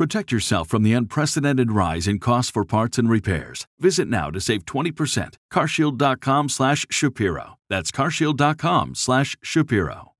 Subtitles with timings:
[0.00, 3.66] Protect yourself from the unprecedented rise in costs for parts and repairs.
[3.78, 5.34] Visit now to save 20%.
[5.52, 7.58] Carshield.com slash Shapiro.
[7.68, 10.12] That's carshield.com slash Shapiro.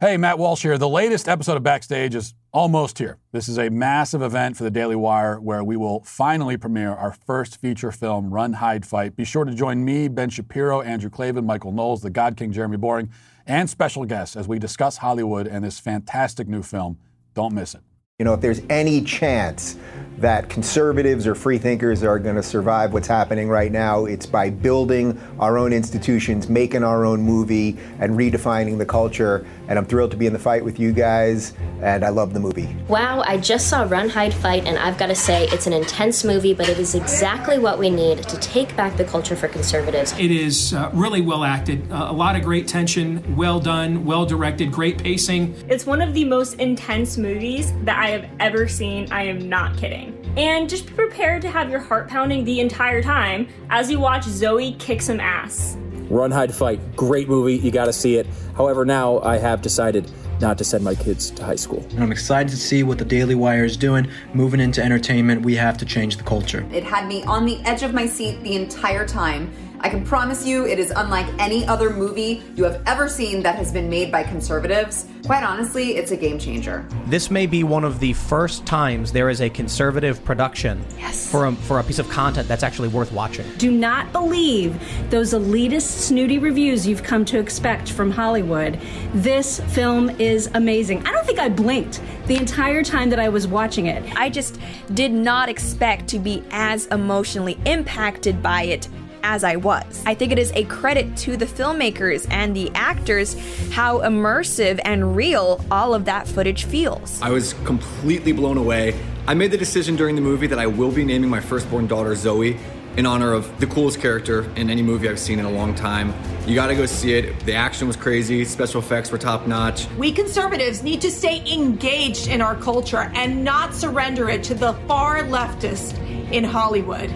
[0.00, 0.76] Hey, Matt Walsh here.
[0.76, 3.18] The latest episode of Backstage is almost here.
[3.30, 7.12] This is a massive event for the Daily Wire where we will finally premiere our
[7.12, 9.14] first feature film, Run, Hide, Fight.
[9.14, 12.76] Be sure to join me, Ben Shapiro, Andrew Klavan, Michael Knowles, the God King Jeremy
[12.76, 13.08] Boreing,
[13.46, 16.98] and special guests as we discuss Hollywood and this fantastic new film.
[17.34, 17.80] Don't miss it.
[18.20, 19.76] You know, if there's any chance
[20.18, 24.50] that conservatives or free thinkers are going to survive what's happening right now, it's by
[24.50, 29.44] building our own institutions, making our own movie, and redefining the culture.
[29.68, 32.40] And I'm thrilled to be in the fight with you guys, and I love the
[32.40, 32.74] movie.
[32.88, 36.22] Wow, I just saw Run, Hide, Fight, and I've got to say, it's an intense
[36.24, 40.12] movie, but it is exactly what we need to take back the culture for conservatives.
[40.18, 44.26] It is uh, really well acted, uh, a lot of great tension, well done, well
[44.26, 45.54] directed, great pacing.
[45.68, 49.10] It's one of the most intense movies that I have ever seen.
[49.10, 50.20] I am not kidding.
[50.36, 54.24] And just be prepared to have your heart pounding the entire time as you watch
[54.24, 55.76] Zoe kick some ass.
[56.08, 56.96] Run, hide, fight.
[56.96, 57.56] Great movie.
[57.56, 58.26] You got to see it.
[58.56, 61.86] However, now I have decided not to send my kids to high school.
[61.98, 64.08] I'm excited to see what the Daily Wire is doing.
[64.32, 66.66] Moving into entertainment, we have to change the culture.
[66.72, 69.52] It had me on the edge of my seat the entire time.
[69.84, 73.56] I can promise you it is unlike any other movie you have ever seen that
[73.56, 75.04] has been made by conservatives.
[75.26, 76.88] Quite honestly, it's a game changer.
[77.04, 81.30] This may be one of the first times there is a conservative production yes.
[81.30, 83.44] for, a, for a piece of content that's actually worth watching.
[83.58, 84.80] Do not believe
[85.10, 88.80] those elitist, snooty reviews you've come to expect from Hollywood.
[89.12, 91.06] This film is amazing.
[91.06, 94.02] I don't think I blinked the entire time that I was watching it.
[94.16, 94.58] I just
[94.94, 98.88] did not expect to be as emotionally impacted by it
[99.24, 100.02] as I was.
[100.06, 103.34] I think it is a credit to the filmmakers and the actors
[103.70, 107.20] how immersive and real all of that footage feels.
[107.22, 108.94] I was completely blown away.
[109.26, 112.14] I made the decision during the movie that I will be naming my firstborn daughter
[112.14, 112.58] Zoe
[112.98, 116.14] in honor of the coolest character in any movie I've seen in a long time.
[116.46, 117.40] You gotta go see it.
[117.46, 119.88] The action was crazy, special effects were top notch.
[119.96, 124.74] We conservatives need to stay engaged in our culture and not surrender it to the
[124.86, 125.98] far leftists
[126.30, 127.10] in Hollywood.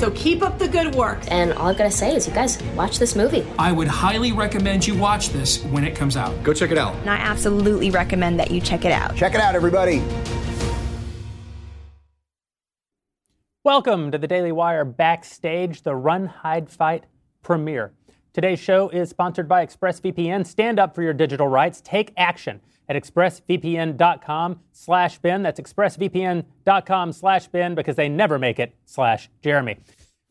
[0.00, 1.18] So keep up the good work.
[1.30, 3.46] And all I've got to say is, you guys watch this movie.
[3.58, 6.42] I would highly recommend you watch this when it comes out.
[6.42, 6.94] Go check it out.
[7.02, 9.14] And I absolutely recommend that you check it out.
[9.14, 10.02] Check it out, everybody.
[13.62, 17.04] Welcome to the Daily Wire Backstage, the Run, Hide, Fight
[17.42, 17.92] premiere.
[18.32, 20.46] Today's show is sponsored by ExpressVPN.
[20.46, 21.82] Stand up for your digital rights.
[21.84, 25.42] Take action at expressvpn.com slash Ben.
[25.44, 29.78] That's expressvpn.com slash Ben because they never make it slash Jeremy.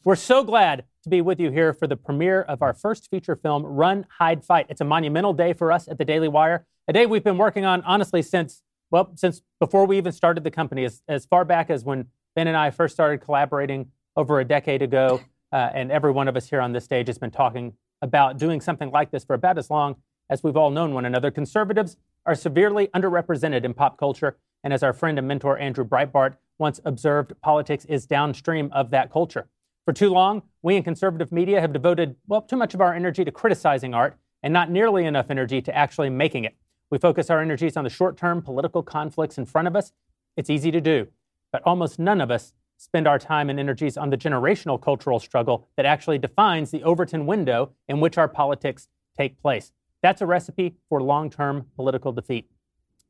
[0.03, 3.37] We're so glad to be with you here for the premiere of our first feature
[3.37, 4.65] film, Run, Hide, Fight.
[4.69, 7.63] It's a monumental day for us at the Daily Wire, a day we've been working
[7.63, 11.69] on, honestly, since, well, since before we even started the company, as, as far back
[11.69, 13.87] as when Ben and I first started collaborating
[14.17, 15.21] over a decade ago.
[15.53, 18.59] Uh, and every one of us here on this stage has been talking about doing
[18.59, 19.95] something like this for about as long
[20.29, 21.31] as we've all known one another.
[21.31, 21.97] Conservatives
[22.29, 24.37] are severely underrepresented in pop culture.
[24.63, 29.11] And as our friend and mentor Andrew Breitbart once observed, politics is downstream of that
[29.11, 29.47] culture.
[29.85, 33.25] For too long, we in conservative media have devoted, well, too much of our energy
[33.25, 36.55] to criticizing art and not nearly enough energy to actually making it.
[36.91, 39.91] We focus our energies on the short term political conflicts in front of us.
[40.37, 41.07] It's easy to do,
[41.51, 45.67] but almost none of us spend our time and energies on the generational cultural struggle
[45.77, 48.87] that actually defines the Overton window in which our politics
[49.17, 49.71] take place.
[50.01, 52.49] That's a recipe for long term political defeat.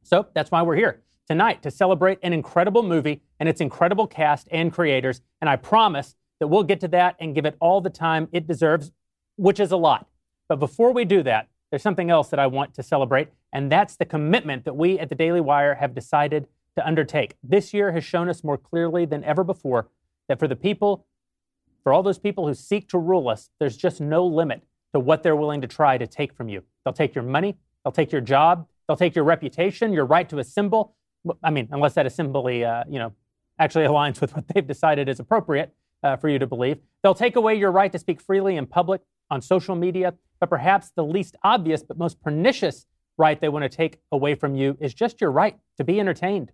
[0.03, 4.47] So that's why we're here tonight to celebrate an incredible movie and its incredible cast
[4.51, 5.21] and creators.
[5.41, 8.47] And I promise that we'll get to that and give it all the time it
[8.47, 8.91] deserves,
[9.35, 10.07] which is a lot.
[10.47, 13.95] But before we do that, there's something else that I want to celebrate, and that's
[13.95, 17.35] the commitment that we at the Daily Wire have decided to undertake.
[17.43, 19.87] This year has shown us more clearly than ever before
[20.27, 21.05] that for the people,
[21.83, 24.63] for all those people who seek to rule us, there's just no limit
[24.93, 26.63] to what they're willing to try to take from you.
[26.89, 30.39] They'll take your money, they'll take your job, they'll take your reputation, your right to
[30.39, 30.95] assemble.
[31.43, 33.13] I mean, unless that assembly, uh, you know,
[33.59, 35.71] actually aligns with what they've decided is appropriate
[36.01, 36.79] uh, for you to believe.
[37.03, 40.89] They'll take away your right to speak freely in public, on social media, but perhaps
[40.95, 42.87] the least obvious but most pernicious
[43.19, 46.51] right they want to take away from you is just your right to be entertained.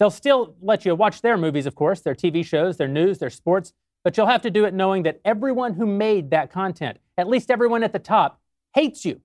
[0.00, 3.28] They'll still let you watch their movies, of course, their TV shows, their news, their
[3.28, 7.28] sports, but you'll have to do it knowing that everyone who made that content, at
[7.28, 8.40] least everyone at the top,
[8.74, 9.20] hates you.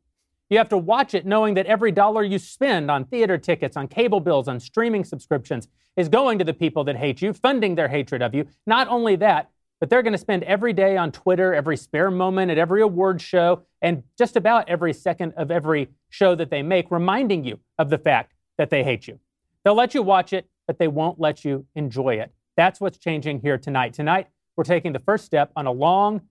[0.50, 3.88] You have to watch it knowing that every dollar you spend on theater tickets, on
[3.88, 7.88] cable bills, on streaming subscriptions is going to the people that hate you, funding their
[7.88, 8.46] hatred of you.
[8.68, 9.50] Not only that,
[9.80, 13.22] but they're going to spend every day on Twitter, every spare moment at every award
[13.22, 17.90] show, and just about every second of every show that they make, reminding you of
[17.90, 19.20] the fact that they hate you.
[19.64, 22.32] They'll let you watch it, but they won't let you enjoy it.
[22.56, 23.94] That's what's changing here tonight.
[23.94, 26.22] Tonight, we're taking the first step on a long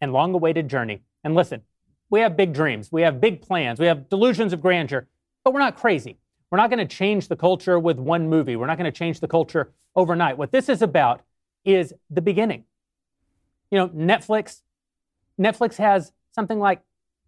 [0.00, 1.02] and long awaited journey.
[1.24, 1.62] And listen,
[2.12, 5.08] we have big dreams, we have big plans, we have delusions of grandeur,
[5.44, 6.18] but we're not crazy.
[6.50, 8.54] We're not going to change the culture with one movie.
[8.56, 10.36] We're not going to change the culture overnight.
[10.36, 11.22] What this is about
[11.64, 12.64] is the beginning.
[13.70, 14.60] You know, Netflix,
[15.40, 16.82] Netflix has something like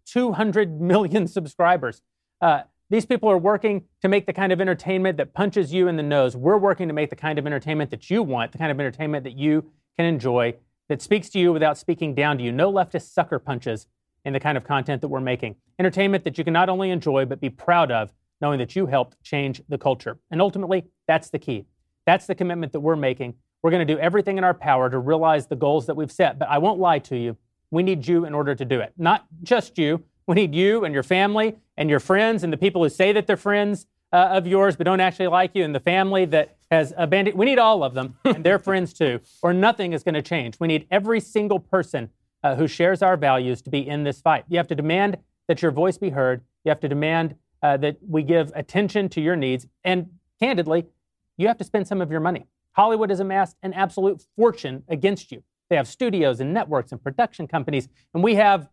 [0.05, 2.03] 200 million subscribers.
[2.39, 2.61] Uh,
[2.91, 6.03] these people are working to make the kind of entertainment that punches you in the
[6.03, 6.37] nose.
[6.37, 9.23] We're working to make the kind of entertainment that you want, the kind of entertainment
[9.23, 10.53] that you can enjoy,
[10.87, 12.51] that speaks to you without speaking down to you.
[12.51, 13.87] No leftist sucker punches
[14.25, 15.55] in the kind of content that we're making.
[15.79, 18.11] Entertainment that you can not only enjoy, but be proud of,
[18.41, 20.17] knowing that you helped change the culture.
[20.31, 21.65] And ultimately, that's the key.
[22.05, 23.35] That's the commitment that we're making.
[23.61, 26.37] We're going to do everything in our power to realize the goals that we've set.
[26.37, 27.37] But I won't lie to you.
[27.71, 28.93] We need you in order to do it.
[28.97, 32.83] Not just you, we need you and your family and your friends and the people
[32.83, 35.79] who say that they're friends uh, of yours but don't actually like you and the
[35.79, 37.37] family that has abandoned.
[37.37, 40.59] We need all of them and their friends too, or nothing is going to change.
[40.59, 42.09] We need every single person
[42.45, 44.45] uh, who shares our values to be in this fight.
[44.47, 46.41] You have to demand that your voice be heard.
[46.63, 47.33] You have to demand
[47.63, 49.65] uh, that we give attention to your needs.
[49.83, 50.85] And candidly,
[51.37, 52.45] you have to spend some of your money.
[52.73, 55.41] Hollywood has amassed an absolute fortune against you.
[55.71, 58.69] They have studios and networks and production companies, and we have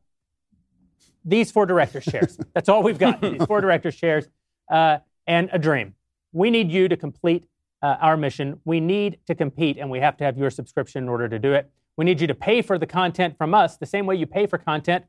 [1.24, 2.38] these four directors' chairs.
[2.54, 3.22] That's all we've got.
[3.22, 4.28] These four directors' chairs
[4.70, 5.94] uh, and a dream.
[6.32, 7.46] We need you to complete
[7.80, 8.60] uh, our mission.
[8.66, 11.54] We need to compete, and we have to have your subscription in order to do
[11.54, 11.70] it.
[11.96, 14.46] We need you to pay for the content from us the same way you pay
[14.46, 15.04] for content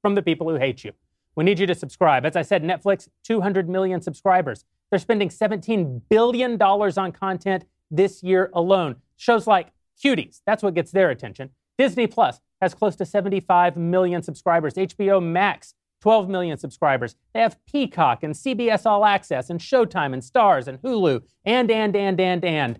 [0.00, 0.92] from the people who hate you.
[1.34, 2.26] We need you to subscribe.
[2.26, 4.64] As I said, Netflix, 200 million subscribers.
[4.90, 8.96] They're spending $17 billion on content this year alone.
[9.16, 9.68] Shows like
[10.02, 11.50] Cuties, that's what gets their attention.
[11.78, 14.74] Disney Plus, has close to 75 million subscribers.
[14.74, 17.16] HBO Max, 12 million subscribers.
[17.34, 21.96] They have Peacock and CBS All Access and Showtime and Starz and Hulu and, and,
[21.96, 22.78] and, and, and.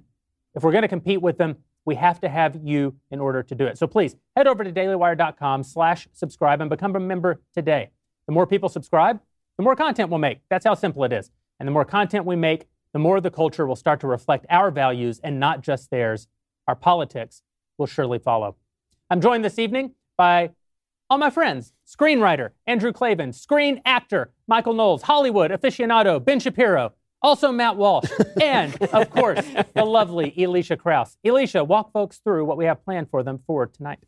[0.54, 3.54] If we're going to compete with them, we have to have you in order to
[3.54, 3.78] do it.
[3.78, 7.90] So please head over to dailywire.com slash subscribe and become a member today.
[8.26, 9.20] The more people subscribe,
[9.56, 10.40] the more content we'll make.
[10.48, 11.30] That's how simple it is.
[11.58, 14.70] And the more content we make, the more the culture will start to reflect our
[14.70, 16.28] values and not just theirs.
[16.68, 17.42] Our politics
[17.78, 18.56] will surely follow.
[19.10, 20.50] I'm joined this evening by
[21.10, 27.52] all my friends screenwriter Andrew Klavan, screen actor Michael Knowles, Hollywood aficionado Ben Shapiro, also
[27.52, 28.10] Matt Walsh,
[28.40, 31.16] and of course, the lovely Elisha Krauss.
[31.24, 34.00] Elisha, walk folks through what we have planned for them for tonight.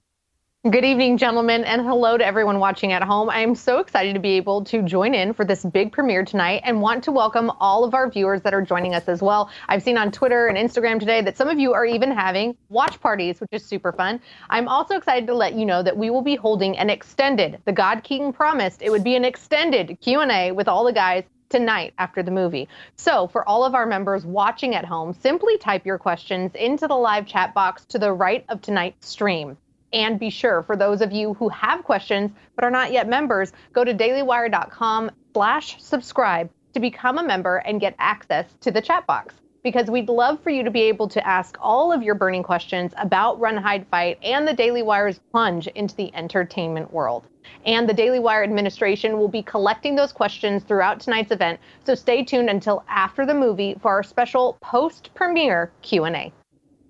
[0.70, 3.28] Good evening, gentlemen, and hello to everyone watching at home.
[3.28, 6.62] I am so excited to be able to join in for this big premiere tonight
[6.64, 9.50] and want to welcome all of our viewers that are joining us as well.
[9.68, 12.98] I've seen on Twitter and Instagram today that some of you are even having watch
[12.98, 14.22] parties, which is super fun.
[14.48, 17.72] I'm also excited to let you know that we will be holding an extended, the
[17.72, 22.22] God King promised it would be an extended Q&A with all the guys tonight after
[22.22, 22.68] the movie.
[22.96, 26.94] So, for all of our members watching at home, simply type your questions into the
[26.94, 29.56] live chat box to the right of tonight's stream.
[29.92, 33.52] And be sure, for those of you who have questions but are not yet members,
[33.72, 39.06] go to dailywire.com slash subscribe to become a member and get access to the chat
[39.06, 39.34] box.
[39.64, 42.92] Because we'd love for you to be able to ask all of your burning questions
[42.98, 47.24] about Run, Hide, Fight and the Daily Wire's plunge into the entertainment world.
[47.64, 52.22] And the Daily Wire administration will be collecting those questions throughout tonight's event, so stay
[52.22, 56.30] tuned until after the movie for our special post-premiere Q&A.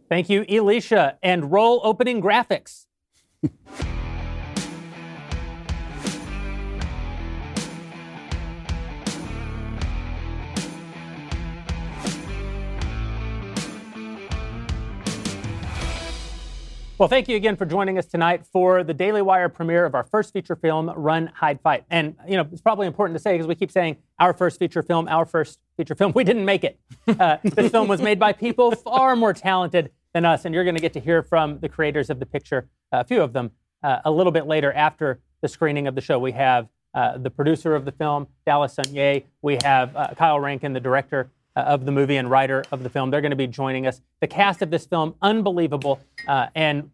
[0.09, 2.87] Thank you, Elisha, and roll opening graphics.
[16.97, 20.05] Well, thank you again for joining us tonight for the Daily Wire premiere of our
[20.05, 21.83] first feature film, Run, Hide, Fight.
[21.91, 24.81] And, you know, it's probably important to say because we keep saying our first feature
[24.81, 26.13] film, our first feature film.
[26.15, 26.79] We didn't make it.
[27.09, 30.77] Uh, this film was made by people far more talented than us, and you're going
[30.77, 33.51] to get to hear from the creators of the picture, a few of them,
[33.83, 36.21] uh, a little bit later after the screening of the show.
[36.21, 39.25] We have uh, the producer of the film, Dallas Sonnier.
[39.43, 42.91] We have uh, Kyle Rankin, the director uh, of the movie and writer of the
[42.91, 43.11] film.
[43.11, 44.01] They're going to be joining us.
[44.21, 46.01] The cast of this film, unbelievable.
[46.27, 46.91] Uh, and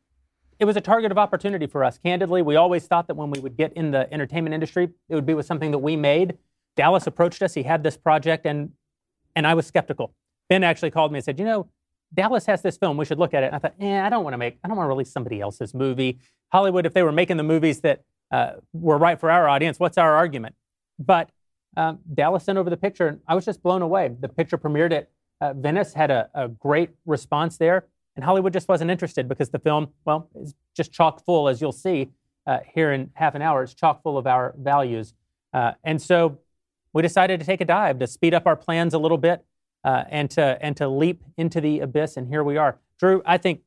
[0.59, 1.99] it was a target of opportunity for us.
[1.99, 5.27] Candidly, we always thought that when we would get in the entertainment industry, it would
[5.27, 6.37] be with something that we made.
[6.77, 7.55] Dallas approached us.
[7.55, 8.73] He had this project, and
[9.35, 10.13] and I was skeptical.
[10.49, 11.69] Ben actually called me and said, "You know,
[12.13, 12.97] Dallas has this film.
[12.97, 14.59] We should look at it." And I thought, "Eh, I don't want to make.
[14.63, 16.19] I don't want to release somebody else's movie.
[16.53, 19.97] Hollywood, if they were making the movies that uh, were right for our audience, what's
[19.97, 20.55] our argument?"
[20.99, 21.31] But
[21.77, 24.11] um, Dallas sent over the picture, and I was just blown away.
[24.19, 25.11] The picture premiered at
[25.41, 27.87] uh, Venice, had a, a great response there,
[28.17, 31.73] and Hollywood just wasn't interested because the film, well, is just chock full, as you'll
[31.73, 32.11] see
[32.47, 33.63] uh, here in half an hour.
[33.63, 35.15] It's chock full of our values,
[35.53, 36.39] uh, and so
[36.93, 39.45] we decided to take a dive to speed up our plans a little bit
[39.85, 42.17] uh, and to and to leap into the abyss.
[42.17, 43.23] And here we are, Drew.
[43.25, 43.63] I think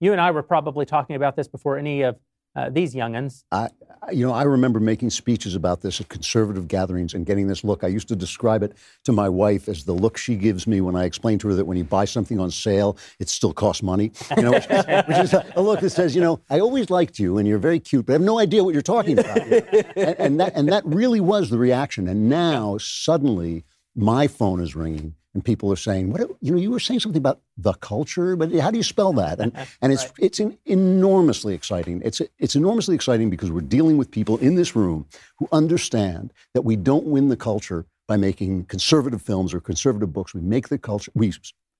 [0.00, 2.16] you and I were probably talking about this before any of
[2.58, 3.44] uh, these youngins.
[3.52, 3.68] I,
[4.10, 7.84] you know, I remember making speeches about this at conservative gatherings and getting this look.
[7.84, 8.72] I used to describe it
[9.04, 11.66] to my wife as the look she gives me when I explain to her that
[11.66, 14.12] when you buy something on sale, it still costs money.
[14.36, 17.18] You know, which, is, which is a look that says, you know, I always liked
[17.18, 19.38] you and you're very cute, but I have no idea what you're talking about.
[19.96, 22.08] and, and that and that really was the reaction.
[22.08, 26.58] And now suddenly my phone is ringing and people are saying, "What you know?
[26.58, 29.52] You were saying something about the culture, but how do you spell that?" And
[29.82, 32.02] and it's it's an enormously exciting.
[32.04, 35.06] It's it's enormously exciting because we're dealing with people in this room
[35.38, 40.34] who understand that we don't win the culture by making conservative films or conservative books.
[40.34, 41.12] We make the culture.
[41.14, 41.32] We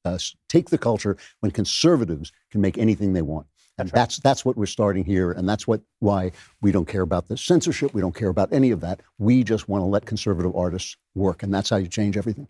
[0.04, 3.48] uh, take the culture when conservatives can make anything they want.
[3.78, 7.26] And that's that's what we're starting here, and that's what why we don't care about
[7.26, 7.92] the censorship.
[7.92, 9.00] We don't care about any of that.
[9.18, 12.46] We just want to let conservative artists work, and that's how you change everything.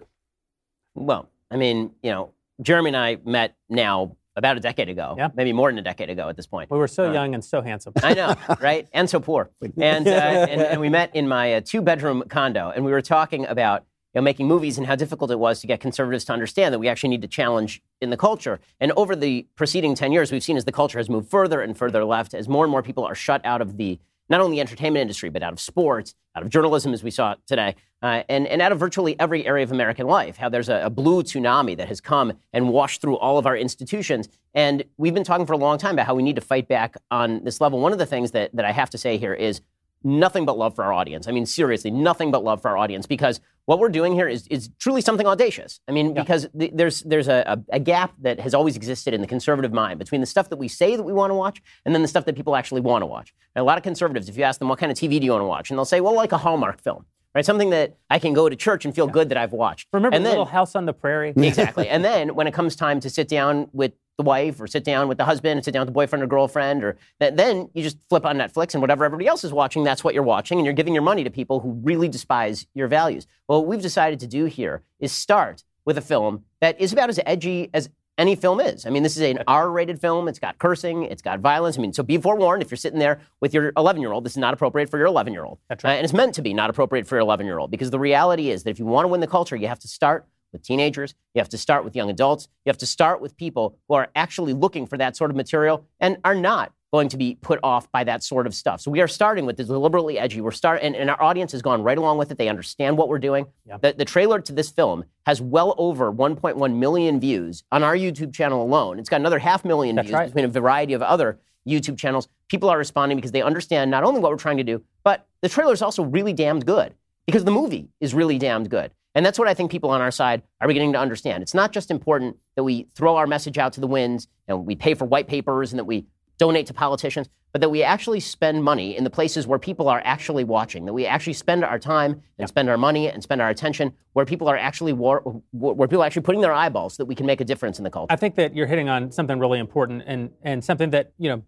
[0.99, 5.29] Well, I mean, you know, Jeremy and I met now about a decade ago, Yeah.
[5.35, 6.71] maybe more than a decade ago at this point.
[6.71, 7.93] We were so Uh, young and so handsome.
[8.03, 8.87] I know, right?
[8.93, 9.51] And so poor.
[9.81, 13.03] And, uh, and, and we met in my uh, two bedroom condo, and we were
[13.03, 16.33] talking about you know, making movies and how difficult it was to get conservatives to
[16.33, 18.61] understand that we actually need to challenge in the culture.
[18.81, 21.77] And over the preceding 10 years, we've seen as the culture has moved further and
[21.77, 23.99] further left, as more and more people are shut out of the
[24.29, 27.35] not only the entertainment industry, but out of sports, out of journalism, as we saw
[27.47, 30.37] today, uh, and, and out of virtually every area of American life.
[30.37, 33.57] How there's a, a blue tsunami that has come and washed through all of our
[33.57, 34.29] institutions.
[34.55, 36.97] And we've been talking for a long time about how we need to fight back
[37.11, 37.81] on this level.
[37.81, 39.61] One of the things that, that I have to say here is
[40.03, 41.29] nothing but love for our audience.
[41.29, 44.47] I mean, seriously, nothing but love for our audience because what we're doing here is,
[44.47, 45.81] is truly something audacious.
[45.87, 49.27] I mean, because th- there's, there's a, a, gap that has always existed in the
[49.27, 52.01] conservative mind between the stuff that we say that we want to watch and then
[52.01, 53.35] the stuff that people actually want to watch.
[53.55, 55.33] And a lot of conservatives, if you ask them, what kind of TV do you
[55.33, 55.71] want to watch?
[55.71, 57.05] And they'll say, well, like a Hallmark film.
[57.35, 59.87] Right, something that I can go to church and feel good that I've watched.
[59.93, 61.35] Remember and Little House on the Prairie?
[61.37, 61.87] exactly.
[61.87, 65.09] And then when it comes time to sit down with the wife or sit down
[65.09, 67.83] with the husband, and sit down with the boyfriend or girlfriend, or th- then you
[67.83, 70.67] just flip on Netflix and whatever everybody else is watching, that's what you're watching, and
[70.67, 73.27] you're giving your money to people who really despise your values.
[73.47, 77.09] Well, what we've decided to do here is start with a film that is about
[77.09, 78.85] as edgy as any film is.
[78.85, 80.27] I mean, this is an R-rated film.
[80.27, 81.05] It's got cursing.
[81.05, 81.79] It's got violence.
[81.79, 84.53] I mean, so be forewarned if you're sitting there with your 11-year-old, this is not
[84.53, 85.59] appropriate for your 11-year-old.
[85.69, 85.93] That's right.
[85.93, 88.65] Uh, and it's meant to be not appropriate for your 11-year-old because the reality is
[88.65, 91.15] that if you want to win the culture, you have to start with teenagers.
[91.35, 92.49] You have to start with young adults.
[92.65, 95.85] You have to start with people who are actually looking for that sort of material
[96.01, 98.81] and are not going to be put off by that sort of stuff.
[98.81, 100.41] So we are starting with this deliberately edgy.
[100.41, 102.39] We're start and, and our audience has gone right along with it.
[102.39, 103.47] They understand what we're doing.
[103.83, 108.33] The, the trailer to this film has well over 1.1 million views on our YouTube
[108.33, 108.99] channel alone.
[108.99, 111.39] It's got another half million views between a variety of other
[111.69, 112.29] YouTube channels.
[112.49, 115.49] People are responding because they understand not only what we're trying to do, but the
[115.49, 116.95] trailer is also really damned good
[117.27, 118.91] because the movie is really damned good.
[119.15, 121.43] And that's what I think people on our side are beginning to understand.
[121.43, 124.77] It's not just important that we throw our message out to the winds and we
[124.77, 126.07] pay for white papers and that we
[126.39, 130.01] donate to politicians, but that we actually spend money in the places where people are
[130.05, 133.49] actually watching, that we actually spend our time and spend our money and spend our
[133.49, 137.07] attention where people are actually war- where people are actually putting their eyeballs so that
[137.07, 138.13] we can make a difference in the culture.
[138.13, 141.43] I think that you're hitting on something really important and, and something that, you know,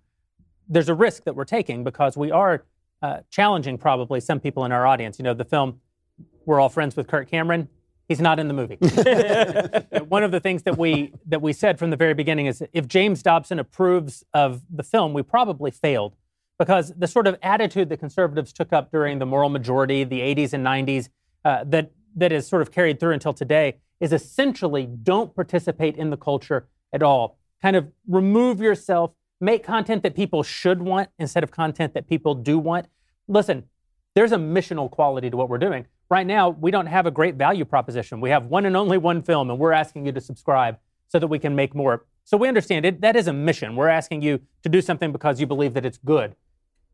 [0.68, 2.64] there's a risk that we're taking because we are
[3.02, 5.18] uh, challenging probably some people in our audience.
[5.18, 5.80] You know, the film,
[6.46, 7.68] we're all friends with Kirk Cameron.
[8.08, 8.76] He's not in the movie.
[10.08, 12.88] One of the things that we that we said from the very beginning is if
[12.88, 16.16] James Dobson approves of the film, we probably failed
[16.58, 20.52] because the sort of attitude that conservatives took up during the moral majority, the 80s
[20.52, 21.08] and 90s,
[21.44, 26.10] uh, that that is sort of carried through until today, is essentially don't participate in
[26.10, 27.38] the culture at all.
[27.62, 32.34] Kind of remove yourself, make content that people should want instead of content that people
[32.34, 32.86] do want.
[33.28, 33.64] Listen,
[34.14, 35.86] there's a missional quality to what we're doing.
[36.10, 38.20] Right now, we don't have a great value proposition.
[38.20, 40.76] We have one and only one film, and we're asking you to subscribe
[41.08, 42.04] so that we can make more.
[42.24, 43.00] So we understand it.
[43.00, 43.76] That is a mission.
[43.76, 46.34] We're asking you to do something because you believe that it's good.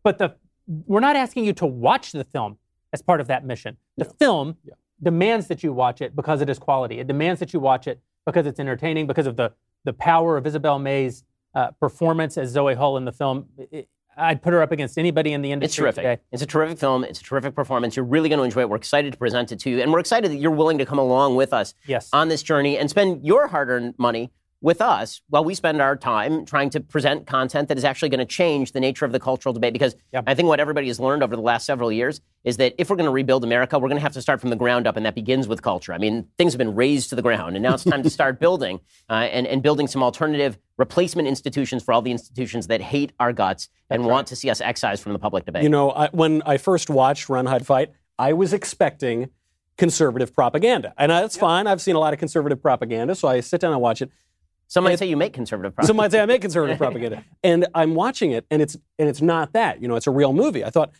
[0.03, 0.35] But the
[0.67, 2.59] we're not asking you to watch the film
[2.93, 3.77] as part of that mission.
[3.97, 4.57] The film
[5.03, 6.99] demands that you watch it because it is quality.
[6.99, 9.53] It demands that you watch it because it's entertaining, because of the
[9.85, 13.47] the power of Isabel May's uh, performance as Zoe Hull in the film.
[13.71, 15.89] It- I'd put her up against anybody in the industry.
[15.89, 16.03] It's terrific.
[16.03, 16.23] today.
[16.33, 17.05] It's a terrific film.
[17.05, 17.97] It's a terrific performance.
[17.97, 18.71] You're really going to enjoy it.
[18.71, 20.99] We're excited to present it to you, and we're excited that you're willing to come
[20.99, 22.09] along with us yes.
[22.13, 26.45] on this journey and spend your hard-earned money with us while we spend our time
[26.45, 29.53] trying to present content that is actually going to change the nature of the cultural
[29.53, 29.73] debate.
[29.73, 29.95] Because
[30.27, 32.97] I think what everybody has learned over the last several years is that if we're
[32.97, 35.05] going to rebuild America, we're going to have to start from the ground up, and
[35.05, 35.93] that begins with culture.
[35.93, 38.41] I mean, things have been razed to the ground, and now it's time to start
[38.41, 43.13] building uh, and, and building some alternative replacement institutions for all the institutions that hate
[43.21, 45.63] our guts and want to see us excised from the public debate.
[45.63, 49.31] You know, I, when I first watched Run, Hide, Fight, I was expecting
[49.77, 50.95] conservative propaganda.
[50.97, 51.67] And that's fine.
[51.67, 54.11] I've seen a lot of conservative propaganda, so I sit down and watch it.
[54.69, 55.87] Some might And- say you make conservative propaganda.
[55.89, 57.25] Some might say I make conservative propaganda.
[57.45, 59.81] And I'm watching it, and it's and it's not that.
[59.81, 60.65] You know, it's a real movie.
[60.65, 60.91] I thought,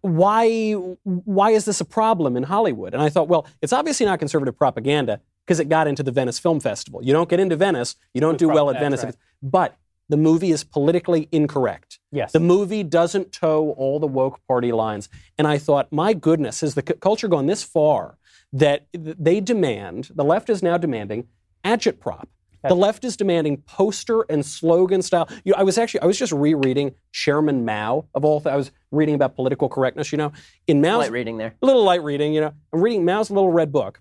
[0.00, 0.72] why
[1.04, 2.94] why is this a problem in Hollywood?
[2.94, 6.38] And I thought, well, it's obviously not conservative propaganda because it got into the Venice
[6.38, 7.02] Film Festival.
[7.04, 9.04] You don't get into Venice, you don't do well at Venice.
[9.04, 9.16] right.
[9.42, 9.76] But
[10.08, 11.98] the movie is politically incorrect.
[12.10, 12.32] Yes.
[12.32, 15.08] The movie doesn't toe all the woke party lines.
[15.38, 18.18] And I thought, my goodness, has the c- culture gone this far
[18.52, 21.28] that they demand, the left is now demanding
[21.64, 22.24] agitprop.
[22.68, 25.28] The left is demanding poster and slogan style.
[25.44, 28.40] You know, I was actually I was just rereading Chairman Mao of all.
[28.40, 30.12] Th- I was reading about political correctness.
[30.12, 30.32] You know,
[30.68, 31.54] in Mao's Light reading there.
[31.60, 32.32] a little light reading.
[32.32, 34.00] You know, I'm reading Mao's little red book.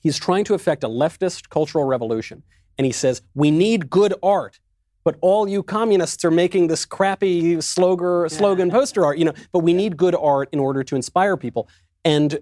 [0.00, 2.42] He's trying to effect a leftist cultural revolution,
[2.78, 4.58] and he says we need good art.
[5.04, 9.34] But all you communists are making this crappy slogan, slogan poster art, you know.
[9.52, 11.68] But we need good art in order to inspire people.
[12.04, 12.38] And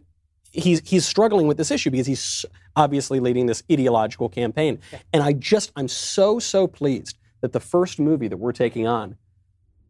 [0.53, 2.45] he's he's struggling with this issue because he's
[2.77, 4.79] obviously leading this ideological campaign.
[5.13, 9.17] And I just I'm so so pleased that the first movie that we're taking on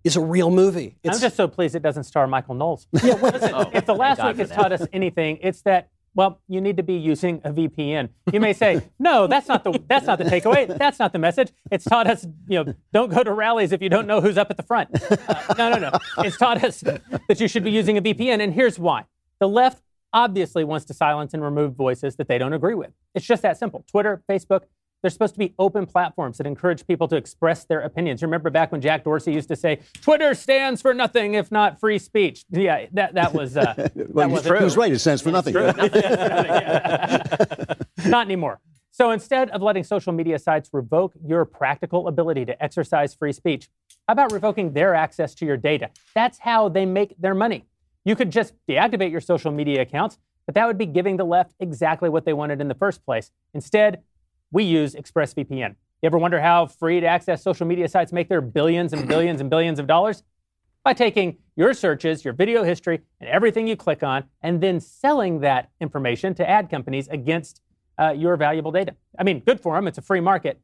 [0.04, 0.96] is a real movie.
[1.04, 2.86] I'm just so pleased it doesn't star Michael Knowles.
[3.02, 4.54] Yeah, well, Listen, Oh, if the last week has that.
[4.54, 8.08] taught us anything, it's that well, you need to be using a VPN.
[8.32, 10.66] You may say, no, that's not the that's not the takeaway.
[10.76, 11.52] That's not the message.
[11.70, 14.50] It's taught us, you know, don't go to rallies if you don't know who's up
[14.50, 14.90] at the front.
[15.10, 15.92] Uh, no, no, no.
[16.18, 19.04] It's taught us that you should be using a VPN, and here's why:
[19.38, 22.90] the left obviously wants to silence and remove voices that they don't agree with.
[23.14, 23.84] It's just that simple.
[23.90, 24.62] Twitter, Facebook.
[25.02, 28.22] They're supposed to be open platforms that encourage people to express their opinions.
[28.22, 31.98] Remember back when Jack Dorsey used to say, "Twitter stands for nothing if not free
[31.98, 34.92] speech." Yeah, that that was uh, that Well, was he was right.
[34.92, 35.54] It stands for nothing.
[38.06, 38.60] not anymore.
[38.90, 43.70] So instead of letting social media sites revoke your practical ability to exercise free speech,
[44.06, 45.88] how about revoking their access to your data?
[46.14, 47.64] That's how they make their money.
[48.04, 51.54] You could just deactivate your social media accounts, but that would be giving the left
[51.60, 53.30] exactly what they wanted in the first place.
[53.54, 54.02] Instead,
[54.50, 55.76] we use ExpressVPN.
[56.02, 59.40] You ever wonder how free to access social media sites make their billions and billions
[59.40, 60.22] and billions of dollars?
[60.82, 65.40] By taking your searches, your video history, and everything you click on, and then selling
[65.40, 67.60] that information to ad companies against
[67.98, 68.96] uh, your valuable data.
[69.18, 69.86] I mean, good for them.
[69.86, 70.58] It's a free market,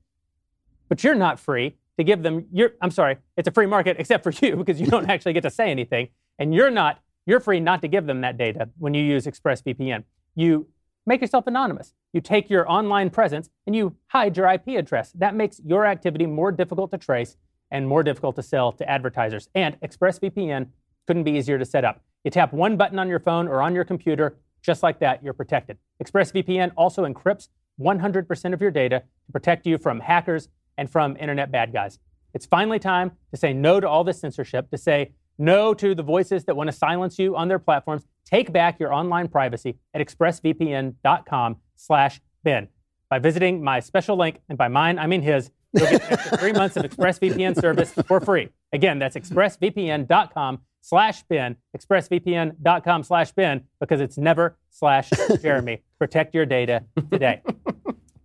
[0.88, 2.72] but you're not free to give them your.
[2.80, 5.50] I'm sorry, it's a free market except for you because you don't actually get to
[5.50, 7.00] say anything, and you're not.
[7.26, 10.04] You're free not to give them that data when you use ExpressVPN.
[10.36, 10.68] You
[11.06, 11.92] make yourself anonymous.
[12.12, 15.12] You take your online presence and you hide your IP address.
[15.12, 17.36] That makes your activity more difficult to trace
[17.70, 19.48] and more difficult to sell to advertisers.
[19.54, 20.68] And ExpressVPN
[21.06, 22.02] couldn't be easier to set up.
[22.24, 25.32] You tap one button on your phone or on your computer, just like that, you're
[25.32, 25.78] protected.
[26.02, 27.48] ExpressVPN also encrypts
[27.80, 31.98] 100% of your data to protect you from hackers and from internet bad guys.
[32.34, 36.02] It's finally time to say no to all this censorship, to say no to the
[36.02, 38.04] voices that want to silence you on their platforms.
[38.24, 42.68] Take back your online privacy at expressvpn.com slash Ben.
[43.08, 46.00] By visiting my special link, and by mine, I mean his, you'll get
[46.40, 48.48] three months of ExpressVPN service for free.
[48.72, 55.82] Again, that's expressvpn.com slash Ben, expressvpn.com slash Ben, because it's never slash Jeremy.
[55.98, 57.42] Protect your data today.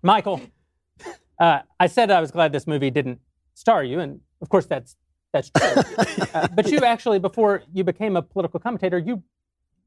[0.02, 0.42] Michael,
[1.40, 3.20] uh, I said I was glad this movie didn't
[3.54, 4.96] star you, and of course that's
[5.34, 5.84] that's true.
[6.34, 9.24] Uh, but you actually, before you became a political commentator, you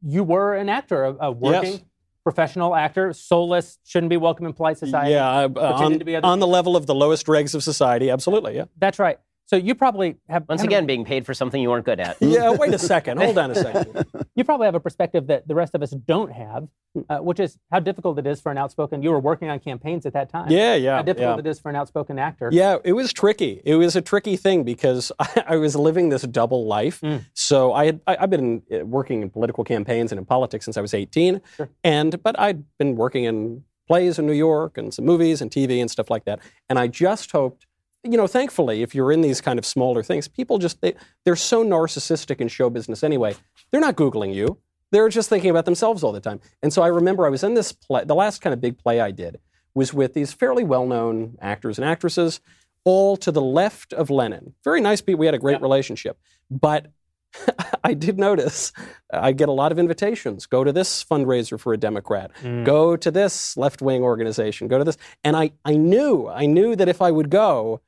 [0.06, 1.82] you were an actor, a, a working Yes.
[2.22, 5.12] professional actor, soulless, shouldn't be welcome in polite society.
[5.12, 8.10] Yeah, I- uh, on, to be on the level of the lowest dregs of society.
[8.10, 8.64] Absolutely, yeah.
[8.78, 9.18] That's right.
[9.46, 12.16] So you probably have Once have- again, being paid for something you weren't good at.
[12.20, 13.18] Yeah, wait a second.
[13.18, 14.06] Hold on a second.
[14.34, 16.66] You probably have a perspective that the rest of us don't have,
[17.10, 19.02] uh, which is how difficult it is for an outspoken.
[19.02, 20.50] You were working on campaigns at that time.
[20.50, 21.40] Yeah, yeah, How difficult yeah.
[21.40, 22.48] it is for an outspoken actor.
[22.52, 23.60] Yeah, it was tricky.
[23.64, 27.02] It was a tricky thing because I, I was living this double life.
[27.34, 30.76] So I had I, I've been uh, working in political campaigns and in politics since
[30.78, 31.42] I was 18,
[31.84, 35.80] and but I'd been working in plays in New York and some movies and TV
[35.82, 36.38] and stuff like that.
[36.70, 37.66] And I just hoped
[38.04, 41.36] you know, thankfully, if you're in these kind of smaller things, people just they, they're
[41.36, 43.34] so narcissistic in show business anyway.
[43.70, 44.58] They're not googling you.
[44.90, 46.40] They're just thinking about themselves all the time.
[46.62, 48.04] And so I remember I was in this play.
[48.04, 49.40] The last kind of big play I did
[49.74, 52.40] was with these fairly well-known actors and actresses,
[52.84, 54.54] all to the left of Lenin.
[54.62, 55.18] Very nice people.
[55.18, 56.18] We had a great relationship,
[56.50, 56.92] but
[57.84, 58.72] I did notice
[59.12, 60.46] I get a lot of invitations.
[60.46, 62.30] Go to this fundraiser for a Democrat.
[62.42, 62.64] Mm.
[62.64, 64.68] Go to this left wing organization.
[64.68, 64.96] Go to this.
[65.24, 67.80] And I, I knew, I knew that if I would go,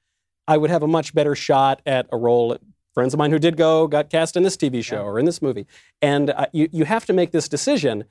[0.48, 2.56] I would have a much better shot at a role.
[2.94, 5.42] Friends of mine who did go got cast in this TV show or in this
[5.42, 5.66] movie.
[6.00, 8.04] And uh, you, you have to make this decision.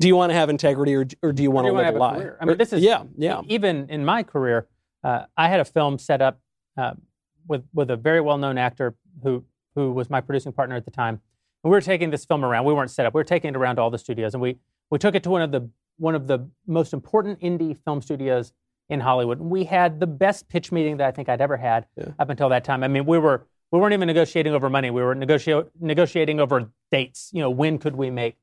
[0.00, 1.82] Do you want to have integrity or, or do you want Or to live wanna
[1.82, 2.14] a have a lie?
[2.24, 2.38] career?
[2.40, 3.42] I mean, this is yeah, yeah.
[3.46, 4.66] Even in my career,
[5.02, 6.40] uh, I had a film set up
[6.76, 6.94] uh,
[7.48, 10.90] with with a very well known actor who who was my producing partner at the
[10.90, 11.20] time.
[11.64, 12.64] And we were taking this film around.
[12.64, 13.14] We weren't set up.
[13.14, 14.58] We were taking it around to all the studios, and we
[14.90, 18.52] we took it to one of the one of the most important indie film studios
[18.88, 19.40] in Hollywood.
[19.40, 21.86] We had the best pitch meeting that I think I'd ever had
[22.18, 22.82] up until that time.
[22.82, 24.90] I mean, we were we weren't even negotiating over money.
[24.90, 27.30] We were negoti- negotiating over dates.
[27.32, 28.36] You know, when could we make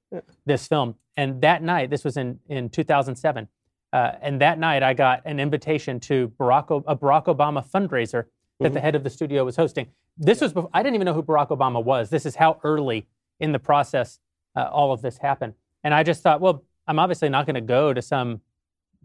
[0.46, 0.96] this film?
[1.16, 3.48] And that night, this was in in 2007.
[3.94, 8.26] Uh, and that night, I got an invitation to Barack o- a Barack Obama fundraiser
[8.60, 9.88] that the head of the studio was hosting.
[10.18, 12.10] This was before, I didn't even know who Barack Obama was.
[12.10, 13.08] This is how early
[13.40, 14.20] in the process
[14.56, 15.54] uh, all of this happened.
[15.84, 18.42] And I just thought, well, I'm obviously not going to go to some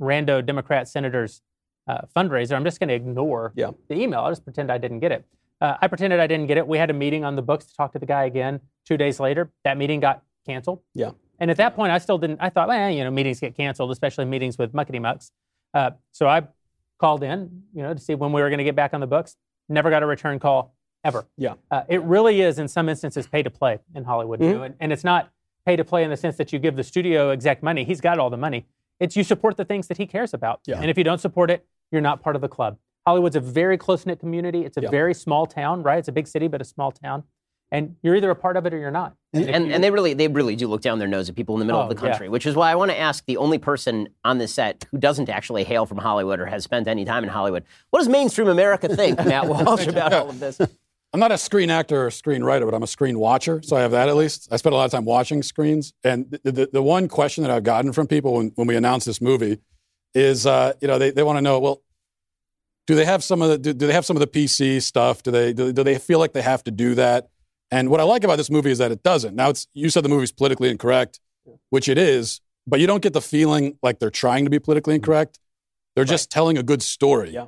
[0.00, 1.42] rando Democrat senator's
[1.88, 2.52] uh, fundraiser.
[2.54, 3.52] I'm just going to ignore
[3.88, 4.20] the email.
[4.20, 5.24] I'll just pretend I didn't get it.
[5.60, 6.66] Uh, I pretended I didn't get it.
[6.66, 8.60] We had a meeting on the books to talk to the guy again.
[8.84, 10.80] Two days later, that meeting got canceled.
[10.94, 11.12] Yeah.
[11.38, 12.38] And at that point, I still didn't.
[12.40, 15.32] I thought, well, you know, meetings get canceled, especially meetings with muckety mucks.
[15.74, 16.42] Uh, so I
[16.98, 19.06] called in, you know, to see when we were going to get back on the
[19.06, 19.36] books.
[19.68, 21.26] Never got a return call ever.
[21.36, 21.54] Yeah.
[21.70, 24.40] Uh, it really is, in some instances, pay to play in Hollywood.
[24.40, 24.54] you Mhm.
[24.54, 25.30] know, and, and it's not
[25.64, 27.84] pay to play in the sense that you give the studio exec money.
[27.84, 28.66] He's got all the money.
[29.00, 30.60] It's you support the things that he cares about.
[30.66, 30.80] Yeah.
[30.80, 32.78] And if you don't support it, you're not part of the club.
[33.06, 34.64] Hollywood's a very close knit community.
[34.64, 34.90] It's a Yeah.
[34.90, 35.98] very small town, right?
[35.98, 37.24] It's a big city, but a small town.
[37.72, 39.14] And you're either a part of it or you're not.
[39.32, 41.56] And, and, you- and they really they really do look down their nose at people
[41.56, 42.10] in the middle of Oh, the yeah.
[42.10, 44.98] country, which is why I want to ask the only person on this set who
[44.98, 47.64] doesn't actually hail from Hollywood or has spent any time in Hollywood.
[47.90, 50.60] What does mainstream America think, Matt Walsh, about all of this?
[51.12, 53.92] I'm not a screen actor or screenwriter, but I'm a screen watcher, so I have
[53.92, 54.48] that at least.
[54.50, 57.50] I spend a lot of time watching screens, and the, the, the one question that
[57.50, 59.58] I've gotten from people when, when we announce this movie
[60.14, 61.82] is, uh, you know, they, they want to know, well,
[62.86, 65.22] do they have some of the do, do they have some of the PC stuff?
[65.22, 67.28] Do they do, do they feel like they have to do that?
[67.70, 69.34] And what I like about this movie is that it doesn't.
[69.34, 71.18] Now, it's you said the movie's politically incorrect,
[71.70, 74.94] which it is, but you don't get the feeling like they're trying to be politically
[74.94, 75.38] incorrect.
[75.94, 77.30] They're just telling a good story.
[77.30, 77.46] Yeah.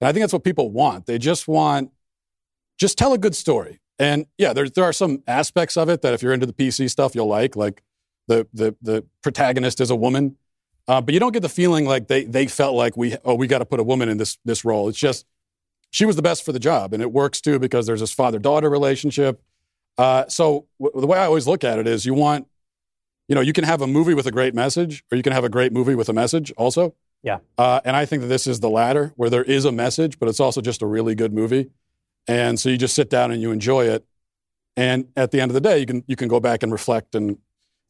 [0.00, 1.06] And I think that's what people want.
[1.06, 1.90] They just want
[2.80, 3.78] just tell a good story.
[3.98, 6.90] And yeah, there, there are some aspects of it that if you're into the PC
[6.90, 7.82] stuff, you'll like, like
[8.26, 10.36] the the the protagonist is a woman.
[10.88, 13.46] Uh, but you don't get the feeling like they they felt like we oh we
[13.46, 14.88] got to put a woman in this this role.
[14.88, 15.26] It's just
[15.90, 18.38] she was the best for the job, and it works too because there's this father
[18.38, 19.42] daughter relationship.
[19.98, 22.46] Uh, so w- the way I always look at it is, you want,
[23.28, 25.44] you know, you can have a movie with a great message, or you can have
[25.44, 26.94] a great movie with a message also.
[27.22, 27.38] Yeah.
[27.58, 30.28] Uh, and I think that this is the latter, where there is a message, but
[30.28, 31.70] it's also just a really good movie.
[32.26, 34.04] And so you just sit down and you enjoy it.
[34.76, 37.14] And at the end of the day, you can you can go back and reflect
[37.14, 37.38] and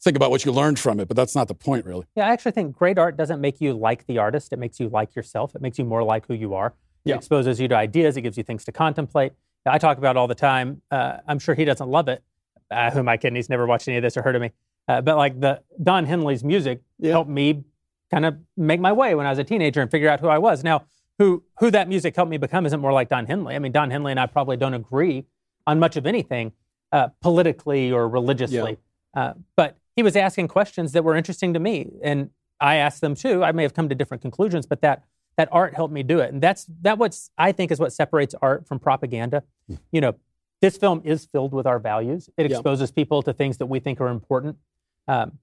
[0.03, 1.09] think about what you learned from it.
[1.09, 2.07] But that's not the point, really.
[2.17, 4.53] Yeah, I actually think great art doesn't make you like the artist.
[4.53, 5.55] It makes you like yourself.
[5.55, 6.75] It makes you more like who you are.
[7.05, 7.15] Yeah.
[7.15, 8.17] It exposes you to ideas.
[8.17, 9.33] It gives you things to contemplate.
[9.67, 10.81] I talk about it all the time.
[10.91, 12.23] Uh, I'm sure he doesn't love it.
[12.71, 13.37] Uh, who am I kidding?
[13.37, 14.53] He's never watched any of this or heard of me.
[14.89, 17.65] Uh, but like the Don Henley's music helped me
[18.11, 20.39] kind of make my way when I was a teenager and figure out who I
[20.39, 20.65] was.
[20.65, 20.85] Now,
[21.21, 23.55] who who that music helped me become isn't more like Don Henley.
[23.55, 25.27] I mean, Don Henley and I probably don't agree
[25.67, 26.53] on much of anything
[26.93, 28.79] uh, politically or religiously.
[29.15, 33.15] Uh, but he was asking questions that were interesting to me, and I asked them
[33.15, 33.45] too.
[33.45, 35.05] I may have come to different conclusions, but that
[35.37, 38.35] that art helped me do it, and that's that what's I think is what separates
[38.41, 39.43] art from propaganda.
[39.93, 40.15] You know,
[40.63, 42.31] this film is filled with our values.
[42.39, 42.57] It Yeah.
[42.57, 44.57] exposes people to things that we think are important.
[45.07, 45.39] Um,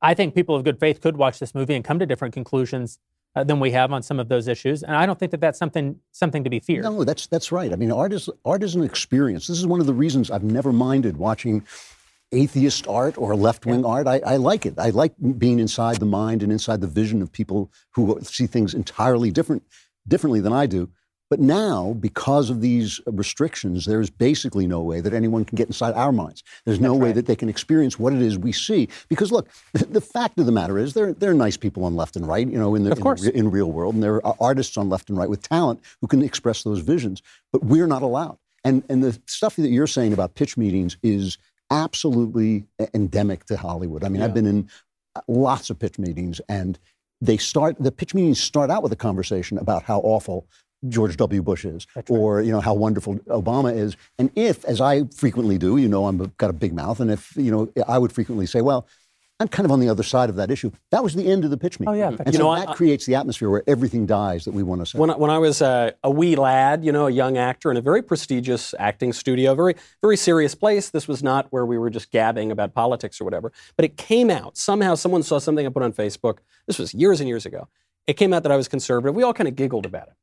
[0.00, 3.00] I think people of good faith could watch this movie and come to different conclusions
[3.36, 5.58] uh, than we have on some of those issues, and I don't think that that's
[5.58, 6.84] something something to be feared.
[6.84, 7.72] No, that's that's right.
[7.72, 9.46] I mean, art is art is an experience.
[9.46, 11.64] This is one of the reasons I've never minded watching
[12.32, 14.08] atheist art or left wing art.
[14.08, 14.74] I, I like it.
[14.78, 18.74] I like being inside the mind and inside the vision of people who see things
[18.74, 19.62] entirely different
[20.08, 20.88] differently than I do.
[21.28, 25.94] But now, because of these restrictions, there's basically no way that anyone can get inside
[25.94, 26.44] our minds.
[26.64, 28.88] There's no way that they can experience what it is we see.
[29.08, 32.14] Because look, the fact of the matter is, there, there are nice people on left
[32.14, 33.24] and right, you know, in the, Of course.
[33.24, 36.06] in, in real world, and there are artists on left and right with talent who
[36.06, 37.22] can express those visions.
[37.52, 38.38] But we're not allowed.
[38.64, 41.38] And and the stuff that you're saying about pitch meetings is
[41.70, 44.04] absolutely endemic to Hollywood.
[44.04, 44.68] I mean, I've been in
[45.14, 46.78] uh, lots of pitch meetings, and
[47.20, 50.46] they start the pitch meetings start out with a conversation about how awful
[50.88, 51.42] George W.
[51.42, 53.96] Bush is, or you know how wonderful Obama is.
[54.18, 57.34] And if, as I frequently do, you know, I'm got a big mouth, and if
[57.36, 58.86] you know, I would frequently say, well.
[59.38, 60.70] I'm kind of on the other side of that issue.
[60.92, 61.92] That was the end of the pitch meeting.
[61.94, 62.08] Oh, yeah.
[62.08, 64.80] And You so know, that I- creates the atmosphere where everything dies that we want
[64.80, 64.98] to say.
[64.98, 67.76] When I, when I was uh, a wee lad, you know, a young actor in
[67.76, 70.88] a very prestigious acting studio, very very serious place.
[70.88, 73.52] This was not where we were just gabbing about politics or whatever.
[73.76, 74.94] But it came out somehow.
[74.94, 76.38] Someone saw something I put on Facebook.
[76.66, 77.68] This was years and years ago.
[78.06, 79.14] It came out that I was conservative.
[79.14, 80.14] We all kind of giggled about it.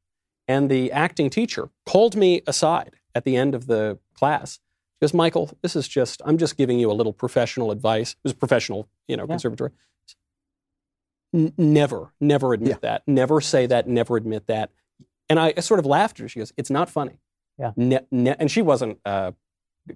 [0.48, 4.56] And the acting teacher called me aside at the end of the class.
[4.56, 8.12] She goes, Michael, this is just, I'm just giving you a little professional advice.
[8.12, 9.72] It was professional, you know, conservatory.
[11.34, 13.04] N- never, never admit that.
[13.08, 13.88] Never say that.
[13.88, 14.70] Never admit that.
[15.30, 16.30] And I, I sort of laughed at her.
[16.30, 17.20] She goes, "It's not funny."
[17.58, 17.72] Yeah.
[17.76, 19.32] Ne- ne- and she wasn't uh,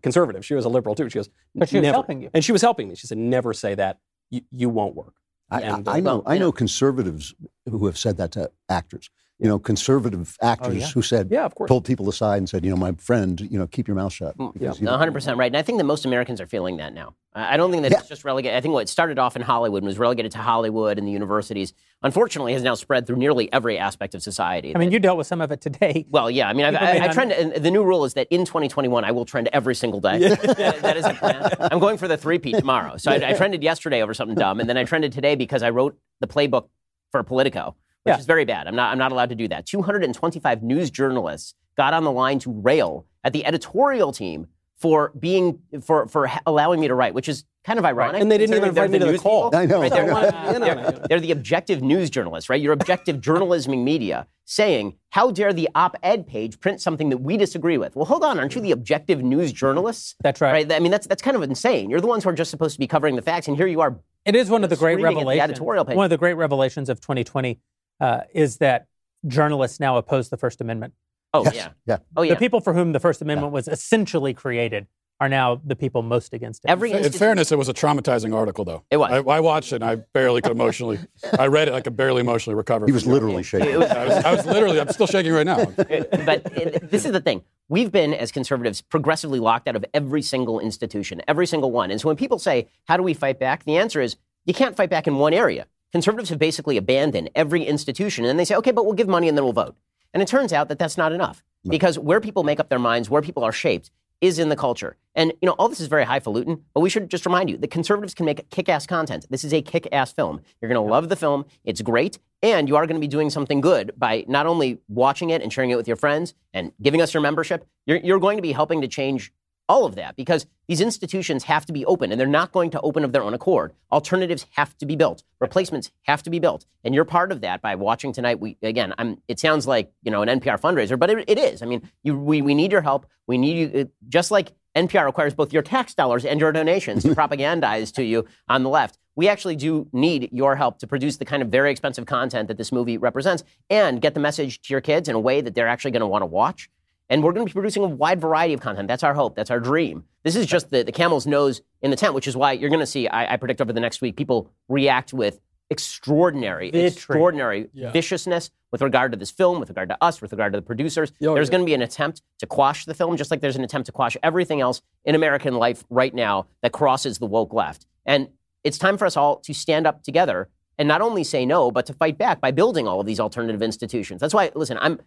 [0.01, 0.45] conservative.
[0.45, 1.09] She was a liberal too.
[1.09, 2.29] She goes, But she was "Never." helping you.
[2.33, 2.95] And she was helping me.
[2.95, 3.99] She said, "Never say that.
[4.31, 5.13] You, you won't work."
[5.51, 6.23] I, And, I, I uh, know.
[6.25, 7.35] I know conservatives
[7.69, 9.09] who have said that to actors.
[9.39, 10.87] You know, conservative actors Oh, yeah.
[10.87, 11.67] who said, Yeah, of course.
[11.67, 14.35] pulled people aside and said, you know, my friend, you know, keep your mouth shut.
[14.35, 15.45] Mm, because, you know, 100% right.
[15.45, 17.13] And I think that most Americans are feeling that now.
[17.35, 18.57] I I don't think that it's just relegated.
[18.57, 21.11] I think what it started off in Hollywood and was relegated to Hollywood and the
[21.11, 21.71] universities,
[22.01, 24.75] unfortunately, has now spread through nearly every aspect of society.
[24.75, 26.07] I mean, you dealt with some of it today.
[26.09, 26.49] Well, yeah.
[26.49, 27.31] I mean, I've, People I, I trend.
[27.31, 30.17] And the new rule is that in 2021, I will trend every single day.
[30.29, 31.47] that, that is the plan.
[31.59, 32.97] I'm going for the three-peat tomorrow.
[32.97, 35.69] So I, I trended yesterday over something dumb, and then I trended today because I
[35.69, 36.69] wrote the playbook
[37.11, 37.75] for Politico,
[38.13, 38.67] which is very bad.
[38.67, 38.91] I'm not.
[38.91, 39.65] I'm not allowed to do that.
[39.65, 45.59] 225 news journalists got on the line to rail at the editorial team for being
[45.81, 48.21] for for allowing me to write, which is kind of ironic.
[48.21, 49.49] And they didn't even invite me to the call.
[49.51, 49.59] people.
[49.59, 49.81] I know.
[49.81, 52.61] Right, they're, wanted to be in they're- they're the objective news journalists, right?
[52.61, 57.77] Your objective journalisming media saying, how dare the op-ed page print something that we disagree
[57.77, 57.95] with?
[57.97, 60.15] Well, hold on, aren't you the objective news journalists?
[60.23, 60.71] That's right.
[60.71, 61.89] I mean, that's that's kind of insane.
[61.89, 63.81] You're the ones who are just supposed to be covering the facts, and here you
[63.81, 63.99] are.
[64.25, 65.43] It is one of the great at the revelations.
[65.43, 65.95] editorial page.
[65.95, 67.59] One of the great revelations of 2020
[67.99, 68.87] uh, is that
[69.25, 70.93] journalists now oppose the First Amendment.
[71.33, 71.97] Oh yeah, yeah.
[72.15, 72.33] Oh yeah.
[72.33, 74.87] The people for whom the First Amendment was essentially created
[75.19, 76.69] are now the people most against it.
[76.69, 78.83] Every in fairness, it was a traumatizing article, though.
[78.91, 79.11] It was.
[79.11, 80.99] I, I watched it, and I barely could emotionally.
[81.39, 82.85] I read it, I could barely emotionally recover.
[82.85, 83.15] He was from it.
[83.15, 83.73] literally shaking.
[83.73, 84.79] I was, I was literally.
[84.79, 85.65] I'm still shaking right now.
[85.65, 87.43] but it, this is the thing.
[87.69, 91.91] We've been, as conservatives, progressively locked out of every single institution, every single one.
[91.91, 93.65] And so when people say, how do we fight back?
[93.65, 95.65] The answer is, you can't fight back in one area.
[95.91, 98.23] Conservatives have basically abandoned every institution.
[98.23, 99.75] And then they say, okay, but we'll give money and then we'll vote.
[100.13, 101.43] And it turns out that that's not enough.
[101.67, 104.97] Because where people make up their minds, where people are shaped, is in the culture.
[105.15, 107.69] And, you know, all this is very highfalutin, but we should just remind you that
[107.69, 109.25] conservatives can make kick ass content.
[109.29, 110.41] This is a kick ass film.
[110.59, 111.45] You're going to love the film.
[111.63, 112.17] It's great.
[112.41, 115.51] And you are going to be doing something good by not only watching it and
[115.51, 118.51] sharing it with your friends and giving us your membership, you're, you're going to be
[118.51, 119.31] helping to change
[119.69, 122.81] all of that because these institutions have to be open and they're not going to
[122.81, 123.73] open of their own accord.
[123.91, 125.23] Alternatives have to be built.
[125.39, 126.65] Replacements have to be built.
[126.83, 128.39] And you're part of that by watching tonight.
[128.39, 131.61] We again, I'm it sounds like, you know, an NPR fundraiser, but it, it is.
[131.61, 133.05] I mean, you we, we need your help.
[133.27, 137.03] We need you uh, just like NPR requires both your tax dollars and your donations
[137.03, 138.97] to propagandize to you on the left.
[139.15, 142.57] We actually do need your help to produce the kind of very expensive content that
[142.57, 145.67] this movie represents and get the message to your kids in a way that they're
[145.67, 146.69] actually going to want to watch.
[147.09, 148.87] And we're going to be producing a wide variety of content.
[148.87, 149.35] That's our hope.
[149.35, 150.03] That's our dream.
[150.23, 152.81] This is just the, the camel's nose in the tent, which is why you're going
[152.81, 155.39] to see, I, I predict over the next week, people react with
[155.69, 156.87] extraordinary, Vitriol.
[156.87, 157.91] extraordinary Yeah.
[157.91, 161.11] viciousness with regard to this film, with regard to us, with regard to the producers.
[161.21, 161.51] Oh, there's yeah.
[161.51, 163.91] going to be an attempt to quash the film, just like there's an attempt to
[163.91, 167.85] quash everything else in American life right now that crosses the woke left.
[168.05, 168.29] And
[168.63, 171.85] it's time for us all to stand up together and not only say no, but
[171.85, 174.19] to fight back by building all of these alternative institutions.
[174.21, 174.99] That's why, listen, I'm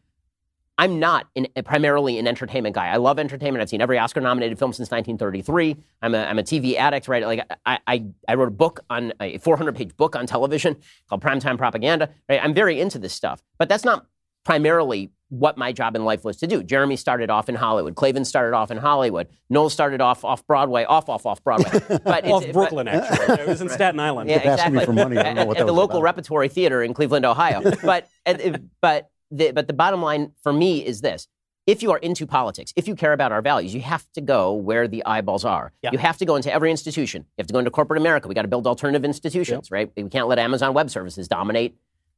[0.80, 2.88] I'm not in, primarily an entertainment guy.
[2.88, 3.60] I love entertainment.
[3.60, 5.76] I've seen every Oscar-nominated film since 1933.
[6.00, 7.24] I'm a, I'm a TV addict, right?
[7.26, 10.76] Like I, I, I wrote a book on a 400-page book on television
[11.08, 12.08] called Primetime Propaganda.
[12.28, 12.40] Right?
[12.42, 14.06] I'm very into this stuff, but that's not
[14.44, 16.62] primarily what my job in life was to do.
[16.62, 17.94] Jeremy started off in Hollywood.
[17.94, 19.28] Klavan started off in Hollywood.
[19.50, 21.70] Knowles started off off Broadway, off off off Broadway.
[21.88, 23.34] But it's- Off but- Brooklyn, actually.
[23.34, 24.28] It was in Staten Island.
[24.30, 25.18] yeah, Kept asking me for money.
[25.18, 26.04] I don't know At- what at that the was local about.
[26.04, 27.60] repertory theater in Cleveland, Ohio.
[27.84, 31.28] but at- but the, but the bottom line for me is this:
[31.66, 34.52] if you are into politics, if you care about our values, you have to go
[34.52, 35.72] where the eyeballs are.
[35.92, 37.22] You have to go into every institution.
[37.22, 38.28] You have to go into corporate America.
[38.28, 39.90] We got to build alternative institutions, right?
[39.96, 41.76] We can't let Amazon Web Services dominate.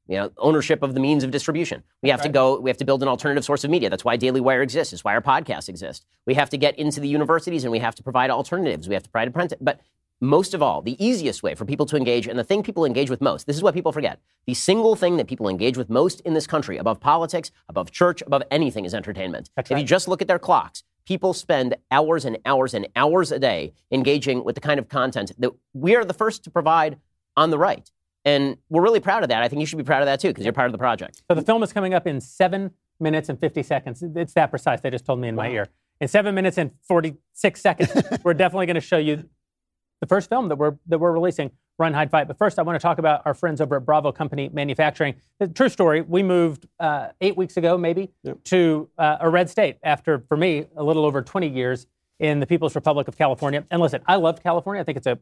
[0.09, 1.85] You know, ownership of the means of distribution.
[2.03, 2.59] We have to go.
[2.59, 3.88] We have to build an alternative source of media.
[3.88, 4.92] That's why Daily Wire exists.
[4.92, 6.05] It's why our podcasts exist.
[6.27, 8.88] We have to get into the universities and we have to provide alternatives.
[8.88, 9.59] We have to provide apprentice.
[9.61, 9.81] But
[10.22, 13.11] most of all, the easiest way for people to engage, and the thing people engage
[13.11, 14.20] with most, this is what people forget.
[14.46, 18.22] The single thing that people engage with most in this country, above politics, above church,
[18.22, 19.50] above anything, is entertainment.
[19.56, 23.38] if you just look at their clocks, people spend hours and hours and hours a
[23.40, 26.98] day engaging with the kind of content that we are the first to provide
[27.37, 27.90] on the right.
[28.24, 29.42] And we're really proud of that.
[29.42, 31.22] I think you should be proud of that too, because you're part of the project.
[31.28, 34.04] So the film is coming up in seven minutes and 50 seconds.
[34.14, 34.80] It's that precise.
[34.80, 35.66] They just told me in my ear.
[36.00, 37.90] In seven minutes and 46 seconds,
[38.24, 39.28] we're definitely going to show you
[40.03, 42.27] the first film that we're that we're releasing, Run, Hide, Fight.
[42.27, 45.15] But first, I want to talk about our friends over at Bravo Company Manufacturing.
[45.38, 46.01] The true story.
[46.01, 48.11] We moved uh, eight weeks ago, maybe,
[48.45, 51.87] to uh, a red state after, for me, a little over 20 years
[52.19, 53.65] in the People's Republic of California.
[53.71, 54.81] And listen, I love California.
[54.81, 55.21] I think it's a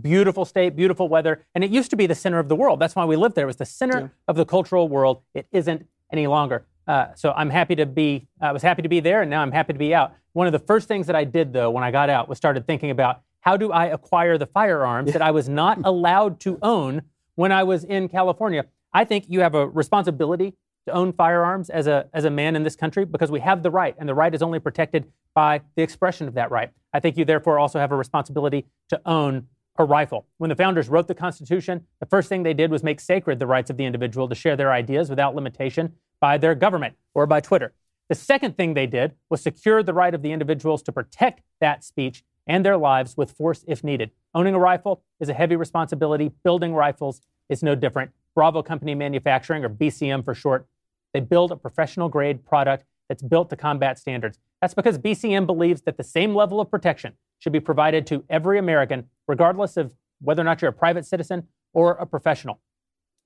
[0.00, 2.80] beautiful state, beautiful weather, and it used to be the center of the world.
[2.80, 3.44] That's why we lived there.
[3.44, 5.20] It was the center of the cultural world.
[5.34, 6.64] It isn't any longer.
[6.86, 8.26] Uh, so I'm happy to be.
[8.40, 10.14] I was happy to be there, and now I'm happy to be out.
[10.32, 12.66] One of the first things that I did, though, when I got out, was started
[12.66, 17.00] thinking about how do I acquire the firearms that I was not allowed to own
[17.34, 18.66] when I was in California.
[18.92, 20.52] I think you have a responsibility
[20.86, 23.70] to own firearms as a as a man in this country because we have the
[23.70, 26.68] right, and the right is only protected by the expression of that right.
[26.92, 29.46] I think you therefore also have a responsibility to own
[29.78, 30.26] a rifle.
[30.36, 33.46] When the founders wrote the Constitution, the first thing they did was make sacred the
[33.46, 37.40] rights of the individual to share their ideas without limitation by their government or by
[37.40, 37.72] Twitter.
[38.10, 41.82] The second thing they did was secure the right of the individuals to protect that
[41.82, 44.10] speech and their lives with force if needed.
[44.34, 46.32] Owning a rifle is a heavy responsibility.
[46.42, 48.10] Building rifles is no different.
[48.34, 50.66] Bravo Company Manufacturing, or BCM for short,
[51.12, 54.38] they build a professional grade product that's built to combat standards.
[54.60, 58.58] That's because BCM believes that the same level of protection should be provided to every
[58.58, 62.60] American, regardless of whether or not you're a private citizen or a professional.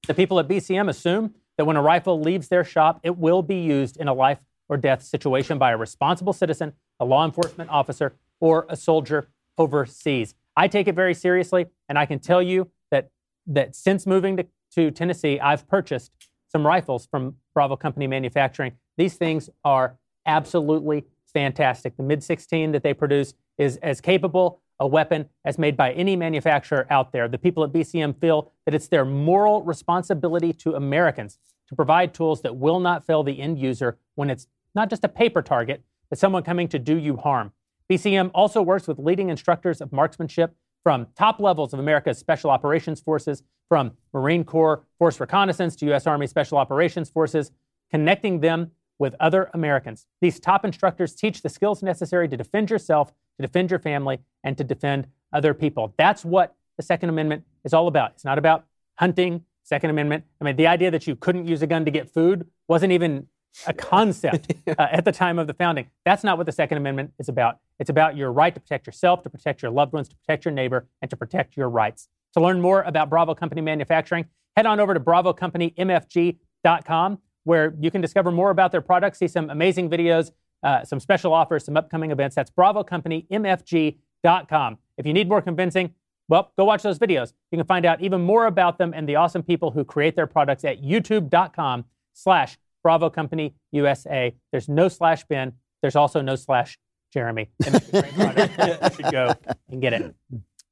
[0.07, 3.57] The people at BCM assume that when a rifle leaves their shop, it will be
[3.57, 8.15] used in a life or death situation by a responsible citizen, a law enforcement officer,
[8.43, 10.35] or a soldier overseas.
[10.57, 13.11] I take it very seriously, and I can tell you that
[13.47, 16.11] that since moving to, to Tennessee, I've purchased
[16.49, 18.73] some rifles from Bravo Company Manufacturing.
[18.99, 21.97] These things are absolutely fantastic.
[21.97, 26.17] The mid 16 that they produce is as capable a weapon as made by any
[26.17, 27.29] manufacturer out there.
[27.29, 32.43] The people at BCM feel that it's their moral responsibility to Americans to provide tools
[32.43, 36.19] that will not fail the end user when it's not just a paper target, but
[36.19, 37.53] someone coming to do you harm.
[37.91, 43.01] BCM also works with leading instructors of marksmanship from top levels of America's Special Operations
[43.01, 46.07] Forces, from Marine Corps Force Reconnaissance to U.S.
[46.07, 47.53] Army Special Operations Forces,
[47.91, 50.07] connecting them with other Americans.
[50.21, 54.59] These top instructors teach the skills necessary to defend yourself, to defend your family, and
[54.59, 55.95] to defend other people.
[55.97, 58.13] That's what the Second Amendment is all about.
[58.13, 58.67] It's not about
[58.97, 60.25] hunting, Second Amendment.
[60.41, 63.27] I mean, the idea that you couldn't use a gun to get food wasn't even
[63.67, 65.91] a concept uh, at the time of the founding.
[66.05, 67.59] That's not what the Second Amendment is about.
[67.83, 70.55] It's about your right to protect yourself, to protect your loved ones, to protect your
[70.55, 72.07] neighbor, and to protect your rights.
[72.35, 78.01] To learn more about Bravo Company Manufacturing, head on over to bravocompanymfg.com where you can
[78.01, 80.31] discover more about their products, see some amazing videos,
[80.63, 82.37] uh, some special offers, some upcoming events.
[82.37, 84.79] That's bravocompanymfg.com.
[84.97, 85.93] If you need more convincing,
[86.29, 87.33] well, go watch those videos.
[87.51, 90.29] You can find out even more about them and the awesome people who create their
[90.29, 94.37] products at youtube.com slash Bravo Company USA.
[94.53, 95.55] There's no slash Ben.
[95.81, 96.79] There's also no slash
[97.13, 97.51] Jeremy.
[97.59, 99.35] They make a great you should go
[99.71, 100.15] and get it.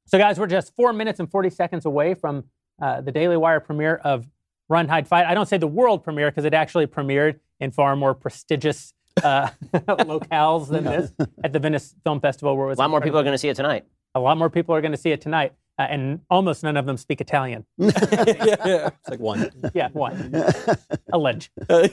[0.05, 2.45] So, guys, we're just four minutes and 40 seconds away from
[2.81, 4.27] uh, the Daily Wire premiere of
[4.67, 5.25] Run, Hide, Fight.
[5.25, 9.49] I don't say the world premiere because it actually premiered in far more prestigious uh,
[9.73, 12.57] locales than this at the Venice Film Festival.
[12.57, 13.85] Where it was A lot more people are going to see it tonight.
[14.15, 16.85] A lot more people are going to see it tonight, uh, and almost none of
[16.85, 17.65] them speak Italian.
[17.77, 17.91] yeah,
[18.27, 18.89] yeah.
[18.99, 19.51] It's like one.
[19.73, 20.33] yeah, one.
[21.13, 21.51] A ledge.
[21.69, 21.87] Uh,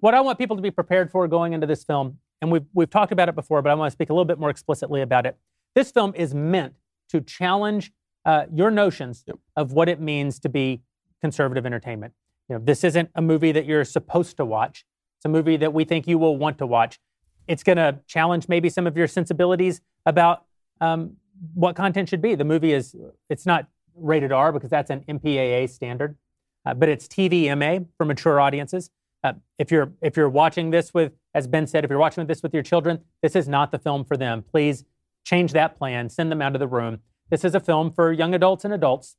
[0.00, 2.90] what I want people to be prepared for going into this film, and we've, we've
[2.90, 5.26] talked about it before, but I want to speak a little bit more explicitly about
[5.26, 5.36] it.
[5.74, 6.74] This film is meant
[7.10, 7.92] to challenge
[8.24, 9.24] uh, your notions
[9.56, 10.82] of what it means to be
[11.20, 12.14] conservative entertainment.
[12.48, 14.84] You know, this isn't a movie that you're supposed to watch.
[15.18, 16.98] It's a movie that we think you will want to watch.
[17.46, 20.44] It's going to challenge maybe some of your sensibilities about
[20.80, 21.16] um,
[21.54, 22.34] what content should be.
[22.34, 22.96] The movie is
[23.28, 26.16] it's not rated R because that's an MPAA standard,
[26.64, 28.90] uh, but it's TVMA for mature audiences.
[29.22, 32.42] Uh, if you're if you're watching this with, as Ben said, if you're watching this
[32.42, 34.42] with your children, this is not the film for them.
[34.42, 34.84] Please
[35.24, 36.08] change that plan.
[36.08, 37.00] Send them out of the room.
[37.30, 39.16] This is a film for young adults and adults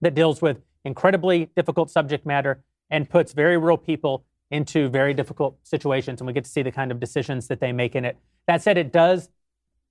[0.00, 5.58] that deals with incredibly difficult subject matter and puts very real people into very difficult
[5.64, 8.16] situations, and we get to see the kind of decisions that they make in it.
[8.46, 9.28] That said, it does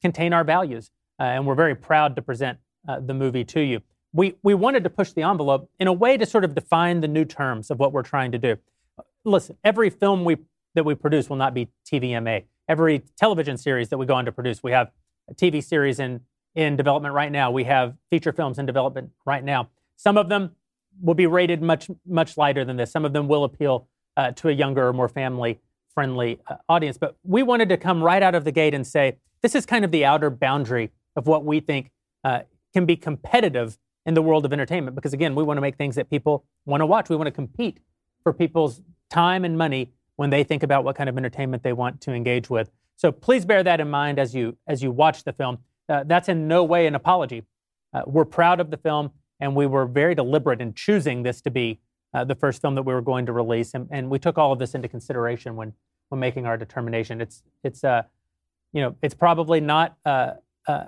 [0.01, 2.57] contain our values, uh, and we're very proud to present
[2.88, 3.82] uh, the movie to you.
[4.13, 7.07] We, we wanted to push the envelope in a way to sort of define the
[7.09, 8.55] new terms of what we're trying to do.
[9.25, 10.38] Listen, every film we,
[10.76, 12.43] that we produce will not be TVMA.
[12.67, 14.91] Every television series that we go on to produce, we have
[15.30, 16.21] a TV series in,
[16.53, 17.51] in development right now.
[17.51, 19.69] We have feature films in development right now.
[19.95, 20.51] Some of them
[21.01, 22.91] will be rated much much lighter than this.
[22.91, 25.59] Some of them will appeal uh, to a younger, or more family
[25.93, 26.97] friendly uh, audience.
[26.97, 29.86] But we wanted to come right out of the gate and say this is kind
[29.86, 31.91] of the outer boundary of what we think
[32.23, 32.41] uh,
[32.73, 34.95] can be competitive in the world of entertainment.
[34.95, 37.09] Because again, we want to make things that people want to watch.
[37.09, 37.80] We want to compete
[38.23, 42.01] for people's time and money when they think about what kind of entertainment they want
[42.01, 42.70] to engage with.
[42.95, 45.59] So please bear that in mind as you as you watch the film.
[45.88, 47.43] Uh, that's in no way an apology.
[47.93, 51.51] Uh, we're proud of the film, and we were very deliberate in choosing this to
[51.51, 51.80] be
[52.13, 54.53] uh, the first film that we were going to release, and, and, we took all
[54.53, 55.74] of this into consideration when
[56.09, 57.20] when making our determination.
[57.20, 58.03] It's it's uh,
[58.72, 60.32] you know it's probably not uh,
[60.68, 60.86] uh,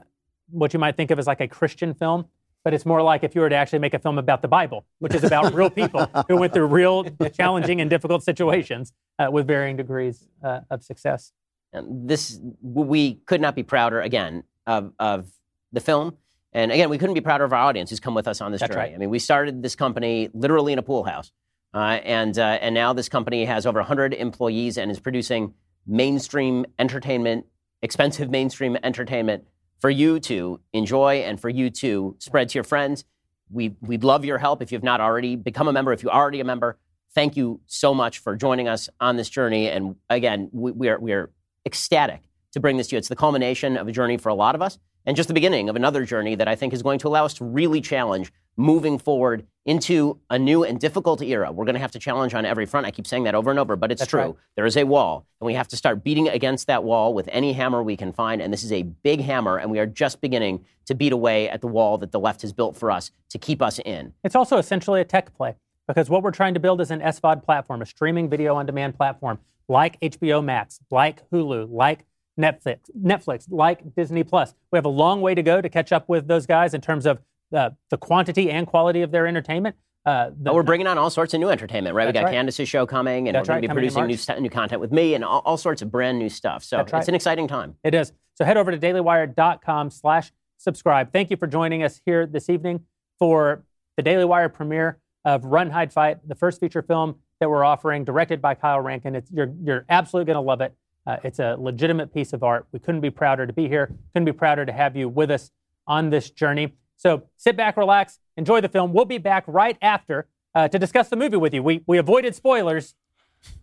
[0.49, 2.25] what you might think of as like a Christian film,
[2.67, 4.85] but it's more like if you were to actually make a film about the Bible,
[4.99, 9.47] which is about real people who went through real challenging and difficult situations uh, with
[9.47, 11.31] varying degrees uh, of success.
[11.71, 15.31] And this we could not be prouder again of, of
[15.71, 16.17] the film.
[16.51, 18.59] And again, we couldn't be prouder of our audience who's come with us on this
[18.59, 18.89] That's journey.
[18.89, 18.95] right.
[18.95, 21.31] I mean, we started this company literally in a pool house.
[21.73, 25.53] Uh, and, uh, and now this company has over 100 employees and is producing
[25.85, 27.45] mainstream entertainment,
[27.81, 29.45] expensive mainstream entertainment
[29.79, 33.05] for you to enjoy and for you to spread to your friends.
[33.49, 35.93] We, we'd love your help if you've not already become a member.
[35.93, 36.77] If you're already a member,
[37.13, 39.69] thank you so much for joining us on this journey.
[39.69, 41.31] And again, we, we, are, we are
[41.65, 42.97] ecstatic to bring this to you.
[42.97, 45.69] It's the culmination of a journey for a lot of us and just the beginning
[45.69, 48.99] of another journey that I think is going to allow us to really challenge moving
[48.99, 51.51] forward into a new and difficult era.
[51.51, 52.85] We're going to have to challenge on every front.
[52.85, 54.19] I keep saying that over and over, but it's That's true.
[54.19, 54.35] right.
[54.55, 57.53] There is a wall, and we have to start beating against that wall with any
[57.53, 58.41] hammer we can find.
[58.41, 61.61] And this is a big hammer, and we are just beginning to beat away at
[61.61, 64.13] the wall that the left has built for us to keep us in.
[64.25, 65.55] It's also essentially a tech play
[65.87, 68.97] because what we're trying to build is an SVOD platform, a streaming video on demand
[68.97, 69.39] platform
[69.69, 72.05] like HBO Max, like Hulu, like
[72.39, 74.53] Netflix, Netflix, like Disney Plus.
[74.71, 77.05] We have a long way to go to catch up with those guys in terms
[77.05, 77.19] of
[77.53, 79.75] uh, the quantity and quality of their entertainment.
[80.05, 82.07] Uh, the, But we're bringing on all sorts of new entertainment, right?
[82.07, 82.33] we got right.
[82.33, 84.79] Candace's show coming, and That's we're right, going to be producing new, st- new content
[84.79, 86.63] with me and all, all sorts of brand new stuff.
[86.63, 86.99] So That's right.
[86.99, 87.75] it's an exciting time.
[87.83, 88.13] It is.
[88.35, 91.11] So head over to dailywire.com slash subscribe.
[91.11, 92.81] Thank you for joining us here this evening
[93.19, 93.63] for
[93.97, 98.05] the Daily Wire premiere of Run, Hide, Fight, the first feature film that we're offering,
[98.05, 99.15] directed by Kyle Rankin.
[99.15, 100.73] It's, you're, you're absolutely going to love it.
[101.07, 102.67] Uh, it's a legitimate piece of art.
[102.73, 103.95] We couldn't be prouder to be here.
[104.13, 105.51] Couldn't be prouder to have you with us
[105.87, 106.73] on this journey.
[106.97, 108.91] So sit back, relax, enjoy the film.
[108.91, 111.63] We'll be back right after uh, to discuss the movie with you.
[111.63, 112.93] We, we avoided spoilers.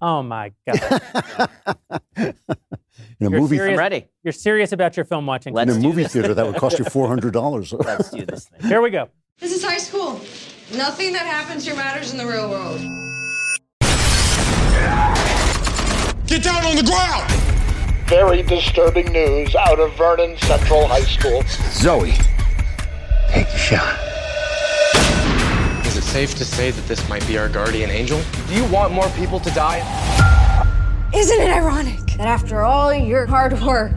[0.00, 1.02] Oh my God.
[3.20, 5.56] In a You're movie, serious- You're serious about your film watching.
[5.56, 7.72] in a movie theater, that would cost you four hundred dollars.
[7.72, 8.68] Let's do this thing.
[8.68, 9.08] Here we go.
[9.38, 10.20] This is high school.
[10.74, 12.80] Nothing that happens here matters in the real world.
[16.34, 17.30] Get down on the ground!
[18.08, 21.44] Very disturbing news out of Vernon Central High School.
[21.70, 22.10] Zoe,
[23.28, 23.96] take the shot.
[25.86, 28.20] Is it safe to say that this might be our guardian angel?
[28.48, 29.78] Do you want more people to die?
[31.14, 33.96] Isn't it ironic that after all your hard work,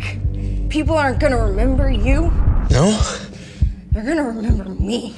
[0.69, 2.31] people aren't gonna remember you?
[2.69, 3.01] No?
[3.93, 5.15] They're gonna remember me.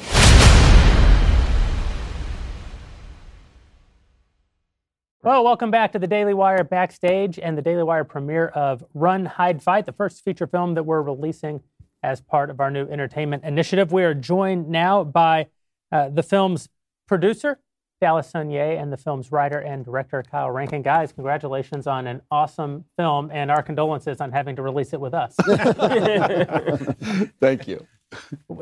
[5.22, 9.26] Well, welcome back to the Daily Wire backstage and the Daily Wire premiere of Run,
[9.26, 11.60] Hide, Fight, the first feature film that we're releasing
[12.02, 13.92] as part of our new entertainment initiative.
[13.92, 15.48] We are joined now by
[15.92, 16.70] uh, the film's
[17.06, 17.60] producer,
[18.00, 20.84] Dallas Sonier, and the film's writer and director, Kyle Rankin.
[20.84, 25.14] Guys, congratulations on an awesome film and our condolences on having to release it with
[25.14, 25.36] us.
[27.42, 27.86] Thank you.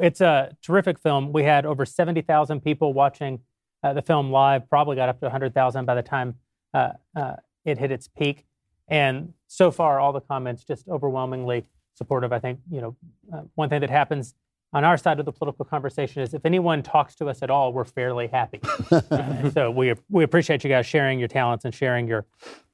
[0.01, 1.33] It's a terrific film.
[1.33, 3.41] We had over 70,000 people watching
[3.83, 6.33] uh, the film live, probably got up to 100,000 by the time
[6.73, 8.45] uh, uh, it hit its peak.
[8.87, 11.65] And so far, all the comments just overwhelmingly
[11.95, 12.31] supportive.
[12.31, 12.95] I think, you know,
[13.33, 14.35] uh, one thing that happens
[14.73, 17.73] on our side of the political conversation is if anyone talks to us at all,
[17.73, 18.59] we're fairly happy.
[18.91, 22.25] Uh, so we, we appreciate you guys sharing your talents and sharing your,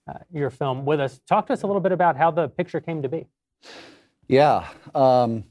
[0.07, 1.21] uh, your film with us.
[1.27, 3.27] Talk to us a little bit about how the picture came to be.
[4.27, 4.67] Yeah.
[4.93, 5.45] Um,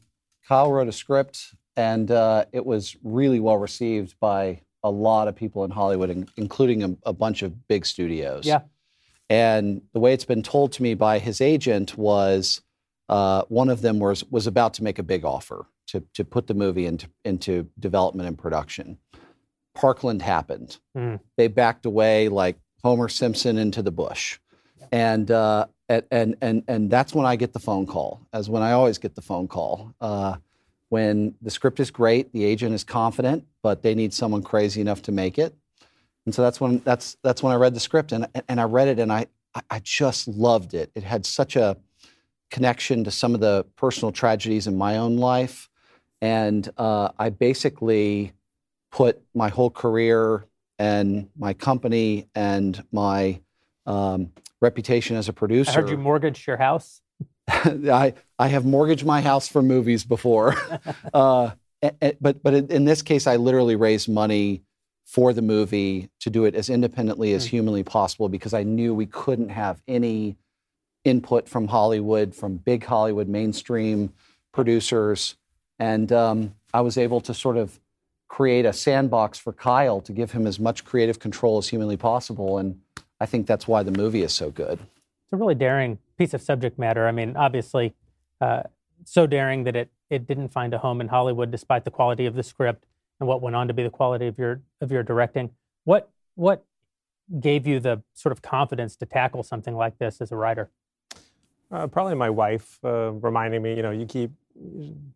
[0.47, 5.37] Kyle wrote a script, and uh, it was really well received by a lot of
[5.37, 8.47] people in Hollywood, in- including a, a bunch of big studios.
[8.47, 8.61] Yeah.
[9.31, 12.61] And the way it's been told to me by his agent was
[13.09, 16.47] uh, one of them was was about to make a big offer to to put
[16.47, 18.99] the movie into into development and production.
[19.75, 20.79] Parkland happened.
[20.97, 21.21] Mm.
[21.37, 24.39] They backed away like Homer Simpson into the bush,
[24.91, 28.73] and uh, and and and that's when I get the phone call, as when I
[28.73, 29.95] always get the phone call.
[30.01, 30.37] Uh,
[30.89, 35.03] when the script is great, the agent is confident, but they need someone crazy enough
[35.03, 35.55] to make it.
[36.27, 38.89] And so that's when that's that's when I read the script and and I read
[38.89, 39.27] it and I
[39.71, 40.91] I- just loved it.
[40.95, 41.77] It had such a
[42.51, 45.69] connection to some of the personal tragedies in my own life,
[46.21, 48.33] and uh, I basically
[48.93, 50.47] put my whole career
[50.79, 53.41] and my company and my
[53.87, 55.73] um, reputation as a producer.
[55.73, 57.01] I heard you mortgaged your house.
[57.49, 60.55] I I have mortgaged my house for movies before,
[61.15, 61.51] uh,
[62.21, 64.63] but but in, this case, I literally raised money
[65.05, 69.07] for the movie to do it as independently as humanly possible because I knew we
[69.07, 70.37] couldn't have any
[71.05, 74.13] input from Hollywood, from big Hollywood mainstream
[74.53, 75.37] producers.
[75.79, 77.81] And um, I was able to sort of
[78.29, 82.59] create a sandbox for Kyle to give him as much creative control as humanly possible.
[82.59, 82.81] And
[83.21, 84.79] I think that's why the movie is so good.
[84.79, 87.07] It's a really daring piece of subject matter.
[87.07, 87.95] I mean, obviously,
[88.41, 88.63] uh,
[89.05, 92.35] so daring that it it didn't find a home in Hollywood, despite the quality of
[92.35, 92.85] the script
[93.19, 95.51] and what went on to be the quality of your of your directing.
[95.85, 96.65] What what
[97.41, 100.71] gave you the sort of confidence to tackle something like this as a writer?
[101.71, 104.31] Uh, probably my wife uh, reminding me, you know, you keep,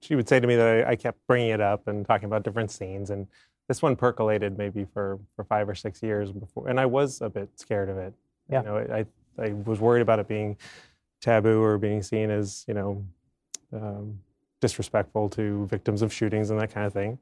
[0.01, 2.43] she would say to me that I, I, kept bringing it up and talking about
[2.43, 3.11] different scenes.
[3.11, 3.27] And
[3.69, 6.69] this one percolated maybe for, for five or six years before.
[6.69, 8.15] And I was a bit scared of it.
[8.49, 8.61] Yeah.
[8.61, 9.05] You know, I,
[9.43, 10.57] I was worried about it being
[11.21, 13.05] taboo or being seen as, you know,
[13.75, 14.19] um,
[14.67, 17.19] disrespectful to victims of shootings and that kind of thing.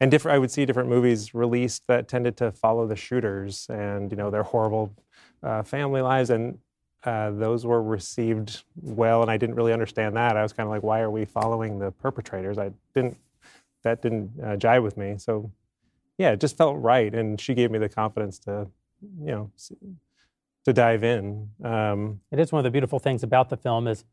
[0.00, 4.10] And different, I would see different movies released that tended to follow the shooters and,
[4.12, 4.86] you know, their horrible
[5.42, 6.30] uh, family lives.
[6.30, 6.58] And
[7.04, 10.36] uh, those were received well, and I didn't really understand that.
[10.36, 12.58] I was kind of like, why are we following the perpetrators?
[12.58, 13.16] I didn't,
[13.84, 15.16] that didn't uh, jive with me.
[15.18, 15.50] So,
[16.18, 18.68] yeah, it just felt right, and she gave me the confidence to,
[19.26, 19.50] you know,
[20.64, 21.48] to dive in.
[21.64, 24.04] Um, it is one of the beautiful things about the film is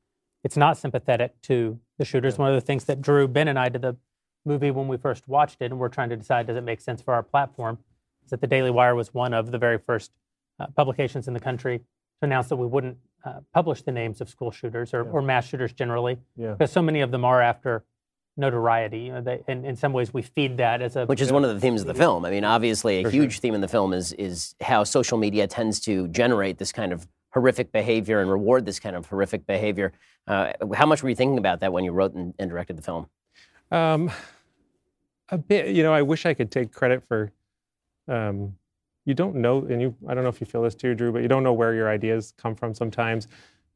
[0.44, 2.36] it's not sympathetic to the shooters.
[2.36, 2.42] Yeah.
[2.42, 3.98] One of the things that drew Ben and I to the
[4.46, 7.02] movie when we first watched it, and we're trying to decide does it make sense
[7.02, 7.78] for our platform,
[8.24, 10.12] is that the Daily Wire was one of the very first
[10.60, 11.84] uh, publications in the country to
[12.22, 15.12] announce that we wouldn't uh, publish the names of school shooters or, yeah.
[15.12, 16.52] or mass shooters generally, yeah.
[16.54, 17.84] because so many of them are after
[18.38, 19.00] notoriety.
[19.00, 21.44] You know, they, and in some ways, we feed that as a which is one
[21.44, 22.24] of the themes of the film.
[22.26, 23.42] I mean, obviously, a For huge sure.
[23.42, 27.08] theme in the film is is how social media tends to generate this kind of
[27.32, 29.94] horrific behavior and reward this kind of horrific behavior.
[30.28, 32.82] Uh, how much were you thinking about that when you wrote and, and directed the
[32.82, 33.08] film?
[33.72, 34.12] Um,
[35.30, 35.76] a bit.
[35.76, 37.32] You know, I wish I could take credit for.
[38.08, 38.56] Um,
[39.06, 41.22] you don't know, and you I don't know if you feel this too, Drew, but
[41.22, 43.28] you don't know where your ideas come from sometimes.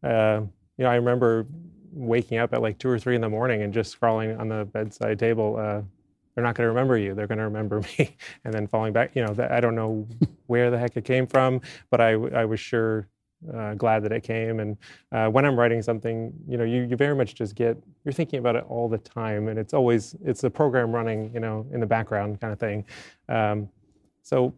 [0.04, 0.42] Uh,
[0.78, 1.48] you know, I remember
[1.92, 4.66] waking up at like two or three in the morning and just scrawling on the
[4.66, 5.58] bedside table.
[5.58, 5.82] Uh,
[6.34, 7.14] they're not going to remember you.
[7.14, 9.16] They're going to remember me, and then falling back.
[9.16, 10.08] You know, I don't know
[10.48, 13.08] where the heck it came from, but I I was sure
[13.54, 14.60] uh, glad that it came.
[14.60, 14.78] And
[15.12, 18.40] uh, when I'm writing something, you know, you, you very much just get you're thinking
[18.40, 21.80] about it all the time, and it's always it's a program running, you know, in
[21.80, 22.86] the background kind of thing.
[23.30, 23.70] Um,
[24.22, 24.54] so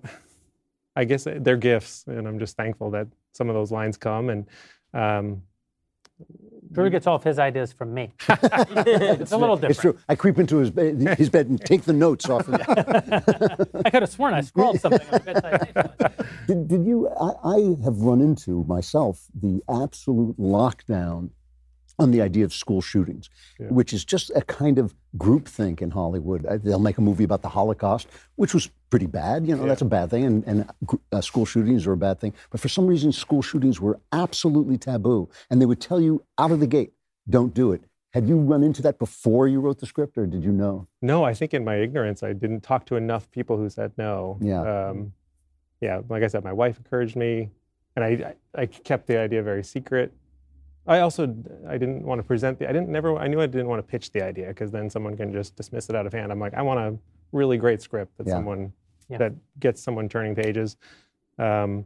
[0.95, 4.29] I guess they're gifts, and I'm just thankful that some of those lines come.
[4.29, 4.45] And
[4.93, 5.41] um,
[6.71, 8.11] Drew gets all of his ideas from me.
[8.29, 9.71] it's a little different.
[9.71, 9.97] It's true.
[10.09, 12.47] I creep into his bed, his bed and take the notes off.
[12.47, 12.55] Of
[13.85, 16.13] I could have sworn I scrawled something on the bedside
[16.47, 17.09] Did, did you?
[17.09, 21.29] I, I have run into myself the absolute lockdown
[21.97, 23.29] on the idea of school shootings,
[23.59, 23.67] yeah.
[23.67, 26.45] which is just a kind of groupthink in Hollywood.
[26.45, 29.47] Uh, they'll make a movie about the Holocaust, which was pretty bad.
[29.47, 29.69] You know, yeah.
[29.69, 30.69] that's a bad thing, and, and
[31.11, 32.33] uh, school shootings are a bad thing.
[32.49, 36.51] But for some reason, school shootings were absolutely taboo, and they would tell you out
[36.51, 36.93] of the gate,
[37.29, 37.83] "Don't do it."
[38.13, 40.87] Had you run into that before you wrote the script, or did you know?
[41.01, 44.37] No, I think in my ignorance, I didn't talk to enough people who said no.
[44.39, 44.61] Yeah.
[44.61, 45.11] Um,
[45.81, 47.49] yeah, like I said, my wife encouraged me,
[47.95, 50.13] and I, I, I kept the idea very secret.
[50.87, 51.35] I also
[51.67, 53.91] I didn't want to present the I didn't never I knew I didn't want to
[53.91, 56.31] pitch the idea because then someone can just dismiss it out of hand.
[56.31, 56.97] I'm like I want a
[57.31, 58.33] really great script that yeah.
[58.33, 58.71] someone
[59.09, 59.17] yeah.
[59.17, 60.77] that gets someone turning pages.
[61.39, 61.85] Um,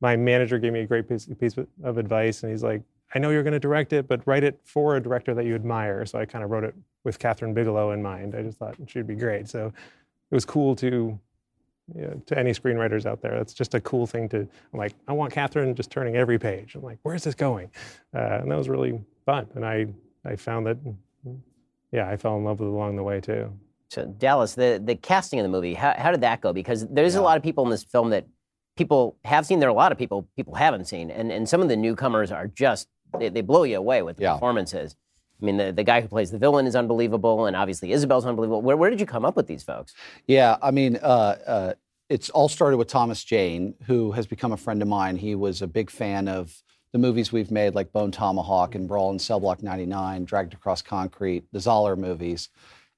[0.00, 2.82] my manager gave me a great piece, piece of advice, and he's like,
[3.14, 5.54] I know you're going to direct it, but write it for a director that you
[5.54, 6.04] admire.
[6.06, 8.34] So I kind of wrote it with Kathryn Bigelow in mind.
[8.34, 9.48] I just thought she'd be great.
[9.48, 11.18] So it was cool to
[11.94, 13.36] you know, to any screenwriters out there.
[13.36, 14.38] That's just a cool thing to.
[14.38, 16.74] I'm like, I want Kathryn just turning every page.
[16.74, 17.70] I'm like, where's this going?
[18.14, 19.46] Uh, and that was really fun.
[19.54, 19.86] And I
[20.24, 20.78] I found that,
[21.90, 23.52] yeah, I fell in love with it along the way too.
[23.90, 26.52] So Dallas, the the casting of the movie, how how did that go?
[26.52, 27.20] Because there's yeah.
[27.20, 28.26] a lot of people in this film that
[28.76, 29.60] people have seen.
[29.60, 32.32] There are a lot of people people haven't seen, and and some of the newcomers
[32.32, 34.32] are just they, they blow you away with the yeah.
[34.32, 34.96] performances.
[35.42, 38.62] I mean, the, the guy who plays the villain is unbelievable, and obviously Isabel's unbelievable.
[38.62, 39.92] Where, where did you come up with these folks?
[40.26, 41.72] Yeah, I mean, uh, uh,
[42.08, 45.16] it's all started with Thomas Jane, who has become a friend of mine.
[45.16, 46.62] He was a big fan of
[46.92, 50.82] the movies we've made, like Bone Tomahawk and Brawl in Cell Block 99, Dragged Across
[50.82, 52.48] Concrete, the Zahler movies.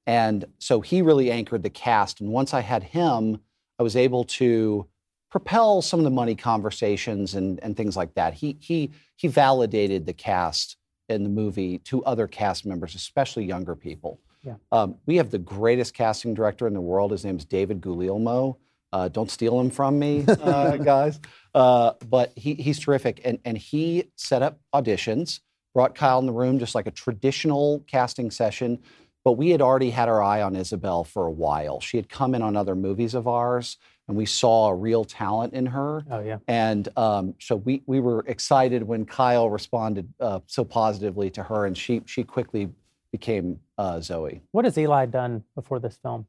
[0.07, 2.21] And so he really anchored the cast.
[2.21, 3.41] And once I had him,
[3.79, 4.87] I was able to
[5.31, 8.35] propel some of the money conversations and, and things like that.
[8.35, 10.77] He, he, he validated the cast
[11.09, 14.21] in the movie to other cast members, especially younger people.
[14.43, 14.55] Yeah.
[14.73, 17.13] Um, we have the greatest casting director in the world.
[17.13, 18.59] His name is David Guglielmo.
[18.93, 21.19] Uh, don't steal him from me, uh, guys.
[21.55, 23.21] Uh, but he, he's terrific.
[23.25, 25.41] And, and he set up auditions,
[25.75, 28.79] brought Kyle in the room, just like a traditional casting session.
[29.25, 31.81] But we had already had our eye on Isabel for a while.
[31.81, 33.79] She had come in on other movies of ours.
[34.09, 36.05] And we saw a real talent in her.
[36.11, 36.39] Oh yeah.
[36.49, 41.67] And um, so we, we were excited when Kyle responded uh, so positively to her,
[41.67, 42.69] and she she quickly
[43.13, 44.43] became uh, Zoe.
[44.53, 46.27] What has Eli done before this film?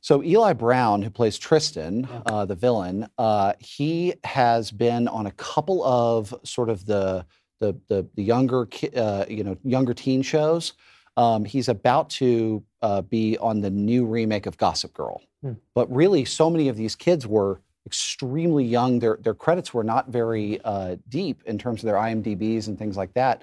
[0.00, 5.32] So Eli Brown, who plays Tristan, uh, the villain, uh, he has been on a
[5.32, 7.26] couple of sort of the
[7.58, 10.72] the the, the younger ki- uh, you know younger teen shows.
[11.18, 15.20] Um, he's about to uh, be on the new remake of Gossip Girl.
[15.42, 15.54] Hmm.
[15.74, 19.00] But really, so many of these kids were extremely young.
[19.00, 22.96] Their their credits were not very uh, deep in terms of their IMDb's and things
[22.96, 23.42] like that.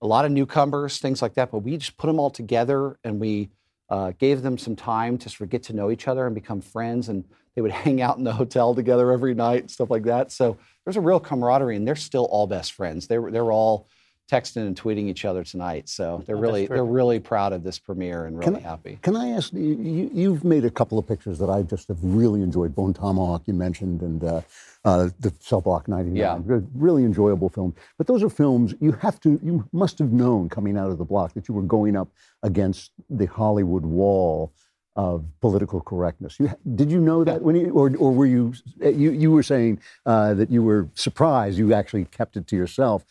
[0.00, 1.52] A lot of newcomers, things like that.
[1.52, 3.50] But we just put them all together and we
[3.88, 6.60] uh, gave them some time to sort of get to know each other and become
[6.60, 7.08] friends.
[7.08, 10.32] And they would hang out in the hotel together every night and stuff like that.
[10.32, 13.06] So there's a real camaraderie, and they're still all best friends.
[13.06, 13.86] They were they're all
[14.32, 15.88] texting and tweeting each other tonight.
[15.88, 18.98] So they're Oh, really they're really proud of this premiere and really Can I- happy.
[19.02, 20.10] Can I ask you, you?
[20.12, 22.74] You've made a couple of pictures that I just have really enjoyed.
[22.74, 24.40] Bone Tomahawk, you mentioned, and uh,
[24.84, 26.16] uh, the Cell Block 99.
[26.16, 26.38] Yeah.
[26.74, 27.74] Really enjoyable film.
[27.98, 31.04] But those are films you have to, you must have known coming out of the
[31.04, 32.08] block that you were going up
[32.42, 34.52] against the Hollywood wall
[34.96, 36.38] of political correctness.
[36.38, 39.80] You, did you know that when you, or, or were you, you, you were saying
[40.04, 43.04] uh, that you were surprised, you actually kept it to yourself.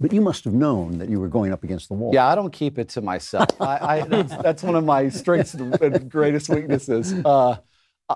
[0.00, 2.12] But you must have known that you were going up against the wall.
[2.12, 3.48] Yeah, I don't keep it to myself.
[3.60, 7.12] I, I, that's, that's one of my strengths and greatest weaknesses.
[7.24, 7.56] Uh,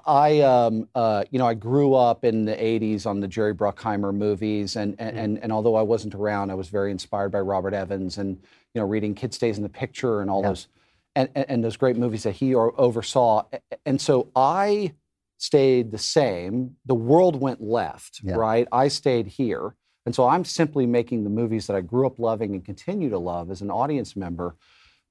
[0.05, 4.15] I, um, uh, you know, I grew up in the '80s on the Jerry Bruckheimer
[4.15, 7.73] movies, and and, and and although I wasn't around, I was very inspired by Robert
[7.73, 8.37] Evans, and
[8.75, 10.69] you know, reading Kid Stays in the Picture and all those,
[11.15, 13.45] and, and those great movies that he oversaw.
[13.87, 14.93] And so I
[15.39, 16.77] stayed the same.
[16.85, 18.69] The world went left, right?
[18.71, 19.75] I stayed here.
[20.09, 23.19] And so I'm simply making the movies that I grew up loving and continue to
[23.19, 24.57] love as an audience member.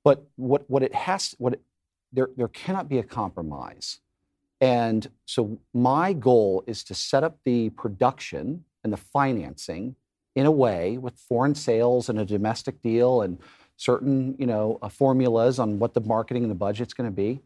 [0.04, 1.62] But what, what it has, what it,
[2.12, 4.00] there, there cannot be a compromise.
[4.60, 9.96] And so my goal is to set up the production and the financing
[10.36, 13.38] in a way with foreign sales and a domestic deal and
[13.76, 17.40] certain, you know, uh, formulas on what the marketing and the budget's going to be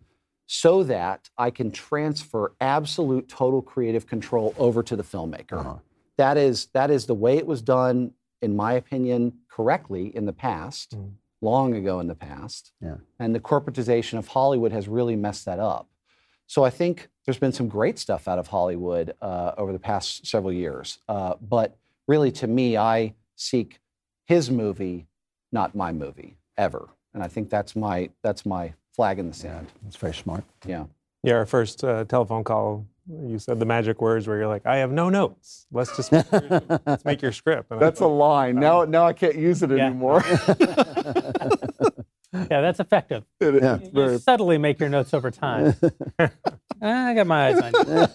[0.47, 5.81] so that I can transfer absolute total creative control over to the filmmaker.
[6.21, 8.11] That is that is the way it was done,
[8.43, 10.95] in my opinion, correctly in the past,
[11.41, 12.73] long ago in the past.
[12.79, 12.97] Yeah.
[13.19, 15.87] And the corporatization of Hollywood has really messed that up.
[16.45, 20.27] So I think there's been some great stuff out of Hollywood uh, over the past
[20.27, 20.99] several years.
[21.09, 23.79] Uh, but really, to me, I seek
[24.25, 25.07] his movie,
[25.51, 26.89] not my movie, ever.
[27.15, 29.67] And I think that's my that's my flag in the sand.
[29.83, 30.43] That's very smart.
[30.67, 30.85] Yeah.
[31.23, 34.77] Yeah, our first uh, telephone call, you said the magic words where you're like, "I
[34.77, 35.67] have no notes.
[35.71, 38.55] Let's just make your, let's make your script." And I That's a thought, line.
[38.55, 40.23] Now, now I can't use it anymore.
[42.33, 43.25] Yeah, that's effective.
[43.41, 43.61] It is.
[43.61, 45.75] You- It's you subtly make your notes over time.
[46.81, 47.59] I got my eyes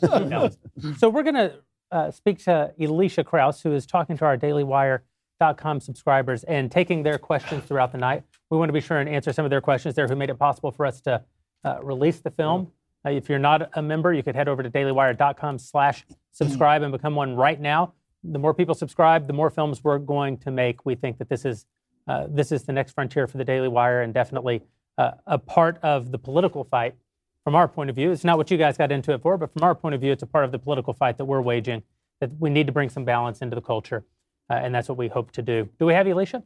[0.09, 0.95] on you.
[0.97, 1.53] so we're going to
[1.93, 7.19] uh, speak to Elisha Krauss, who is talking to our DailyWire.com subscribers and taking their
[7.19, 8.23] questions throughout the night.
[8.51, 10.39] We want to be sure and answer some of their questions there who made it
[10.39, 11.23] possible for us to
[11.65, 12.73] uh, release the film.
[13.07, 16.91] Uh, if you're not a member, you could head over to dailywire.com slash subscribe and
[16.91, 17.95] become one right now.
[18.25, 20.85] The more people subscribe, the more films we're going to make.
[20.85, 21.67] We think that this is
[22.09, 24.63] uh, this is the next frontier for the Daily Wire and definitely
[24.97, 26.95] uh, a part of the political fight
[27.43, 28.13] from our point of view.
[28.13, 30.13] It's not what you guys got into it for, but from our point of view,
[30.13, 31.83] it's a part of the political fight that we're waging,
[32.21, 34.05] that we need to bring some balance into the culture.
[34.49, 35.69] Uh, and that's what we hope to do.
[35.81, 36.45] Do we have Alicia?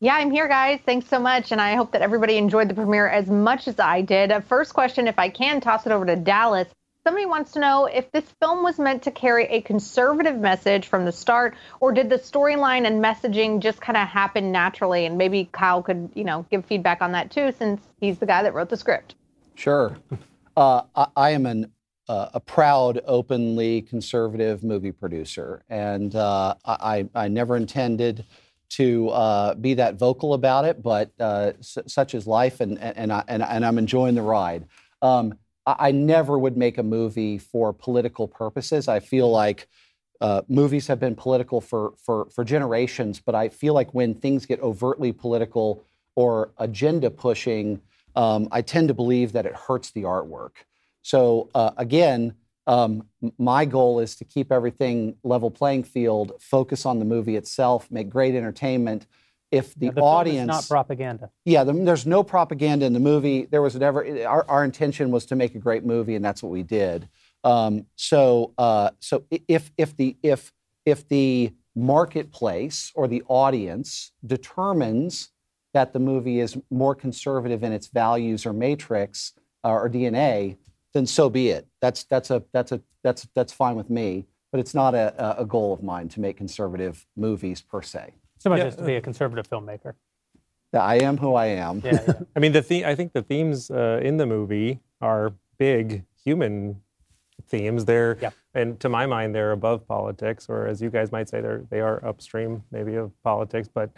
[0.00, 0.80] Yeah, I'm here, guys.
[0.84, 1.52] Thanks so much.
[1.52, 4.32] And I hope that everybody enjoyed the premiere as much as I did.
[4.32, 6.68] Uh, First question, if I can toss it over to Dallas.
[7.06, 11.04] Somebody wants to know if this film was meant to carry a conservative message from
[11.04, 15.04] the start, or did the storyline and messaging just kind of happen naturally?
[15.04, 18.42] And maybe Kyle could, you know, give feedback on that too, since he's the guy
[18.42, 19.16] that wrote the script.
[19.54, 19.98] Sure.
[20.56, 21.70] Uh, I, I am an,
[22.08, 28.24] uh, a proud, openly conservative movie producer, and uh, I, I never intended
[28.70, 33.12] to uh, be that vocal about it, but uh, s- such is life, and, and,
[33.12, 34.66] I, and, and I'm enjoying the ride.
[35.02, 35.34] Um,
[35.66, 38.88] I, I never would make a movie for political purposes.
[38.88, 39.68] I feel like
[40.20, 44.46] uh, movies have been political for, for, for generations, but I feel like when things
[44.46, 45.84] get overtly political
[46.16, 47.80] or agenda pushing,
[48.16, 50.52] um, I tend to believe that it hurts the artwork.
[51.02, 52.34] So uh, again,
[52.66, 53.06] um,
[53.38, 58.08] my goal is to keep everything level playing field, focus on the movie itself, make
[58.08, 59.06] great entertainment.
[59.50, 61.30] If the, the audience not propaganda.
[61.44, 63.44] yeah, the, there's no propaganda in the movie.
[63.44, 66.50] There was never our, our intention was to make a great movie, and that's what
[66.50, 67.08] we did.
[67.44, 70.52] Um, so, uh, so if if the if
[70.84, 75.30] if the marketplace or the audience determines
[75.72, 79.34] that the movie is more conservative in its values or matrix
[79.64, 80.56] uh, or DNA,
[80.94, 81.66] then so be it.
[81.80, 84.26] That's that's a that's a that's that's fine with me.
[84.50, 88.14] But it's not a, a a goal of mine to make conservative movies per se.
[88.38, 89.94] So much Yeah, as to be a conservative filmmaker.
[90.72, 91.82] I am who I am.
[92.36, 96.80] I mean, the the- I think the themes uh, in the movie are big human
[97.46, 97.84] themes.
[97.84, 98.16] They're
[98.54, 101.80] and to my mind, they're above politics, or as you guys might say, they're they
[101.80, 103.68] are upstream maybe of politics.
[103.72, 103.90] But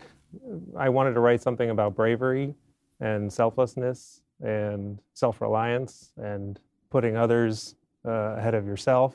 [0.76, 2.54] I wanted to write something about bravery
[3.00, 6.58] and selflessness and self-reliance and
[6.96, 7.74] putting others
[8.06, 9.14] uh, ahead of yourself.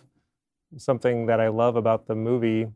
[0.78, 2.68] Something that I love about the movie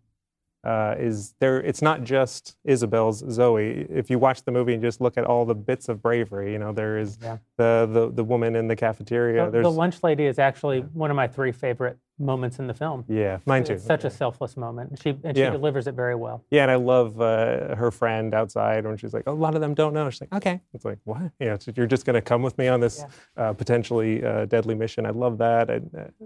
[0.65, 1.61] uh, is there.
[1.61, 3.85] It's not just Isabel's Zoe.
[3.89, 6.59] If you watch the movie and just look at all the bits of bravery, you
[6.59, 7.37] know there is Yeah.
[7.57, 9.49] the, the the woman in the cafeteria.
[9.51, 13.03] The, the lunch lady is actually one of my three favorite moments in the film.
[13.09, 13.73] Yeah, mine too.
[13.73, 14.89] It's such a selfless moment.
[14.91, 15.47] and She and Yeah.
[15.47, 16.43] she delivers it very well.
[16.49, 19.73] Yeah, and I love uh, her friend outside when she's like, "A lot of them
[19.73, 22.21] don't know." She's like, "Okay." It's like, "What?" You know, so you're just going to
[22.21, 23.03] come with me on this
[23.37, 25.05] uh, potentially uh, deadly mission.
[25.05, 25.69] I love that.
[25.69, 26.25] And, uh,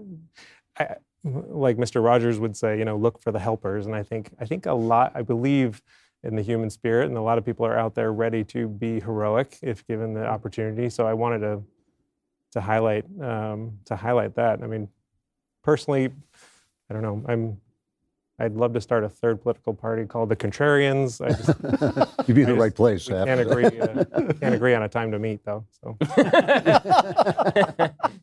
[0.78, 2.02] I, like Mr.
[2.02, 3.86] Rogers would say, you know, look for the helpers.
[3.86, 5.12] And I think I think a lot.
[5.14, 5.82] I believe
[6.22, 9.00] in the human spirit, and a lot of people are out there ready to be
[9.00, 10.90] heroic if given the opportunity.
[10.90, 11.62] So I wanted to
[12.52, 14.62] to highlight um, to highlight that.
[14.62, 14.88] I mean,
[15.62, 16.10] personally,
[16.88, 17.22] I don't know.
[17.28, 17.60] I'm
[18.40, 21.20] I'd love to start a third political party called the Contrarians.
[21.20, 21.48] I just,
[22.28, 23.66] You'd be in I the right place, We can't agree.
[23.66, 24.04] Uh,
[24.40, 25.66] can't agree on a time to meet, though.
[25.82, 25.96] So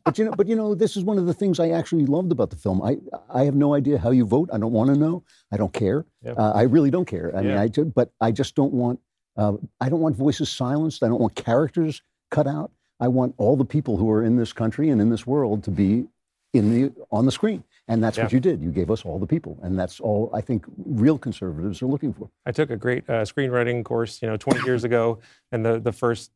[0.04, 2.32] but you know, but you know, this is one of the things I actually loved
[2.32, 2.82] about the film.
[2.82, 2.96] I
[3.32, 4.50] I have no idea how you vote.
[4.52, 5.22] I don't want to know.
[5.52, 6.04] I don't care.
[6.24, 6.32] Yeah.
[6.32, 7.34] Uh, I really don't care.
[7.36, 8.98] I mean, I ju- but I just don't want.
[9.36, 11.04] Uh, I don't want voices silenced.
[11.04, 12.02] I don't want characters
[12.32, 12.72] cut out.
[12.98, 15.70] I want all the people who are in this country and in this world to
[15.70, 16.08] be
[16.52, 17.62] in the on the screen.
[17.88, 18.62] And that's what you did.
[18.62, 22.12] You gave us all the people, and that's all I think real conservatives are looking
[22.12, 22.28] for.
[22.44, 25.20] I took a great uh, screenwriting course, you know, 20 years ago,
[25.52, 26.30] and the the first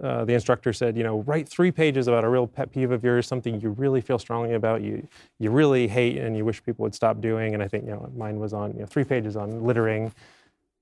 [0.00, 3.02] uh, the instructor said, you know, write three pages about a real pet peeve of
[3.02, 5.06] yours, something you really feel strongly about, you
[5.40, 7.54] you really hate, and you wish people would stop doing.
[7.54, 10.12] And I think you know mine was on you know three pages on littering,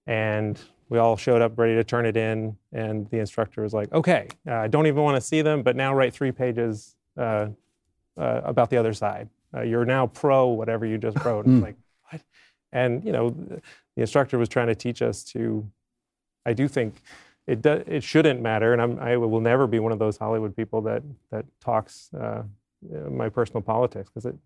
[0.06, 0.60] and
[0.90, 4.28] we all showed up ready to turn it in, and the instructor was like, okay,
[4.46, 7.46] uh, I don't even want to see them, but now write three pages uh,
[8.18, 9.30] uh, about the other side.
[9.54, 11.46] Uh, you're now pro whatever you just wrote.
[11.46, 11.64] And Mm.
[11.66, 11.76] like,
[12.10, 12.22] what?
[12.72, 13.60] And you know, the
[13.96, 15.66] instructor was trying to teach us to.
[16.46, 17.02] I do think
[17.46, 20.54] it do, it shouldn't matter, and I'm, I will never be one of those Hollywood
[20.56, 22.42] people that that talks uh,
[22.94, 24.36] uh, my personal politics because it.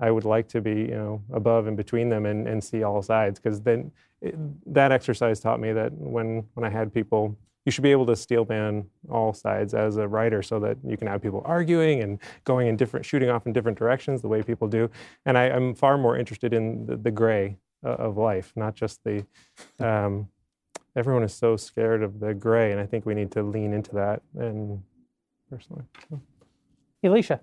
[0.00, 3.02] I would like to be, you know, above and between them and, and see all
[3.02, 3.90] sides because then
[4.22, 4.36] it,
[4.72, 7.36] that exercise taught me that when when I had people,
[7.68, 10.96] you should be able to steel man all sides as a writer so that you
[10.96, 14.42] can have people arguing and going in different, shooting off in different directions the way
[14.42, 14.88] people do.
[15.26, 19.04] And I, I'm far more interested in the, the gray uh, of life, not just
[19.04, 19.26] the.
[19.80, 20.28] Um,
[20.96, 23.94] everyone is so scared of the gray, and I think we need to lean into
[23.96, 24.22] that.
[24.36, 24.82] And
[25.50, 26.20] personally, so.
[27.04, 27.40] Alicia.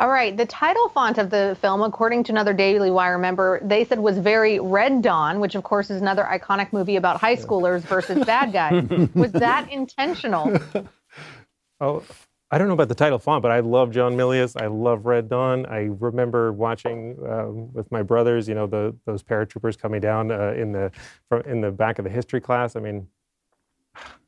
[0.00, 0.36] All right.
[0.36, 4.18] The title font of the film, according to another Daily Wire member, they said was
[4.18, 8.52] very Red Dawn, which of course is another iconic movie about high schoolers versus bad
[8.52, 8.84] guys.
[9.14, 10.58] was that intentional?
[11.80, 12.02] Oh,
[12.50, 14.60] I don't know about the title font, but I love John Milius.
[14.60, 15.66] I love Red Dawn.
[15.66, 20.54] I remember watching um, with my brothers, you know, the those paratroopers coming down uh,
[20.56, 20.90] in the
[21.28, 22.74] from, in the back of the history class.
[22.74, 23.06] I mean,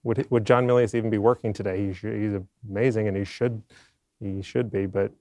[0.02, 1.86] would would John Milius even be working today?
[1.86, 3.62] He should, he's amazing, and he should
[4.20, 4.86] he should be.
[4.86, 5.12] But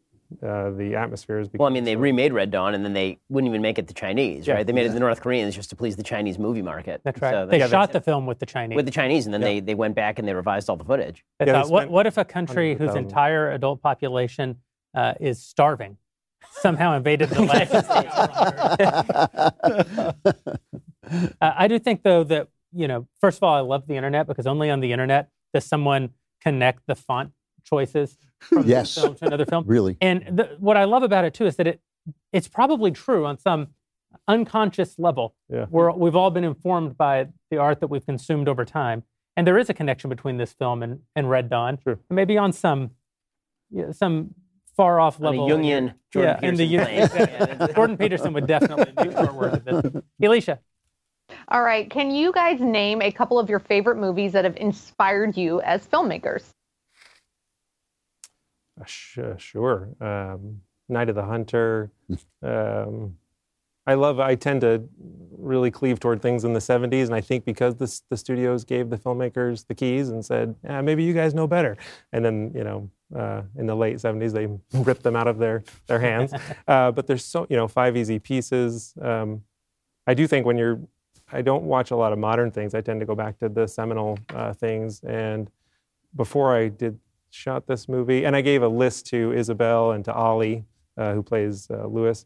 [0.43, 1.49] uh, the atmosphere is.
[1.53, 3.93] Well, I mean, they remade Red Dawn, and then they wouldn't even make it to
[3.93, 4.55] Chinese, Yeah.
[4.55, 4.67] right?
[4.67, 7.01] They made it to the North Koreans just to please the Chinese movie market.
[7.03, 7.31] That's right.
[7.31, 8.75] So they that's- shot the film with the Chinese.
[8.75, 11.23] with the Chinese, and then they, they went back and they revised all the footage.
[11.39, 14.57] They thought, what, what if a country whose entire adult population
[14.93, 15.97] uh, is starving
[16.51, 17.69] somehow invaded the land?
[21.41, 24.27] uh, I do think, though, that, you know, first of all, I love the internet
[24.27, 26.11] because only on the internet does someone
[26.41, 27.31] connect the font
[27.63, 28.95] choices from Yes.
[28.95, 29.63] film to another film.
[29.67, 29.97] Really.
[30.01, 31.81] And the, what I love about it, too, is that it
[32.33, 33.67] it's probably true on some
[34.27, 35.35] unconscious level.
[35.49, 35.65] Yeah.
[35.69, 39.03] We're, we've all been informed by the art that we've consumed over time.
[39.37, 41.77] And there is a connection between this film and, and Red Dawn.
[41.83, 41.99] Sure.
[42.09, 42.91] Maybe on some
[43.71, 44.33] yeah, some
[44.75, 45.47] far off On a level.
[45.47, 49.93] Jungian Jordan yeah, in the Peterson Jung- Jordan Peterson would definitely use short words of
[49.93, 50.03] this.
[50.23, 50.59] Alicia.
[51.49, 51.89] All right.
[51.89, 55.85] Can you guys name a couple of your favorite movies that have inspired you as
[55.85, 56.45] filmmakers?
[58.79, 59.89] Uh, sh- uh, sure.
[60.01, 61.91] Um, Night of the Hunter.
[62.43, 63.17] um,
[63.85, 64.19] I love.
[64.19, 64.83] I tend to
[65.37, 68.89] really cleave toward things in the '70s, and I think because the the studios gave
[68.89, 71.77] the filmmakers the keys and said, "Yeah, maybe you guys know better,"
[72.11, 74.47] and then you know, uh, in the late '70s, they
[74.79, 76.33] ripped them out of their their hands.
[76.67, 78.93] uh, but there's so you know, five easy pieces.
[79.01, 79.43] Um,
[80.05, 80.79] I do think when you're,
[81.31, 82.73] I don't watch a lot of modern things.
[82.73, 85.01] I tend to go back to the seminal uh, things.
[85.03, 85.49] And
[86.15, 86.99] before I did
[87.29, 90.65] shot this movie, and I gave a list to Isabel and to Ollie,
[90.97, 92.25] uh, who plays uh, Lewis.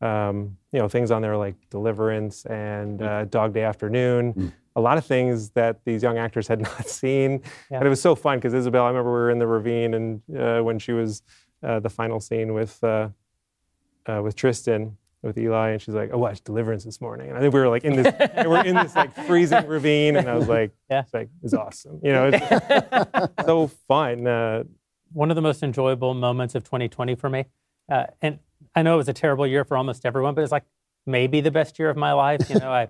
[0.00, 4.52] Um, you know, things on there like Deliverance and uh, Dog Day Afternoon.
[4.76, 7.40] A lot of things that these young actors had not seen,
[7.70, 7.78] Yeah.
[7.78, 8.84] and it was so fun because Isabel.
[8.84, 11.22] I remember we were in the ravine, and uh, when she was
[11.62, 13.08] uh, the final scene with uh,
[14.06, 17.40] uh, with Tristan with Eli, and she's like, "I watched Deliverance this morning," and I
[17.40, 18.12] think we were like in this,
[18.46, 21.00] we're in this like freezing ravine, and I was like, Yeah.
[21.00, 24.26] it's like it's awesome, you know, it's so fun.
[24.26, 24.64] Uh,
[25.12, 27.46] One of the most enjoyable moments of 2020 for me,
[27.90, 28.38] uh, and
[28.74, 30.64] I know it was a terrible year for almost everyone, but it's like
[31.06, 32.48] maybe the best year of my life.
[32.50, 32.88] You know, I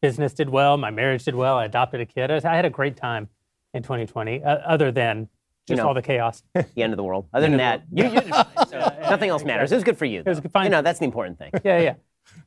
[0.00, 2.30] business did well, my marriage did well, I adopted a kid.
[2.30, 3.28] I, was- I had a great time
[3.74, 5.26] in 2020, uh, other than You
[5.68, 5.88] just know.
[5.88, 6.42] all the chaos.
[6.54, 7.28] the end of the world.
[7.32, 8.44] Other than that, you, you did fine.
[8.44, 8.51] So
[9.02, 9.72] nothing else matters.
[9.72, 10.20] It was good for you.
[10.20, 10.64] It was fine.
[10.64, 11.52] You know, that's the important thing.
[11.64, 11.94] yeah, yeah.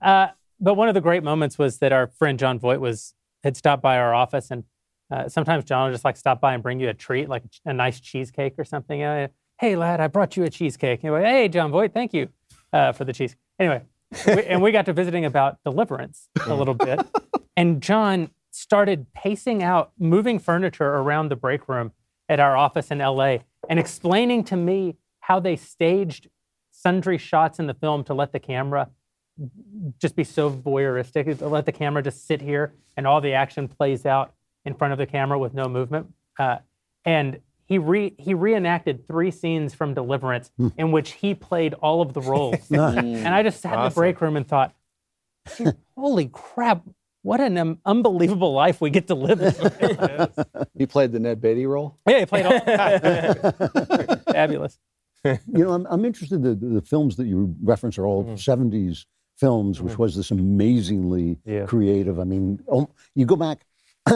[0.02, 0.28] Uh,
[0.60, 3.14] but one of the great moments was that our friend Jon Voight was
[3.44, 4.64] had stopped by our office, and
[5.12, 7.74] uh, sometimes John will just like stop by and bring you a treat, like a
[7.74, 9.04] nice cheesecake or something.
[9.04, 9.28] Uh,
[9.60, 11.04] hey, lad, I brought you a cheesecake.
[11.04, 12.30] And like, hey, Jon Voight, thank you
[12.74, 13.36] uh, for the cheese.
[13.60, 13.84] Anyway,
[14.26, 17.00] we, and we got to visiting about deliverance a little bit,
[17.58, 21.92] and John started pacing out, moving furniture around the break room
[22.30, 23.38] at our office in LA,
[23.70, 24.96] and explaining to me
[25.28, 26.30] how they staged
[26.72, 28.90] sundry shots in the film to let the camera
[30.00, 33.68] just be so voyeuristic, to let the camera just sit here and all the action
[33.68, 34.34] plays out
[34.66, 36.08] in front of the camera with no movement.
[36.38, 36.58] Uh,
[37.06, 42.14] and he re- he reenacted three scenes from Deliverance in which he played all of
[42.14, 42.60] the roles.
[42.70, 42.98] Nice.
[43.04, 44.76] and I just sat in the break room and thought,
[45.98, 46.84] holy crap,
[47.24, 49.42] what an um, unbelievable life we get to live.
[49.42, 50.46] in."
[50.78, 51.98] You played the Ned Beatty role.
[52.08, 52.54] yeah, he played all.
[52.58, 54.78] Of the fabulous.
[55.26, 56.44] You know, I'm, I'm interested.
[56.44, 58.36] The, the films that you reference are all Mm-hmm.
[58.76, 59.06] 70s
[59.38, 61.66] films, which was this amazingly Yeah.
[61.66, 62.20] creative.
[62.20, 63.66] I mean, um, you go back.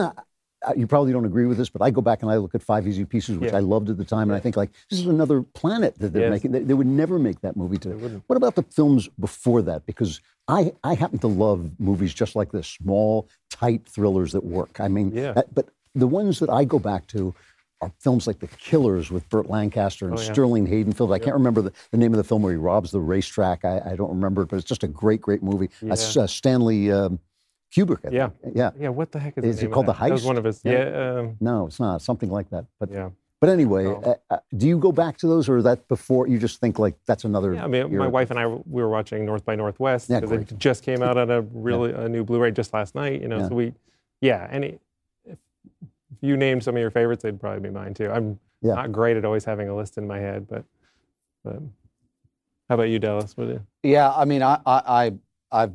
[0.75, 2.85] You probably don't agree with this, but I go back and I look at Five
[2.85, 3.57] Easy Pieces, which Yeah.
[3.59, 6.23] I loved at the time, and I think like this is another planet that they're
[6.23, 6.31] Yes.
[6.31, 6.51] making.
[6.51, 7.95] They, they would never make that movie today.
[8.27, 9.85] What about the films before that?
[9.85, 14.81] Because I I happen to love movies just like this, small, tight thrillers that work.
[14.81, 15.31] I mean, Yeah.
[15.37, 17.33] uh, but the ones that I go back to
[17.81, 20.31] are films like The Killers with Burt Lancaster and Oh, yeah.
[20.31, 21.11] Sterling Haydenfield.
[21.13, 23.63] I can't remember the, the name of the film where he robs the racetrack.
[23.63, 25.69] I, I don't remember it, but it's just a great, great movie.
[25.81, 25.93] Yeah.
[25.93, 27.19] uh, Stanley um,
[27.75, 28.05] Kubrick.
[28.05, 28.29] I Yeah.
[28.41, 28.55] think.
[28.55, 28.71] yeah.
[28.77, 30.01] Yeah, what the heck is, Is the it called The that?
[30.07, 30.25] That was Heist?
[30.25, 30.61] one of his.
[30.63, 30.71] Yeah.
[30.89, 31.19] Yeah.
[31.19, 32.01] um, No, it's not.
[32.01, 32.65] Something like that.
[32.79, 33.09] But Yeah.
[33.39, 36.59] but anyway, uh, uh, do you go back to those, or that before you just
[36.59, 37.53] think like that's another?
[37.53, 40.51] Yeah, I mean, my wife and I we were watching North by Northwest Yeah, because
[40.51, 43.21] it just came out on a really a new Blu-ray just last night.
[43.21, 43.47] You know, Yeah.
[43.47, 43.73] so we,
[44.19, 44.81] yeah, and it,
[46.21, 48.09] you named some of your favorites, they'd probably be mine too.
[48.09, 48.75] I'm Yeah.
[48.75, 50.63] not great at always having a list in my head, but,
[51.43, 51.61] but
[52.69, 53.35] how about you, Dallas?
[53.35, 53.61] What do you?
[53.83, 55.11] Yeah, I mean, I, I, I
[55.51, 55.73] I've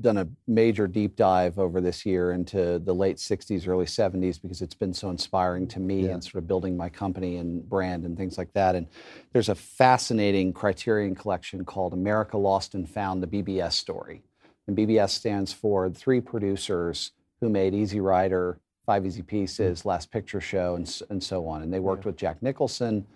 [0.00, 4.60] done a major deep dive over this year into the late '60s, early '70s because
[4.60, 8.16] it's been so inspiring to me and sort of building my company and brand and
[8.18, 8.74] things like that.
[8.74, 8.86] And
[9.32, 14.22] there's a fascinating Criterion collection called America Lost and Found: The BBS Story.
[14.66, 20.10] And BBS stands for the three producers who made Easy Rider, Five Easy Pieces, Last
[20.10, 21.62] Picture Show, and, and so on.
[21.62, 23.06] And they worked with Jack Nicholson.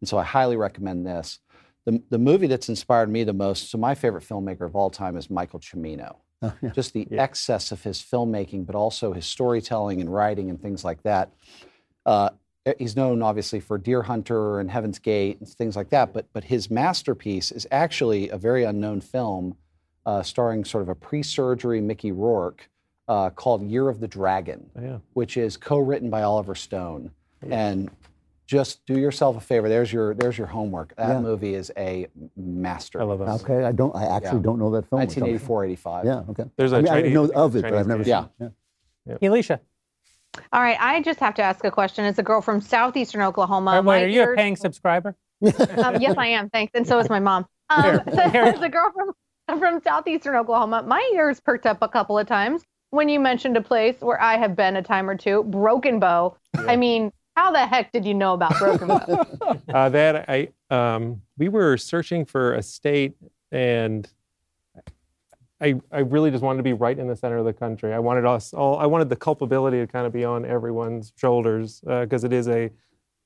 [0.00, 1.40] And so I highly recommend this.
[1.84, 5.16] The, the movie that's inspired me the most, so my favorite filmmaker of all time
[5.16, 6.16] is Michael Cimino.
[6.74, 11.02] Just the excess of his filmmaking, but also his storytelling and writing and things like
[11.02, 11.32] that.
[12.06, 12.30] Uh,
[12.78, 16.44] he's known obviously for Deer Hunter and Heaven's Gate and things like that, but but
[16.44, 19.56] his masterpiece is actually a very unknown film
[20.06, 22.68] uh, starring sort of a pre-surgery Mickey Rourke
[23.08, 24.98] uh, called Year of the Dragon, Yeah.
[25.14, 27.10] which is co-written by Oliver Stone.
[27.48, 27.90] And
[28.46, 29.68] just do yourself a favor.
[29.68, 30.94] There's your there's your homework.
[30.96, 31.20] That Yeah.
[31.20, 32.06] movie is a
[32.36, 33.00] master.
[33.00, 33.28] I love it.
[33.42, 33.94] Okay, I don't.
[33.94, 34.42] I actually Yeah.
[34.42, 35.00] don't know that film.
[35.00, 36.04] 1984, 85.
[36.06, 36.22] Yeah.
[36.30, 36.44] Okay.
[36.56, 38.28] There's a I mean, I know of it, but I've never game.
[38.40, 38.52] seen.
[39.06, 39.14] Yeah.
[39.14, 39.26] it.
[39.26, 39.60] Alicia,
[40.52, 42.04] All right, I just have to ask a question.
[42.04, 45.16] As a girl from southeastern Oklahoma, wait, my are you a paying subscriber?
[45.42, 46.50] um, yes, I am.
[46.50, 47.46] Thanks, and so is my mom.
[47.70, 52.18] Um, so, as a girl from from southeastern Oklahoma, my ears perked up a couple
[52.18, 55.44] of times when you mentioned a place where I have been a time or two,
[55.44, 56.36] Broken Bow.
[56.54, 59.26] I mean, how the heck did you know about Broken Bow?
[59.74, 63.14] uh, that I um, we were searching for a state,
[63.52, 64.10] and
[65.60, 67.92] I I really just wanted to be right in the center of the country.
[67.92, 68.78] I wanted us all.
[68.78, 72.70] I wanted the culpability to kind of be on everyone's shoulders because it is a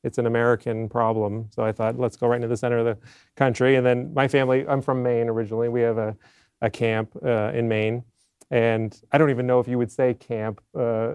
[0.05, 1.49] it's an American problem.
[1.55, 2.99] So I thought let's go right into the center of the
[3.37, 3.77] country.
[3.77, 4.67] And then my family.
[4.67, 5.69] I'm from Maine originally.
[5.69, 6.17] We have a
[6.63, 8.05] a camp uh, in Maine,
[8.53, 10.61] and I don't even know if you would say camp.
[10.79, 11.15] Uh,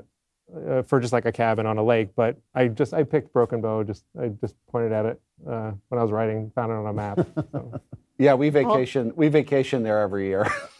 [0.69, 3.59] uh, for just like a cabin on a lake, but I just I picked Broken
[3.59, 3.83] Bow.
[3.83, 6.93] Just I just pointed at it uh, when I was writing, found it on a
[6.93, 7.19] map.
[7.51, 7.81] So.
[8.19, 9.13] Yeah, we vacation.
[9.15, 10.47] we vacation there every year.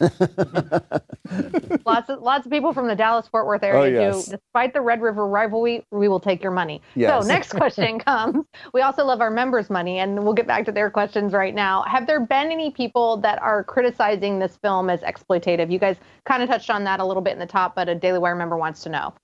[1.86, 4.24] lots of lots of people from the Dallas Fort Worth area Oh, yes.
[4.24, 4.32] do.
[4.32, 6.82] Despite the Red River rivalry, we will take your money.
[6.96, 7.22] Yes.
[7.22, 8.44] So next question comes.
[8.72, 11.82] We also love our members' money, and we'll get back to their questions right now.
[11.82, 15.70] Have there been any people that are criticizing this film as exploitative?
[15.70, 17.94] You guys kind of touched on that a little bit in the top, but a
[17.94, 19.14] Daily Wire member wants to know.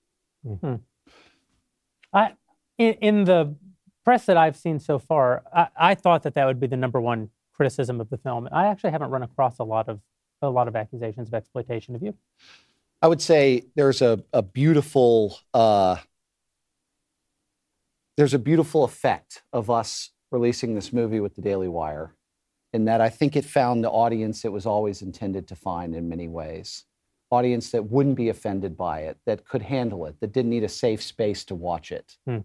[0.61, 0.75] Hmm.
[2.13, 2.31] I,
[2.77, 3.55] in, in the
[4.05, 7.01] press that I've seen so far, I, I thought that that would be the number
[7.01, 8.47] one criticism of the film.
[8.51, 9.99] I actually haven't run across a lot of
[10.41, 12.13] a lot of accusations of exploitation of you.
[13.01, 15.97] I would say there's a, a beautiful uh,
[18.17, 22.15] there's a beautiful effect of us releasing this movie with the Daily Wire,
[22.73, 26.09] in that I think it found the audience it was always intended to find in
[26.09, 26.85] many ways.
[27.31, 30.69] Audience that wouldn't be offended by it, that could handle it, that didn't need a
[30.69, 32.17] safe space to watch it.
[32.25, 32.39] Hmm.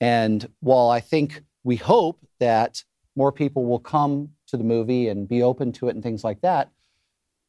[0.00, 2.82] And while I think we hope that
[3.16, 6.40] more people will come to the movie and be open to it and things like
[6.42, 6.70] that,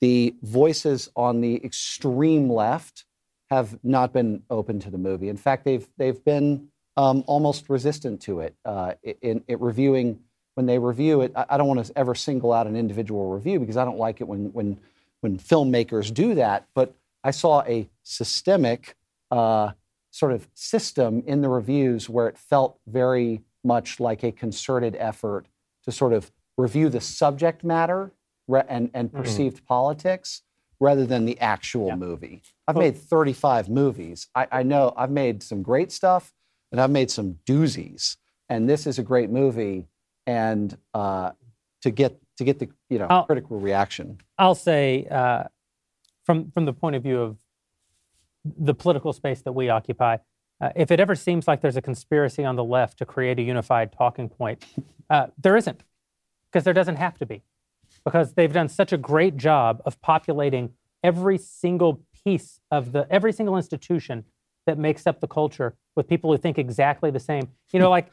[0.01, 3.05] the voices on the extreme left
[3.49, 5.29] have not been open to the movie.
[5.29, 6.67] In fact, they've they've been
[6.97, 8.55] um, almost resistant to it.
[8.65, 10.19] Uh, in, in reviewing
[10.55, 13.59] when they review it, I, I don't want to ever single out an individual review
[13.59, 14.79] because I don't like it when when
[15.21, 16.67] when filmmakers do that.
[16.73, 18.95] But I saw a systemic
[19.31, 19.71] uh,
[20.11, 25.45] sort of system in the reviews where it felt very much like a concerted effort
[25.83, 28.11] to sort of review the subject matter
[28.69, 29.15] and, and Mhm.
[29.17, 30.41] perceived politics
[30.79, 32.41] rather than the actual movie.
[32.67, 34.27] I've made 35 movies.
[34.35, 36.33] I, I know I've made some great stuff
[36.71, 38.17] and I've made some doozies.
[38.49, 39.87] And this is a great movie.
[40.27, 41.31] And uh,
[41.81, 44.17] to get to get the you know I'll- critical reaction.
[44.37, 45.43] I'll say, uh,
[46.25, 47.37] from from the point of view of
[48.43, 50.17] the political space that we occupy,
[50.61, 53.41] uh, if it ever seems like there's a conspiracy on the left to create a
[53.43, 54.65] unified talking point,
[55.09, 55.83] uh, there isn't,
[56.55, 57.43] because there doesn't have to be,
[58.05, 60.71] because they've done such a great job of populating
[61.03, 64.23] every single piece of the every single institution
[64.65, 67.47] that makes up the culture with people who think exactly the same.
[67.71, 68.11] You know, like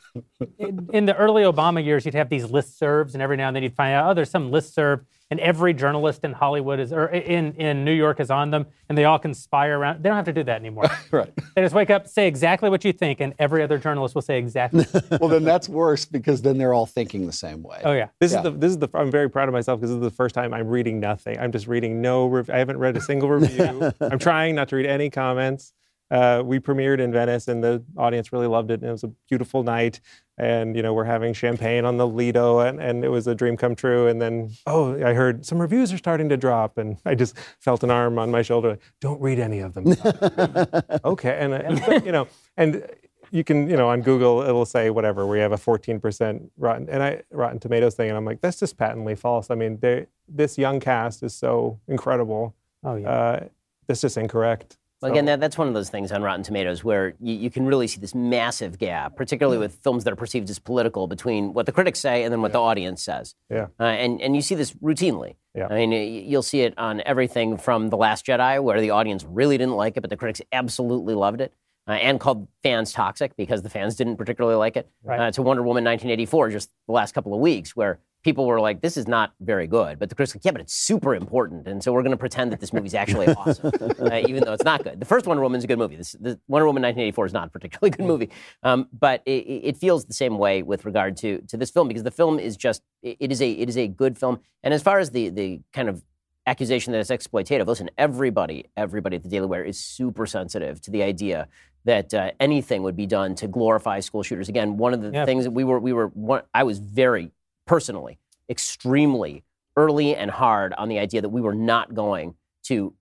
[0.59, 3.62] in, in the early Obama years, you'd have these listservs, and every now and then
[3.62, 7.53] you'd find out, oh, there's some listserv, and every journalist in Hollywood is, or in,
[7.55, 10.03] in New York is on them, and they all conspire around.
[10.03, 10.90] They don't have to do that anymore.
[11.11, 11.32] right.
[11.57, 14.38] They just wake up, say exactly what you think, and every other journalist will say
[14.38, 14.84] exactly.
[15.20, 17.80] well, then that's worse because then they're all thinking the same way.
[17.84, 18.09] Oh yeah.
[18.20, 18.38] This Yeah.
[18.38, 20.34] is the this is the I'm very proud of myself because this is the first
[20.34, 21.38] time I'm reading nothing.
[21.38, 22.26] I'm just reading no.
[22.26, 23.92] Rev- I haven't read a single review.
[24.00, 25.72] I'm trying not to read any comments.
[26.12, 28.80] Uh, we premiered in Venice, and the audience really loved it.
[28.80, 30.00] And it was a beautiful night.
[30.36, 33.56] And you know, we're having champagne on the Lido, and, and it was a dream
[33.56, 34.06] come true.
[34.06, 37.82] And then, oh, I heard some reviews are starting to drop, and I just felt
[37.82, 38.78] an arm on my shoulder.
[39.00, 39.86] Don't read any of them.
[41.04, 42.86] okay, and, and you know, and
[43.30, 45.26] you can, you know, on Google it'll say whatever.
[45.26, 48.76] We have a 14% rotten and I Rotten Tomatoes thing, and I'm like, that's just
[48.76, 49.50] patently false.
[49.50, 49.80] I mean,
[50.28, 52.54] this young cast is so incredible.
[52.84, 53.10] Oh yeah.
[53.10, 53.44] Uh,
[53.86, 54.76] that's just incorrect.
[55.03, 57.66] Well, again, that, that's one of those things on Rotten Tomatoes where you, you can
[57.66, 61.66] really see this massive gap, particularly with films that are perceived as political, between what
[61.66, 63.34] the critics say and then what the audience says.
[63.50, 63.66] Yeah.
[63.80, 65.34] Uh, and, and you see this routinely.
[65.55, 65.66] Yeah.
[65.68, 69.59] I mean, you'll see it on everything from The Last Jedi, where the audience really
[69.59, 71.53] didn't like it, but the critics absolutely loved it,
[71.86, 75.18] uh, and called fans toxic because the fans didn't particularly like it, Right.
[75.20, 78.80] uh, to Wonder Woman 1984, just the last couple of weeks, where people were like,
[78.80, 79.98] this is not very good.
[79.98, 81.66] But the critics like, yeah, but it's super important.
[81.66, 84.64] And so we're going to pretend that this movie's actually awesome, uh, even though it's
[84.64, 85.00] not good.
[85.00, 85.96] The first Wonder Woman is a good movie.
[85.96, 88.30] This, the Wonder Woman 1984 is not a particularly good movie.
[88.62, 89.30] Um, but it,
[89.70, 92.56] it feels the same way with regard to, to this film because the film is
[92.56, 94.40] just, it it is a, it is a good film.
[94.62, 96.04] And as far as the, the kind of
[96.46, 97.66] accusation that it's exploitative.
[97.68, 101.46] Listen, everybody, everybody at the Daily Wire is super sensitive to the idea
[101.84, 104.48] that uh, anything would be done to glorify school shooters.
[104.48, 105.24] Again, one of the Yeah.
[105.24, 107.30] things that we were, we were, one, I was very
[107.66, 109.44] personally, extremely
[109.76, 112.34] early and hard on the idea that we were not going
[112.64, 112.94] to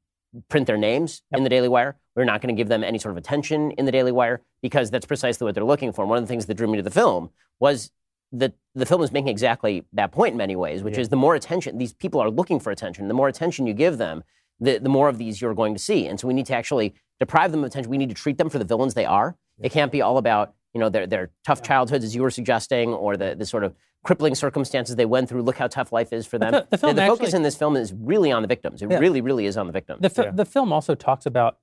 [0.49, 1.97] print their names in the Daily Wire.
[2.15, 4.89] We're not going to give them any sort of attention in the Daily Wire because
[4.89, 6.01] that's precisely what they're looking for.
[6.03, 7.91] And one of the things that drew me to the film was
[8.31, 11.01] that the film is making exactly that point in many ways, which Yeah.
[11.01, 13.97] is the more attention these people are looking for attention, the more attention you give
[13.97, 14.23] them,
[14.59, 16.07] the, the more of these you're going to see.
[16.07, 17.89] And so we need to actually deprive them of attention.
[17.91, 19.35] We need to treat them for the villains they are.
[19.61, 22.93] It can't be all about you know their their tough childhoods, as you were suggesting,
[22.93, 25.43] or the the sort of crippling circumstances they went through.
[25.43, 26.51] Look how tough life is for them.
[26.51, 28.81] the- the film focus actually- in this film is really on the victims.
[28.81, 28.99] It Yeah.
[28.99, 30.01] really, really is on the victims.
[30.01, 31.59] The, fi- the film also talks about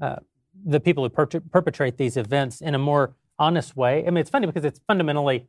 [0.00, 0.16] uh,
[0.64, 4.00] the people who per- perpetrate these events in a more honest way.
[4.06, 5.48] I mean, it's funny because it's fundamentally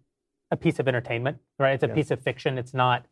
[0.51, 1.73] a piece of entertainment, right?
[1.73, 1.93] It's a Yeah.
[1.93, 2.57] piece of fiction.
[2.57, 3.05] It's not.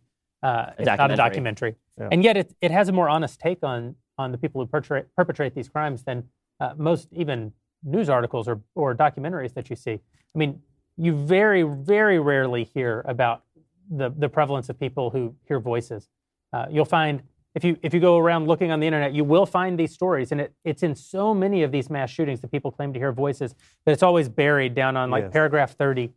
[0.44, 1.18] Uh, it's not a documentary.
[1.18, 2.10] documentary, Yeah.
[2.12, 5.06] and yet it, it has a more honest take on on the people who perpetrate
[5.16, 7.54] perpetrate these crimes than uh, most even
[7.84, 9.94] news articles or or documentaries that you see.
[9.94, 10.62] I mean,
[10.98, 13.44] you very very rarely hear about
[13.90, 16.10] the the prevalence of people who hear voices.
[16.54, 17.22] Uh, you'll find
[17.56, 20.32] if you if you go around looking on the internet, you will find these stories,
[20.32, 23.12] and it, it's in so many of these mass shootings that people claim to hear
[23.12, 25.34] voices that it's always buried down on like Yes.
[25.34, 26.12] paragraph 30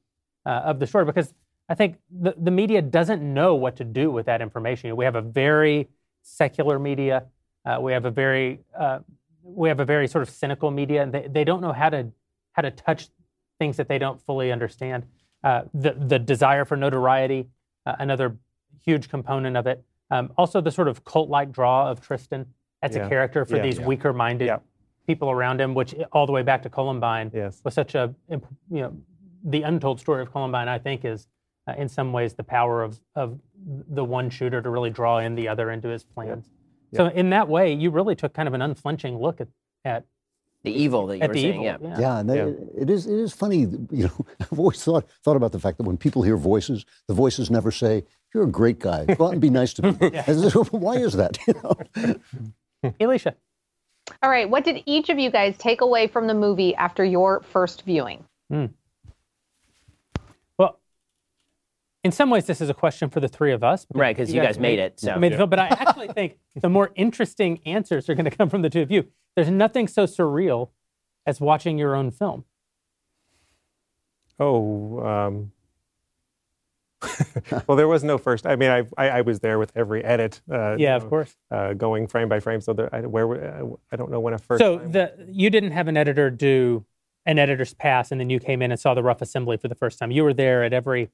[0.46, 1.32] uh, of the story because
[1.68, 4.94] I think the, the media doesn't know what to do with that information.
[4.96, 5.88] We have a very
[6.22, 7.24] secular media.
[7.64, 8.98] Uh, we have a very uh,
[9.42, 12.10] we have a very sort of cynical media, and they, they don't know how to
[12.52, 13.08] how to touch
[13.60, 15.04] things that they don't fully understand.
[15.44, 17.46] Uh, the the desire for notoriety,
[17.86, 18.36] uh, another
[18.84, 19.84] huge component of it.
[20.10, 22.46] Um, also, the sort of cult-like draw of Tristan
[22.82, 23.06] as Yeah.
[23.06, 23.62] a character for Yeah.
[23.62, 23.86] these Yeah.
[23.86, 24.50] weaker-minded
[25.06, 27.62] people around him, which all the way back to Columbine Yes.
[27.64, 28.40] was such a you
[28.70, 28.92] know
[29.44, 30.68] the untold story of Columbine.
[30.68, 31.28] I think is
[31.66, 35.34] uh, in some ways the power of of the one shooter to really draw in
[35.34, 36.50] the other into his plans.
[36.92, 39.48] So in that way, you really took kind of an unflinching look at
[39.84, 40.04] at
[40.62, 41.88] the evil that you at were the saying, evil.
[41.90, 42.00] yeah.
[42.00, 42.38] Yeah, and they-
[42.80, 43.06] it is.
[43.06, 43.60] It is funny.
[43.90, 47.14] You know, I've always thought thought about the fact that when people hear voices, the
[47.14, 48.04] voices never say,
[48.34, 49.06] "You're a great guy.
[49.06, 49.92] Go out and be nice to me."
[50.70, 51.38] Why is that?
[51.46, 51.54] You
[52.82, 52.92] know?
[53.00, 53.34] Elisha.
[54.22, 57.42] All right, what did each of you guys take away from the movie after your
[57.42, 58.24] first viewing?
[58.50, 58.66] Hmm.
[60.58, 60.80] Well,
[62.02, 63.86] in some ways, this is a question for the three of us.
[63.94, 66.68] Right, because you guys made it, so- made the film, but I actually think the
[66.68, 69.04] more interesting answers are going to come from the two of you.
[69.36, 70.70] There's nothing so surreal
[71.26, 72.44] as watching your own film.
[74.38, 75.52] Oh, um,
[77.66, 78.46] well, there was no first.
[78.46, 80.40] I mean, I I, I was there with every edit.
[80.50, 81.36] Uh, Yeah, of know, course.
[81.50, 82.60] Uh, going frame by frame.
[82.60, 84.60] So there, I, where I don't know when a first.
[84.60, 86.84] so the you didn't have an editor do
[87.26, 89.74] an editor's pass, and then you came in and saw the rough assembly for the
[89.74, 90.10] first time.
[90.10, 91.10] You were there at every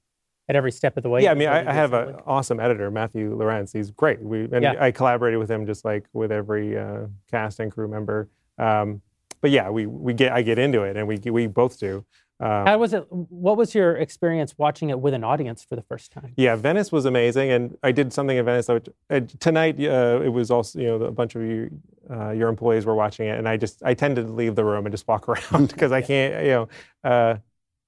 [0.48, 1.22] at every step of the way.
[1.22, 3.72] yeah, I mean, I, I have an awesome editor, Matthew Lorenz.
[3.72, 4.20] He's great.
[4.22, 4.74] We and Yeah.
[4.78, 8.28] I collaborated with him just like with every uh, cast and crew member.
[8.58, 9.02] Um,
[9.40, 12.04] but yeah, we we get I get into it, and we we both do.
[12.38, 13.06] Um, How was it?
[13.10, 16.32] What was your experience watching it with an audience for the first time?
[16.36, 18.68] Yeah, Venice was amazing, and I did something in Venice.
[18.68, 21.70] Which, uh, tonight, uh, it was also you know a bunch of you,
[22.10, 24.84] uh, your employees were watching it, and I just I tended to leave the room
[24.86, 26.68] and just walk around because I can't you know
[27.04, 27.36] uh,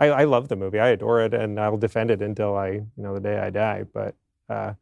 [0.01, 2.87] I, I love the movie, I adore it, and I'll defend it until I you
[2.97, 3.85] know the day I die.
[3.93, 4.15] But
[4.49, 4.75] uh,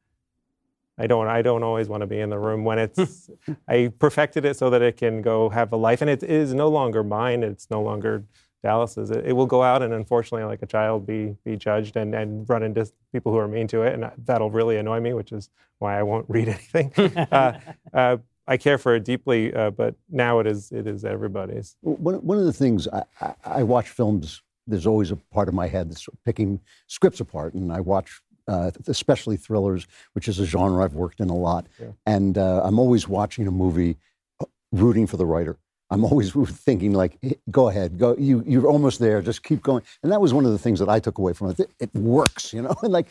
[0.99, 3.31] I don't I don't always want to be in the room when it's
[3.69, 6.69] I perfected it so that it can go have a life, and it is no
[6.69, 7.43] longer mine.
[7.43, 8.25] It's no longer
[8.63, 9.11] Dallas's.
[9.11, 12.49] It, it will go out and unfortunately, like a child, be be judged and, and
[12.49, 15.51] run into people who are mean to it, and that'll really annoy me, which is
[15.79, 16.93] why I won't read anything.
[17.33, 17.59] uh,
[17.93, 18.17] uh,
[18.49, 21.77] I care for it deeply, uh, but now it is it is everybody's.
[21.83, 25.55] One, one of the things I, I, I watch films, there's always a part of
[25.55, 30.47] my head that's picking scripts apart, and I watch uh, especially thrillers, which is a
[30.47, 31.67] genre I've worked in a lot.
[31.81, 31.89] Yeah.
[32.07, 33.97] And uh, I'm always watching a movie,
[34.41, 35.57] uh, rooting for the writer.
[35.91, 38.15] I'm always thinking like, "Eh, go ahead, go.
[38.17, 39.21] You you're almost there.
[39.23, 39.83] Just keep going.
[40.03, 41.61] And that was one of the things that I took away from it.
[41.61, 42.75] It, it works, you know.
[42.83, 43.07] And like,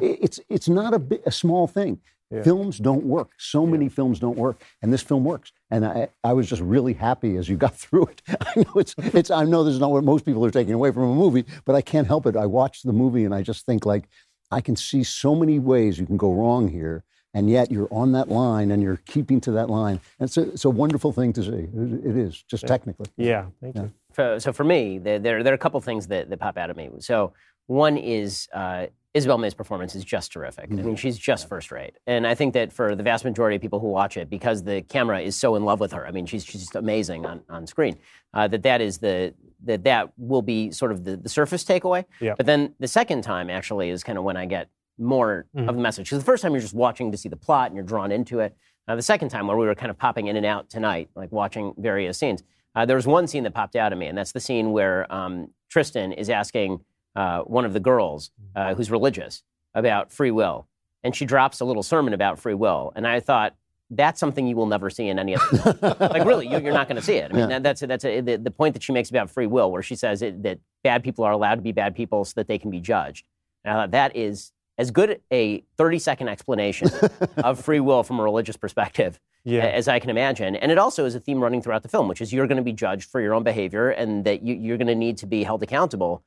[0.00, 2.00] it- it's it's not a, bi- a small thing.
[2.30, 2.42] Yeah.
[2.42, 3.30] Films don't work.
[3.38, 5.52] So many films don't work, and this film works.
[5.70, 8.22] And I, I was just really happy as you got through it.
[8.28, 10.92] I know it's, it's I know this is not what most people are taking away
[10.92, 12.36] from a movie, but I can't help it.
[12.36, 14.08] I watched the movie and I just think like,
[14.50, 17.04] I can see so many ways you can go wrong here,
[17.34, 20.00] and yet you're on that line and you're keeping to that line.
[20.18, 21.50] And it's a, it's a wonderful thing to see.
[21.50, 23.06] It, it is just technically.
[23.16, 23.92] Yeah, thank you.
[24.18, 26.70] For, so for me, there, there, there are a couple things that, that pop out
[26.70, 26.90] at me.
[26.98, 27.34] So
[27.66, 30.66] one is uh, Isabel May's performance is just terrific.
[30.72, 31.94] I mean, she's just first rate.
[32.04, 34.82] And I think that for the vast majority of people who watch it, because the
[34.82, 37.64] camera is so in love with her, I mean, she's, she's just amazing on, on
[37.64, 37.96] screen,
[38.34, 42.04] uh, that that is the, that that will be sort of the, the surface takeaway.
[42.20, 42.34] Yeah.
[42.36, 45.80] But then the second time actually is kind of when I get more of the
[45.80, 46.06] message.
[46.06, 48.40] Because the first time you're just watching to see the plot and you're drawn into
[48.40, 48.56] it.
[48.88, 51.30] Uh, the second time, where we were kind of popping in and out tonight, like
[51.30, 52.42] watching various scenes,
[52.74, 55.12] uh, there was one scene that popped out at me, and that's the scene where
[55.12, 56.80] um, Tristan is asking
[57.16, 59.42] uh, one of the girls uh, who's religious
[59.74, 60.68] about free will,
[61.02, 63.54] and she drops a little sermon about free will, and I thought.
[63.90, 65.78] That's something you will never see in any other.
[65.98, 67.30] like really, you, you're not going to see it.
[67.30, 67.58] I mean, Yeah.
[67.58, 69.94] that, that's that's a, the, the point that she makes about free will, where she
[69.94, 72.70] says it, that bad people are allowed to be bad people so that they can
[72.70, 73.24] be judged.
[73.64, 76.88] And I thought that is as good a 30 second explanation
[77.38, 79.64] of free will from a religious perspective Yeah.
[79.66, 80.54] as I can imagine.
[80.56, 82.62] And it also is a theme running throughout the film, which is you're going to
[82.62, 85.42] be judged for your own behavior and that you, you're going to need to be
[85.42, 86.22] held accountable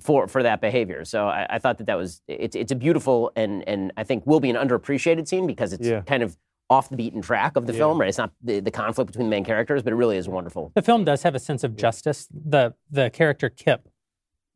[0.00, 1.04] for, for that behavior.
[1.04, 4.26] So I, I thought that that was, it's, it's a beautiful and, and I think
[4.26, 6.00] will be an underappreciated scene because it's Yeah.
[6.00, 6.36] kind of
[6.70, 7.80] off the beaten track of the Yeah.
[7.80, 8.08] film, right?
[8.08, 10.72] It's not the, the conflict between the main characters, but it really is wonderful.
[10.74, 12.26] The film does have a sense of justice.
[12.32, 13.90] The the character Kip,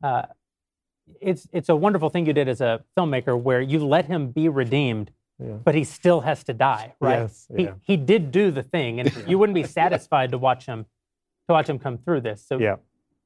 [0.01, 0.23] uh,
[1.21, 4.49] it's it's a wonderful thing you did as a filmmaker where you let him be
[4.49, 5.53] redeemed, Yeah.
[5.63, 7.19] but he still has to die, right?
[7.21, 7.73] Yes, he yeah.
[7.81, 10.85] he did do the thing, and you wouldn't be satisfied to watch him
[11.47, 12.45] to watch him come through this.
[12.45, 12.75] So Yeah.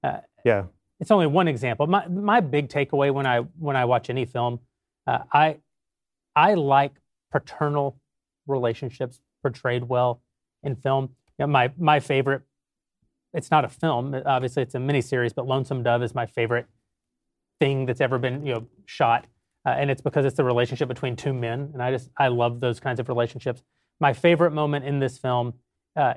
[0.04, 0.66] uh, Yeah.
[1.00, 1.88] it's only one example.
[1.88, 4.60] My my big takeaway when I when I watch any film,
[5.08, 5.58] Uh, I
[6.36, 6.94] I like
[7.32, 7.98] paternal
[8.48, 10.22] relationships portrayed well
[10.64, 11.16] in film.
[11.38, 12.44] You know, my my favorite.
[13.34, 16.66] It's not a film, obviously it's a miniseries, but Lonesome Dove is my favorite
[17.62, 19.26] thing that's ever been you know shot,
[19.66, 22.60] uh, and it's because it's the relationship between two men, and I just I love
[22.60, 23.62] those kinds of relationships.
[24.00, 25.54] My favorite moment in this film
[25.96, 26.16] uh,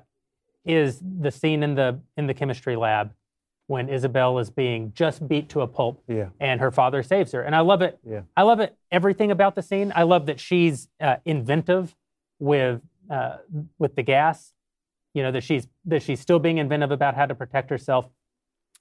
[0.65, 3.13] is the scene in the in the chemistry lab
[3.67, 6.29] when Isabel is being just beat to a pulp, Yeah.
[6.41, 7.99] and her father saves her, and I love it.
[8.07, 8.23] Yeah.
[8.37, 8.77] I love it.
[8.91, 9.93] Everything about the scene.
[9.95, 11.95] I love that she's uh, inventive
[12.39, 12.81] with
[13.11, 13.37] uh,
[13.79, 14.53] with the gas.
[15.15, 18.09] You know that she's that she's still being inventive about how to protect herself.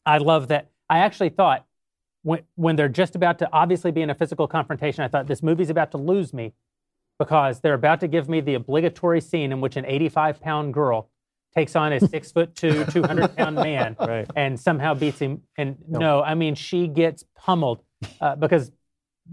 [0.05, 0.69] I love that.
[0.89, 1.65] I actually thought
[2.23, 5.43] when when they're just about to obviously be in a physical confrontation, I thought this
[5.43, 6.53] movie's about to lose me
[7.19, 11.09] because they're about to give me the obligatory scene in which an 85 pound girl
[11.55, 14.27] takes on a six foot two, 200 pound man Right.
[14.35, 15.41] and somehow beats him.
[15.57, 15.99] And No.
[15.99, 17.83] no, I mean she gets pummeled
[18.19, 18.71] uh, because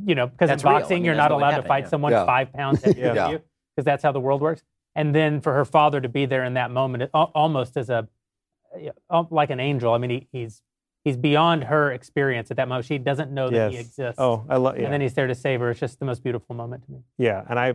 [0.05, 0.75] you know because in That's real.
[0.75, 1.89] I boxing mean, you're not what allowed to fight yeah.
[1.91, 2.27] someone Yeah.
[2.27, 3.15] five pounds heavier Yeah.
[3.15, 3.41] than you
[3.75, 4.62] because that's how the world works.
[4.97, 8.09] And then for her father to be there in that moment, it, almost as a
[9.31, 9.93] like an angel.
[9.95, 10.62] I mean, he, he's
[11.05, 12.85] he's beyond her experience at that moment.
[12.86, 14.18] She doesn't know that he exists.
[14.20, 14.85] Oh, I love- yeah.
[14.85, 15.70] And then he's there to save her.
[15.70, 16.98] It's just the most beautiful moment to me.
[17.18, 17.74] Yeah, and I,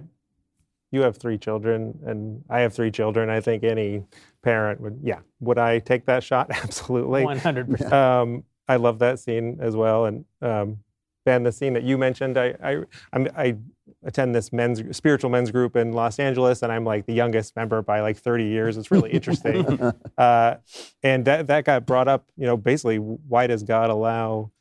[0.91, 3.29] you have three children, and I have three children.
[3.29, 4.03] I think any
[4.43, 6.49] parent would, yeah, would I take that shot?
[6.51, 7.91] Absolutely, 100%.
[7.91, 10.77] Um, I love that scene as well, and um,
[11.25, 12.77] Ben, the scene that you mentioned, I, I,
[13.13, 13.57] I'm, I
[14.05, 17.81] attend this men's spiritual men's group in Los Angeles, and I'm like the youngest member
[17.81, 18.77] by like 30 years.
[18.77, 20.55] It's really interesting, uh,
[21.03, 22.29] and that that got brought up.
[22.37, 24.51] You know, basically, why does God allow?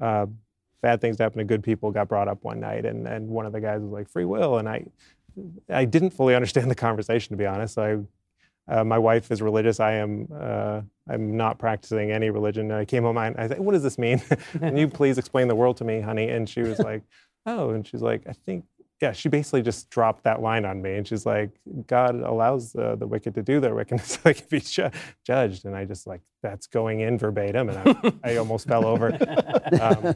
[0.00, 0.26] Uh,
[0.84, 3.46] bad things to happen to good people got brought up one night and, and one
[3.46, 4.84] of the guys was like free will and i
[5.70, 7.96] i didn't fully understand the conversation to be honest i
[8.68, 12.84] uh, my wife is religious i am uh, i'm not practicing any religion and i
[12.84, 14.18] came home and i said what does this mean
[14.58, 17.02] can you please explain the world to me honey and she was like
[17.46, 18.66] oh and she's like i think
[19.00, 21.50] yeah she basically just dropped that line on me and she's like
[21.86, 24.90] god allows uh, the wicked to do their wickedness can be ju-
[25.24, 29.16] judged and i just like that's going in verbatim and i, I almost fell over
[29.80, 30.14] um,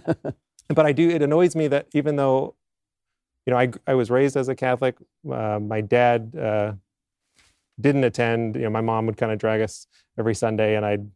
[0.68, 1.08] but I do.
[1.08, 2.54] It annoys me that even though,
[3.46, 4.96] you know, I I was raised as a Catholic.
[5.30, 6.72] Uh, my dad uh,
[7.80, 8.56] didn't attend.
[8.56, 9.86] You know, my mom would kind of drag us
[10.18, 11.08] every Sunday, and I'd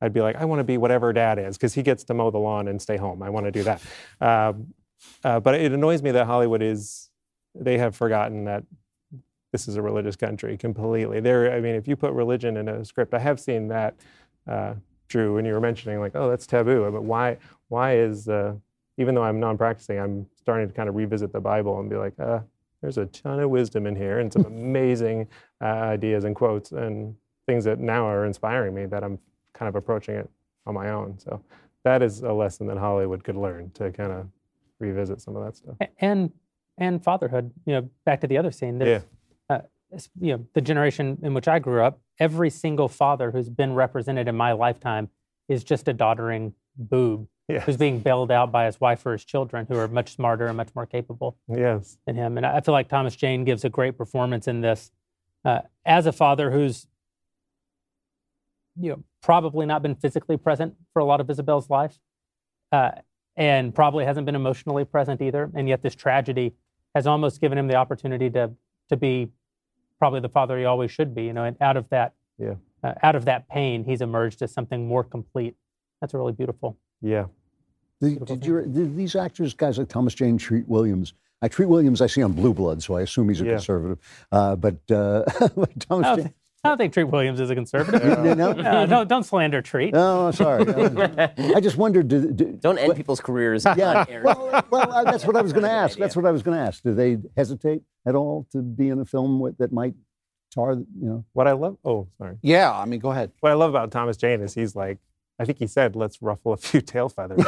[0.00, 2.30] I'd be like, I want to be whatever dad is because he gets to mow
[2.30, 3.22] the lawn and stay home.
[3.22, 3.82] I want to do that.
[4.20, 4.74] Um,
[5.22, 7.10] uh, but it annoys me that Hollywood is.
[7.56, 8.64] They have forgotten that
[9.52, 11.20] this is a religious country completely.
[11.20, 13.94] There, I mean, if you put religion in a script, I have seen that.
[14.46, 14.74] Uh,
[15.06, 16.90] Drew, when you were mentioning like, oh, that's taboo.
[16.90, 17.36] But why?
[17.68, 18.54] Why is uh,
[18.96, 22.18] even though I'm non-practicing, I'm starting to kind of revisit the Bible and be like,
[22.18, 22.40] uh,
[22.80, 25.28] there's a ton of wisdom in here and some amazing
[25.60, 27.16] uh, ideas and quotes and
[27.46, 29.18] things that now are inspiring me that I'm
[29.52, 30.30] kind of approaching it
[30.66, 31.18] on my own.
[31.18, 31.42] So
[31.82, 34.28] that is a lesson that Hollywood could learn to kind of
[34.80, 35.76] revisit some of that stuff.
[35.98, 36.32] And
[36.78, 37.52] and fatherhood.
[37.66, 38.78] You know, back to the other scene.
[38.78, 39.02] there's,
[39.48, 39.60] Uh,
[40.20, 44.26] you know, the generation in which I grew up, every single father who's been represented
[44.26, 45.08] in my lifetime
[45.48, 47.28] is just a doddering boob
[47.64, 50.56] who's being bailed out by his wife or his children, who are much smarter and
[50.56, 51.98] much more capable Yes.
[52.06, 52.36] than him.
[52.38, 54.90] And I feel like Thomas Jane gives a great performance in this
[55.44, 56.88] uh, as a father who's
[58.80, 61.98] you know probably not been physically present for a lot of Isabel's life,
[62.72, 62.90] uh,
[63.36, 65.50] and probably hasn't been emotionally present either.
[65.54, 66.54] And yet this tragedy
[66.94, 68.50] has almost given him the opportunity to
[68.90, 69.28] to be
[69.98, 71.24] probably the father he always should be.
[71.24, 72.54] You know, and out of that Yeah.
[72.82, 75.56] uh, out of that pain, he's emerged as something more complete.
[76.00, 76.76] That's really beautiful.
[77.00, 77.26] Yeah.
[78.00, 81.14] Did, did, you, did these actors, guys like Thomas Jane, Treat Williams?
[81.40, 83.50] I Treat Williams, I see on Blue Blood, so I assume he's a Yeah.
[83.52, 83.98] conservative.
[84.30, 85.22] Uh, but, uh,
[85.78, 86.34] Thomas I don't, Jane.
[86.64, 88.02] Thi- I don't think Treat Williams is a conservative.
[88.24, 88.52] You know?
[88.52, 89.94] No, don't, don't slander Treat.
[89.94, 90.66] Oh, sorry.
[91.38, 92.08] I just wondered.
[92.08, 93.64] Do, do, Don't end people's careers.
[93.76, 94.04] Yeah.
[94.08, 95.98] on well, well uh, that's what I was going to ask.
[95.98, 96.82] That's what I was going to ask.
[96.82, 99.94] Do they hesitate at all to be in a film with, that might
[100.52, 101.24] tar, you know?
[101.32, 101.76] What I love.
[101.84, 102.38] Oh, sorry.
[102.42, 103.32] Yeah, I mean, go ahead.
[103.40, 104.98] What I love about Thomas Jane is he's like,
[105.38, 107.44] I think he said, let's ruffle a few tail feathers.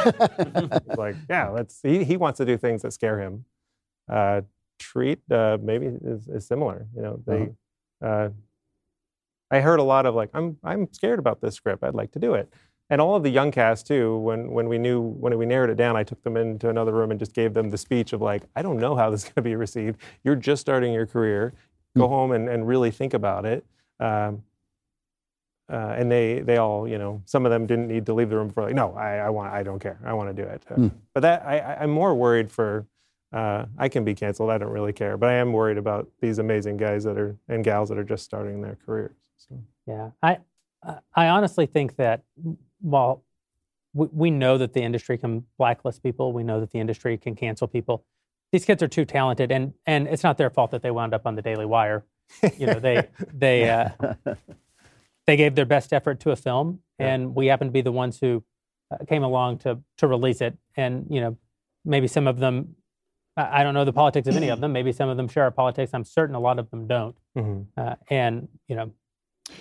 [0.97, 1.79] Like, yeah, let's.
[1.81, 3.45] He, he wants to do things that scare him.
[4.11, 4.41] Uh,
[4.79, 6.85] treat uh, maybe is, is similar.
[6.95, 7.49] You know, they.
[8.05, 8.29] Uh,
[9.49, 11.83] I heard a lot of like, I'm I'm scared about this script.
[11.83, 12.51] I'd like to do it.
[12.89, 14.17] And all of the young cast too.
[14.19, 17.11] When when we knew when we narrowed it down, I took them into another room
[17.11, 19.35] and just gave them the speech of like, I don't know how this is going
[19.35, 19.99] to be received.
[20.23, 21.53] You're just starting your career.
[21.97, 23.65] Go home and, and really think about it.
[23.99, 24.43] Um,
[25.69, 28.37] uh, and they they all you know some of them didn't need to leave the
[28.37, 30.63] room for like no I, I want I don't care I want to do it
[30.71, 30.87] Uh, Hmm.
[31.13, 32.85] but that I, I- I'm more worried for
[33.33, 36.37] uh, I can be canceled I don't really care but I am worried about these
[36.39, 39.63] amazing guys that are and gals that are just starting their careers so.
[39.87, 40.39] Yeah, I
[41.15, 42.23] I- honestly think that
[42.81, 43.23] while
[43.93, 47.35] we, we know that the industry can blacklist people, we know that the industry can
[47.35, 48.03] cancel people.
[48.51, 51.25] these kids are too talented, and and it's not their fault that they wound up
[51.25, 52.05] on the Daily Wire.
[52.57, 53.89] You know, they they uh,
[55.25, 58.19] they gave their best effort to a film, and we happen to be the ones
[58.19, 58.43] who
[58.91, 60.57] uh, came along to to release it.
[60.75, 61.37] And you know,
[61.83, 62.75] maybe some of them,
[63.35, 64.71] I don't know the politics of any of them.
[64.73, 65.91] Maybe some of them share our politics.
[65.93, 67.15] I'm certain a lot of them don't.
[67.37, 67.65] Mhm.
[67.75, 68.91] Uh, and you know,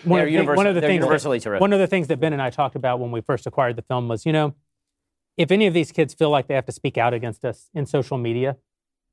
[0.04, 2.18] one of, the, universal- one of the things universally that, one of the things that
[2.20, 4.54] Ben and I talked about when we first acquired the film was, you know,
[5.36, 7.86] if any of these kids feel like they have to speak out against us in
[7.86, 8.56] social media,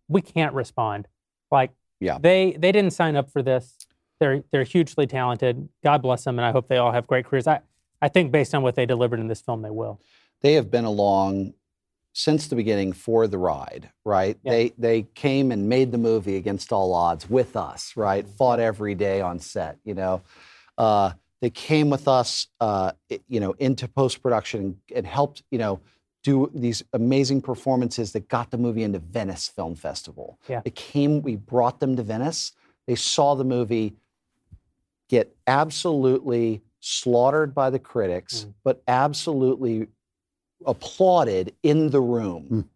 [0.07, 1.07] we can't respond.
[1.51, 2.17] Like, Yeah.
[2.19, 3.77] they they didn't sign up for this.
[4.19, 5.67] They're they're hugely talented.
[5.83, 7.45] God bless them, and I hope they all have great careers.
[7.47, 7.59] I
[8.01, 9.99] I think based on what they delivered in this film, they will.
[10.41, 11.53] they have been along
[12.15, 14.37] since the beginning for the ride, right?
[14.43, 18.27] They they came and made the movie against all odds with us, right?
[18.27, 20.21] Fought every day on set, you know.
[20.77, 22.93] Uh, they came with us, uh,
[23.27, 25.81] you know, into post production and helped, you know,
[26.23, 30.39] do these amazing performances that got the movie into Venice Film Festival.
[30.47, 30.61] Yeah.
[30.63, 32.53] They came, we brought them to Venice.
[32.87, 33.95] They saw the movie
[35.09, 39.87] get absolutely slaughtered by the critics, but absolutely
[40.65, 42.69] applauded in the room.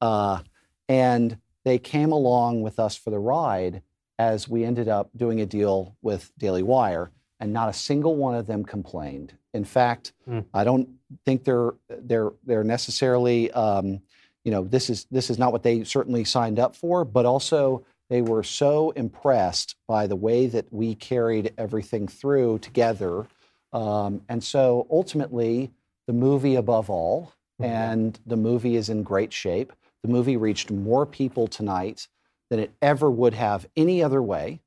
[0.00, 0.40] Uh,
[0.88, 3.82] and they came along with us for the ride
[4.18, 7.10] as we ended up doing a deal with Daily Wire,
[7.40, 9.32] and not a single one of them complained.
[9.54, 10.40] In fact, Hmm.
[10.52, 10.88] I don't
[11.24, 14.00] think they're they're they're necessarily um,
[14.44, 17.84] you know this is this is not what they certainly signed up for, but also
[18.10, 23.26] they were so impressed by the way that we carried everything through together,
[23.72, 25.70] um, and so ultimately
[26.06, 29.72] the movie above all, and the movie is in great shape.
[30.02, 32.08] The movie reached more people tonight
[32.50, 34.60] than it ever would have any other way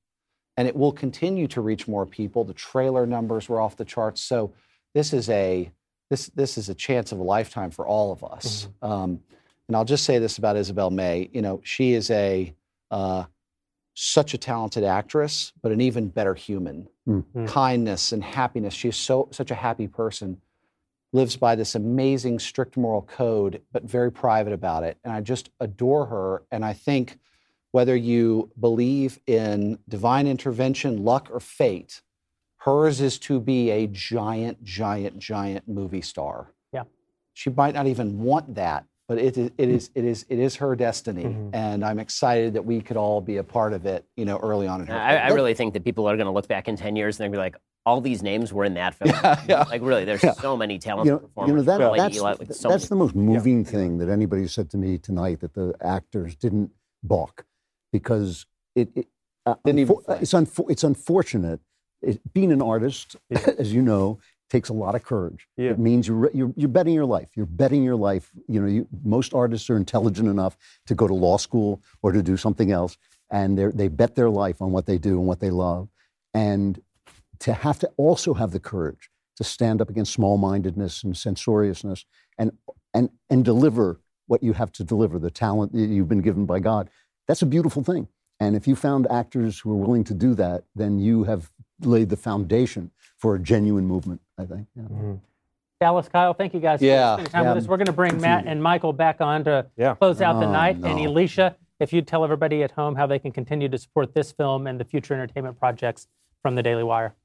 [0.62, 2.44] and it will continue to reach more people.
[2.44, 4.54] The trailer numbers were off the charts, so
[4.94, 5.72] this is a
[6.12, 8.68] this this is a chance of a lifetime for all of us.
[8.84, 9.22] Um,
[9.68, 11.32] and I'll just say this about Isabel May.
[11.34, 12.54] You know, she is a
[12.92, 13.24] uh,
[13.96, 16.88] such a talented actress, but an even better human.
[17.48, 18.76] Kindness and happiness.
[18.76, 20.40] She is so such a happy person.
[21.12, 25.00] Lives by this amazing strict moral code, but very private about it.
[25.04, 26.44] And I just adore her.
[26.52, 27.18] And I think
[27.72, 32.02] whether you believe in divine intervention, luck, or fate,
[32.58, 36.54] hers is to be a giant, giant, giant movie star.
[36.74, 36.84] Yeah.
[37.34, 40.56] She might not even want that, but it is, it is, it is, it is
[40.58, 41.56] her destiny, Mm-hmm.
[41.56, 44.06] and I'm excited that we could all be a part of it.
[44.16, 44.96] You know, early on in her.
[44.96, 47.24] I, I really think that people are going to look back in 10 years and
[47.24, 49.12] they're going to be like, all these names were in that film.
[49.48, 50.34] Like, really, there's Yeah.
[50.34, 51.50] so many you talented know, performers.
[51.50, 52.90] you know that, Like that's, Eli, like, so that's many.
[52.90, 56.70] the most moving thing that anybody said to me tonight that the actors didn't
[57.02, 57.44] balk
[57.92, 58.46] because
[58.76, 59.08] it, it
[59.46, 61.60] uh, unfo- it's, unfo- it's unfortunate.
[62.02, 63.16] It, being an artist,
[63.58, 64.20] as you know,
[64.50, 65.48] takes a lot of courage.
[65.72, 67.30] It means you're, you're you're betting your life.
[67.36, 68.32] You're betting your life.
[68.48, 70.58] You know, you, most artists are intelligent enough
[70.88, 72.98] to go to law school or to do something else,
[73.32, 75.88] and they they bet their life on what they do and what they love,
[76.34, 76.82] and
[77.40, 82.06] to have to also have the courage to stand up against small-mindedness and censoriousness
[82.38, 82.52] and
[82.94, 86.60] and and deliver what you have to deliver the talent that you've been given by
[86.60, 86.90] god
[87.28, 88.08] that's a beautiful thing
[88.40, 92.10] and if you found actors who are willing to do that then you have laid
[92.10, 95.14] the foundation for a genuine movement i think yeah.
[95.80, 97.54] Dallas, Kyle, thank you guys Yeah, for spending time yeah.
[97.56, 97.68] with us.
[97.68, 99.66] We're going to bring Good Matt and Michael back on to
[100.00, 100.76] close out the Oh, night.
[100.76, 101.00] And.
[101.00, 104.68] Elisha, if you'd tell everybody at home how they can continue to support this film
[104.68, 106.08] and the future entertainment projects
[106.44, 107.16] from the Daily Wire.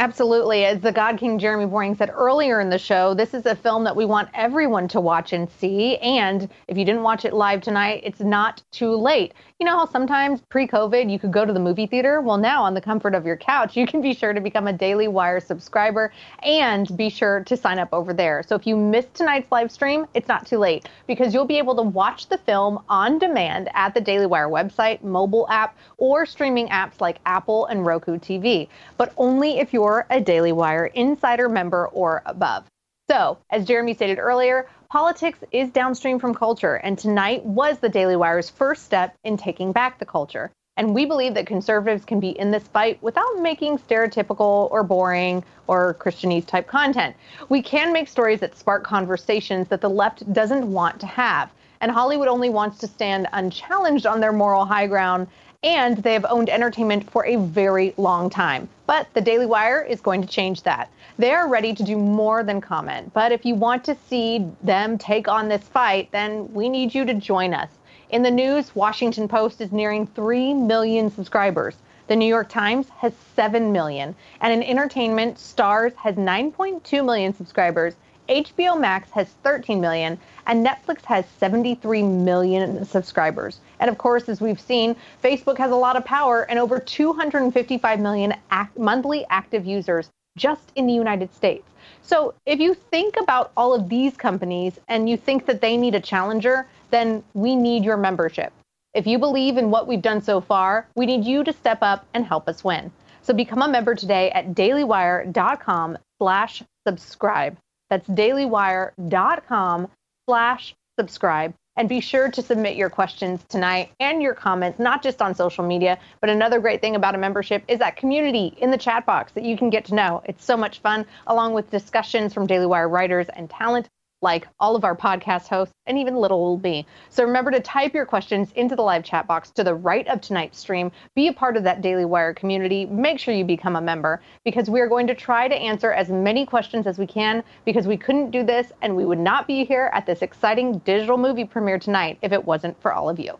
[0.00, 0.64] Absolutely.
[0.64, 3.84] As the God King Jeremy Boreing said earlier in the show, this is a film
[3.84, 5.98] that we want everyone to watch and see.
[5.98, 9.34] And if you didn't watch it live tonight, it's not too late.
[9.58, 12.22] You know how sometimes pre COVID you could go to the movie theater?
[12.22, 14.72] Well, now on the comfort of your couch, you can be sure to become a
[14.72, 18.42] Daily Wire subscriber and be sure to sign up over there.
[18.48, 21.76] So if you missed tonight's live stream, it's not too late because you'll be able
[21.76, 26.68] to watch the film on demand at the Daily Wire website, mobile app, or streaming
[26.68, 28.66] apps like Apple and Roku TV,
[28.96, 32.64] but only if you're a Daily Wire insider member or above.
[33.10, 38.16] So, as Jeremy stated earlier, politics is downstream from culture, and tonight was the Daily
[38.16, 40.50] Wire's first step in taking back the culture.
[40.76, 45.44] And we believe that conservatives can be in this fight without making stereotypical or boring
[45.66, 47.16] or Christianese type content.
[47.48, 51.50] We can make stories that spark conversations that the left doesn't want to have.
[51.82, 55.26] And Hollywood only wants to stand unchallenged on their moral high ground,
[55.62, 58.66] and they have owned entertainment for a very long time.
[58.86, 60.90] But the Daily Wire is going to change that.
[61.18, 63.12] They are ready to do more than comment.
[63.12, 67.04] But if you want to see them take on this fight, then we need you
[67.04, 67.68] to join us.
[68.08, 71.76] In the news, Washington Post is nearing 3 million subscribers.
[72.06, 74.16] The New York Times has 7 million.
[74.40, 77.94] And in entertainment, Starz has 9.2 million subscribers.
[78.30, 80.16] HBO Max has 13 million,
[80.46, 83.58] and Netflix has 73 million subscribers.
[83.80, 87.98] And of course, as we've seen, Facebook has a lot of power and over 255
[87.98, 91.68] million act- monthly active users just in the United States.
[92.02, 95.96] So if you think about all of these companies and you think that they need
[95.96, 98.52] a challenger, then we need your membership.
[98.94, 102.06] If you believe in what we've done so far, we need you to step up
[102.14, 102.92] and help us win.
[103.22, 107.56] So become a member today at dailywire.com slash subscribe.
[107.90, 109.88] That's dailywire.com
[110.28, 111.54] slash subscribe.
[111.76, 115.64] And be sure to submit your questions tonight and your comments, not just on social
[115.64, 119.32] media, but another great thing about a membership is that community in the chat box
[119.32, 120.20] that you can get to know.
[120.26, 123.88] It's so much fun, along with discussions from Daily Wire writers and talent
[124.22, 126.86] like all of our podcast hosts and even little old me.
[127.08, 130.20] So remember to type your questions into the live chat box to the right of
[130.20, 130.92] tonight's stream.
[131.14, 132.86] Be a part of that Daily Wire community.
[132.86, 136.10] Make sure you become a member because we are going to try to answer as
[136.10, 139.64] many questions as we can because we couldn't do this and we would not be
[139.64, 143.38] here at this exciting digital movie premiere tonight if it wasn't for all of you.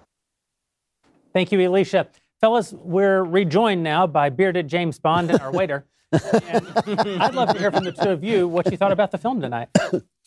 [1.32, 2.08] Thank you, Elisha.
[2.40, 5.84] Fellas, we're rejoined now by bearded James Bond and our waiter.
[6.12, 9.18] And I'd love to hear from the two of you what you thought about the
[9.18, 9.68] film tonight.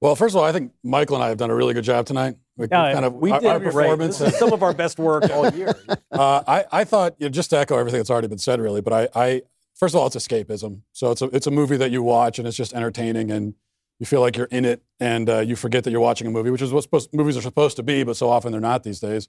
[0.00, 2.06] Well, first of all, I think Michael and I have done a really good job
[2.06, 2.36] tonight.
[2.56, 4.20] We Yeah, kind of we our, did our performance.
[4.20, 5.74] Is some of our best work all year.
[6.12, 8.80] uh, I, I thought you know, just to echo everything that's already been said, really.
[8.80, 9.42] But I, I,
[9.74, 10.82] first of all, it's escapism.
[10.92, 13.54] So it's a it's a movie that you watch and it's just entertaining and
[13.98, 16.50] you feel like you're in it and uh, you forget that you're watching a movie,
[16.50, 19.00] which is what supposed, movies are supposed to be, but so often they're not these
[19.00, 19.28] days.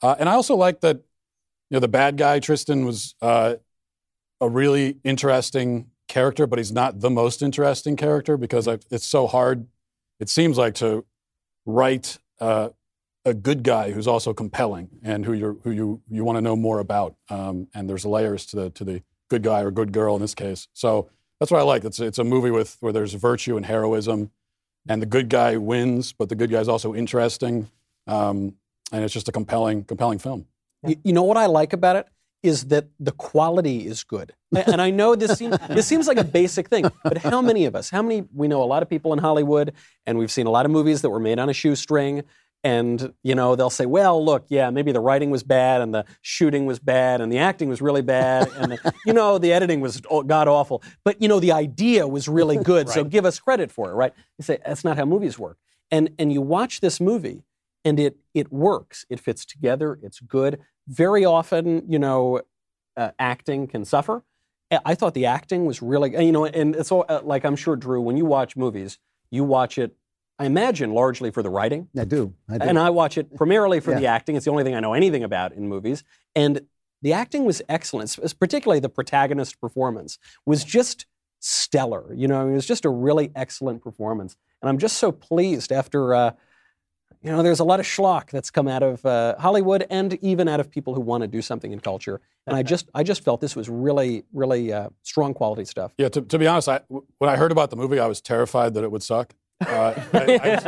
[0.00, 0.96] Uh, and I also like that
[1.70, 3.56] you know the bad guy Tristan was uh,
[4.40, 9.26] a really interesting character, but he's not the most interesting character because I, it's so
[9.26, 9.66] hard.
[10.20, 11.04] It seems like to
[11.66, 12.70] write uh,
[13.24, 16.56] a good guy who's also compelling and who you who you you want to know
[16.56, 17.16] more about.
[17.28, 20.34] Um, and there's layers to the to the good guy or good girl in this
[20.34, 20.68] case.
[20.72, 21.84] So that's what I like.
[21.84, 24.30] It's it's a movie with where there's virtue and heroism,
[24.88, 27.70] and the good guy wins, but the good guy's also interesting,
[28.06, 28.54] um,
[28.92, 30.46] and it's just a compelling compelling film.
[30.86, 32.08] You, you know what I like about it
[32.42, 34.32] is that the quality is good.
[34.66, 37.74] And I know this seems this seems like a basic thing, but how many of
[37.74, 39.72] us, how many we know a lot of people in Hollywood
[40.06, 42.22] and we've seen a lot of movies that were made on a shoestring
[42.64, 46.04] and you know they'll say, "Well, look, yeah, maybe the writing was bad and the
[46.22, 49.80] shooting was bad and the acting was really bad and the, you know the editing
[49.80, 53.70] was god awful, but you know the idea was really good, so give us credit
[53.70, 55.58] for it, right?" You say that's not how movies work.
[55.90, 57.44] And and you watch this movie
[57.84, 59.06] and it it works.
[59.08, 59.98] It fits together.
[60.02, 60.58] It's good.
[60.88, 62.40] Very often, you know,
[62.96, 64.24] uh, acting can suffer.
[64.84, 67.76] I- thought the acting was really, you know, and it's all, uh, like I'm sure
[67.76, 68.98] Drew, when you watch movies,
[69.30, 69.96] you watch it.
[70.38, 71.88] I imagine largely for the writing.
[71.98, 72.34] I do.
[72.48, 72.68] I do.
[72.68, 74.36] And I watch it primarily for the acting.
[74.36, 76.04] It's the only thing I know anything about in movies.
[76.34, 76.66] And
[77.02, 81.06] the acting was excellent, particularly the protagonist performance was just
[81.40, 82.12] stellar.
[82.14, 84.36] You know, it was just a really excellent performance.
[84.62, 86.32] And I'm just so pleased after, uh,
[87.22, 90.48] you know, there's a lot of schlock that's come out of uh, Hollywood and even
[90.48, 92.20] out of people who want to do something in culture.
[92.46, 95.92] And I just, I just felt this was really, really uh, strong quality stuff.
[95.98, 98.74] Yeah, to, to be honest, I, when I heard about the movie, I was terrified
[98.74, 99.34] that it would suck.
[99.60, 100.60] Uh, I,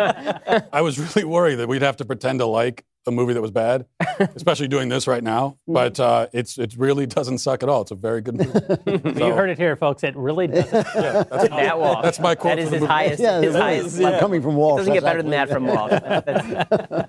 [0.47, 3.40] I- I was really worried that we'd have to pretend to like a movie that
[3.43, 3.86] was bad,
[4.36, 5.59] especially doing this right now.
[5.66, 7.82] But uh, it's it really doesn't suck at all.
[7.82, 8.51] It's a very good movie.
[9.20, 10.02] You heard it here, folks.
[10.05, 10.70] It really doesn't.
[10.94, 12.02] that's, That Walt.
[12.02, 12.86] that's my quote That is his movie.
[12.93, 13.20] highest.
[13.22, 14.20] Yeah, his highest is- level.
[14.20, 15.93] coming from Walsh, It doesn't get that's better than that from Walt.
[15.93, 17.09] actually- That's-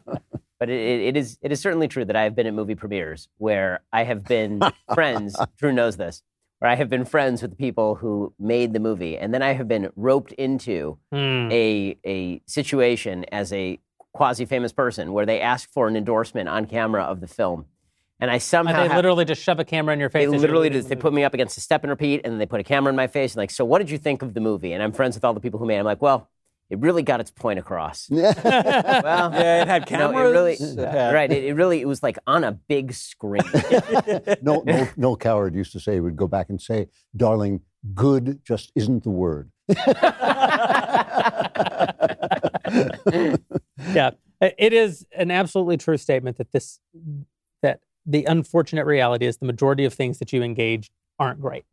[0.59, 2.76] but it, it, it is it is certainly true that I have been at movie
[2.76, 4.61] premieres where I have been
[4.93, 5.35] friends.
[5.57, 6.22] Drew knows this.
[6.59, 9.53] Where I have been friends with the people who made the movie, and then I
[9.53, 11.49] have been roped into Hmm.
[11.51, 13.80] a a situation as a
[14.13, 17.65] quasi famous person where they ask for an endorsement on camera of the film,
[18.19, 20.29] and I somehow they have- literally just shove a camera in your face.
[20.29, 22.45] they literally just they put me up against a step and repeat, and then they
[22.45, 24.41] put a camera in my face and like, so what did you think of the
[24.41, 24.73] movie?
[24.73, 25.77] And I'm friends with all the people who made.
[25.77, 25.79] it.
[25.79, 26.29] I'm like, well,
[26.69, 28.07] it really got its point across.
[28.09, 30.29] well, Yeah, it had you know, cameras.
[30.29, 31.31] it really, It had- right?
[31.31, 33.41] It, it really, it was like on a big screen.
[34.41, 37.61] no, no, Noel Coward used to say, he would go back and say, darling,
[37.93, 39.51] good just isn't the word.
[43.93, 46.79] Yeah, it is an absolutely true statement that this
[47.61, 51.65] that the unfortunate reality is the majority of things that you engage aren't great.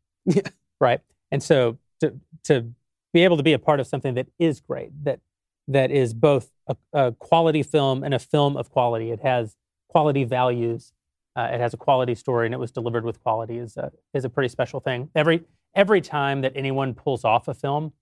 [0.80, 1.00] Right.
[1.32, 2.14] And so to
[2.44, 2.70] to
[3.12, 5.20] be able to be a part of something that is great, that
[5.66, 9.10] that is both a, a quality film and a film of quality.
[9.10, 9.56] It has
[9.88, 10.92] quality values.
[11.36, 13.58] Uh, it has a quality story, and it was delivered with quality.
[13.58, 15.10] is a is a pretty special thing.
[15.14, 15.44] Every
[15.74, 17.92] every time that anyone pulls off a film,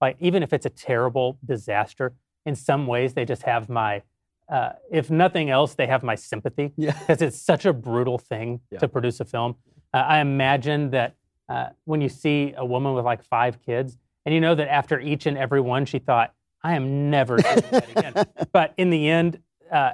[0.00, 2.14] like even if it's a terrible disaster,
[2.46, 4.02] in some ways they just have my,
[4.48, 6.72] uh, if nothing else, they have my sympathy.
[6.76, 6.92] Yeah.
[7.00, 8.78] Because it's such a brutal thing Yeah.
[8.80, 9.56] to produce a film.
[9.92, 11.14] Uh, I imagine that
[11.48, 15.00] uh, when you see a woman with like five kids And you know that after
[15.00, 18.14] each and every one, she thought, I am never doing that again.
[18.52, 19.40] but in the end,
[19.72, 19.92] uh,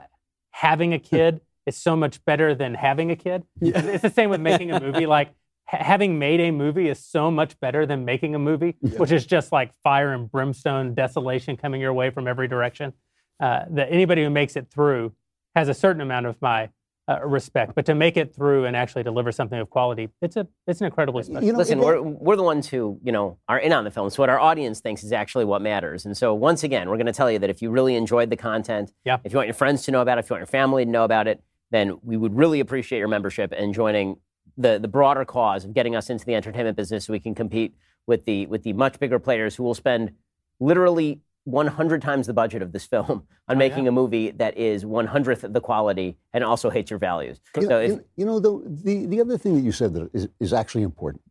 [0.50, 3.44] having a kid is so much better than having a kid.
[3.60, 5.06] It's the same with making a movie.
[5.18, 5.30] Like
[5.66, 9.52] having made a movie is so much better than making a movie, which is just
[9.52, 12.92] like fire and brimstone, desolation coming your way from every direction.
[13.38, 15.12] Uh, that anybody who makes it through
[15.54, 16.70] has a certain amount of my
[17.08, 17.74] uh, respect.
[17.74, 20.86] But to make it through and actually deliver something of quality, it's a it's an
[20.86, 21.54] incredibly special.
[21.54, 24.10] Listen, we're, we're the ones who, you know, are in on the film.
[24.10, 26.06] So what our audience thinks is actually what matters.
[26.06, 28.36] And so once again, we're going to tell you that if you really enjoyed the
[28.36, 29.18] content, yeah.
[29.22, 30.90] if you want your friends to know about it, if you want your family to
[30.90, 34.16] know about it, then we would really appreciate your membership and joining
[34.56, 37.74] the, the broader cause of getting us into the entertainment business so we can compete
[38.06, 40.12] with the with the much bigger players who will spend
[40.60, 45.52] literally 100 times the budget of this film on making a movie that is 100th
[45.52, 47.40] the quality and also hates your values.
[47.56, 50.10] You, So if, you- you know, the, the, the other thing that you said that
[50.12, 51.22] is, is actually important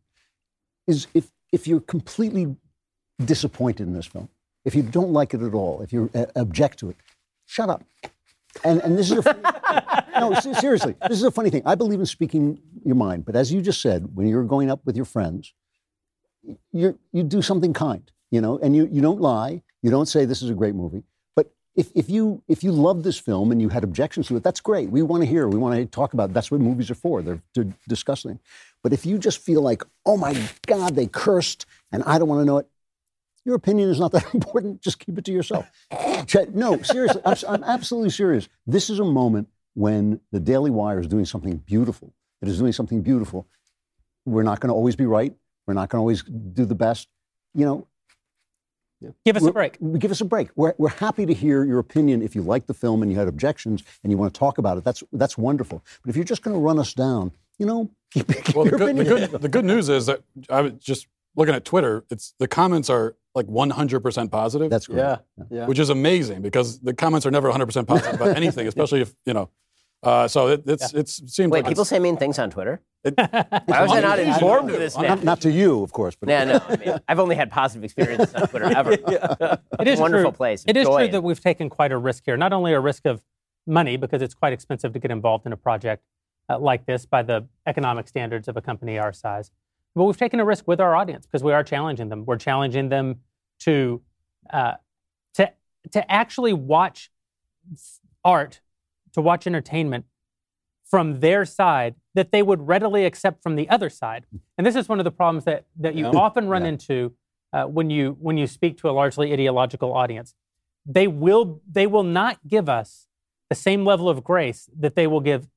[0.86, 2.56] is if, if you're completely
[3.24, 4.28] disappointed in this film,
[4.64, 6.96] if you don't like it at all, if you uh, object to it,
[7.44, 7.82] shut up.
[8.64, 9.40] And, and this is a funny,
[10.18, 11.62] no, seriously, this is a funny thing.
[11.66, 14.80] I believe in speaking your mind, but as you just said, when you're going up
[14.84, 15.52] with your friends,
[16.72, 19.62] you you do something kind, you know, and you, you don't lie.
[19.82, 21.02] You don't say this is a great movie.
[21.34, 24.42] But if, if you if you love this film and you had objections to it,
[24.42, 24.90] that's great.
[24.90, 25.48] We want to hear.
[25.48, 26.30] We want to talk about.
[26.30, 26.34] It.
[26.34, 27.22] That's what movies are for.
[27.22, 28.24] They're to discuss.
[28.82, 32.42] But if you just feel like, oh my God, they cursed, and I don't want
[32.42, 32.68] to know it,
[33.46, 34.82] your opinion is not that important.
[34.82, 35.66] Just keep it to yourself.
[36.52, 38.48] No, seriously, I'm, I'm absolutely serious.
[38.66, 42.12] This is a moment when the Daily Wire is doing something beautiful.
[42.42, 43.46] It is doing something beautiful.
[44.24, 45.32] We're not going to always be right.
[45.66, 47.08] We're not going to always do the best.
[47.54, 47.86] You know,
[49.24, 49.78] Give us a break.
[49.98, 50.48] Give us a break.
[50.56, 53.28] We're, we're happy to hear your opinion if you like the film and you had
[53.28, 54.84] objections and you want to talk about it.
[54.84, 55.84] That's that's wonderful.
[56.02, 58.70] But if you're just going to run us down, you know, keep, keep Well, the
[58.70, 61.06] your good, the, good, the good news is that I was just
[61.36, 62.04] looking at Twitter.
[62.10, 64.70] It's the comments are like 100% positive.
[64.70, 64.98] That's great.
[64.98, 65.18] Yeah,
[65.50, 65.66] yeah.
[65.66, 69.34] Which is amazing because the comments are never 100% positive about anything, especially if you
[69.34, 69.50] know.
[70.02, 72.80] Uh, so it, it's it's it seems wait, like people say mean things on Twitter.
[73.02, 74.96] It, Why was I not informed of this?
[74.96, 76.60] not, not to you, of course, but Yeah, no.
[76.68, 78.92] I mean, I've only had positive experiences on Twitter ever.
[79.80, 80.36] It is a wonderful true.
[80.36, 80.64] place.
[80.66, 81.12] It is true it.
[81.12, 82.36] that we've taken quite a risk here.
[82.36, 83.22] Not only a risk of
[83.66, 86.02] money, because it's quite expensive to get involved in a project
[86.48, 89.50] uh, like this by the economic standards of a company our size,
[89.96, 92.24] but we've taken a risk with our audience because we are challenging them.
[92.26, 93.20] We're challenging them
[93.60, 94.02] to
[94.52, 94.74] uh,
[95.34, 95.50] to
[95.92, 97.10] to actually watch
[98.24, 98.60] art,
[99.14, 100.04] to watch entertainment
[100.84, 104.26] from their side that they would readily accept from the other side.
[104.56, 106.10] And this is one of the problems that, that you Yeah.
[106.10, 107.14] often run into
[107.52, 110.34] uh, when you when you speak to a largely ideological audience.
[110.84, 113.08] They will they will not give us
[113.48, 115.48] the same level of grace that they will give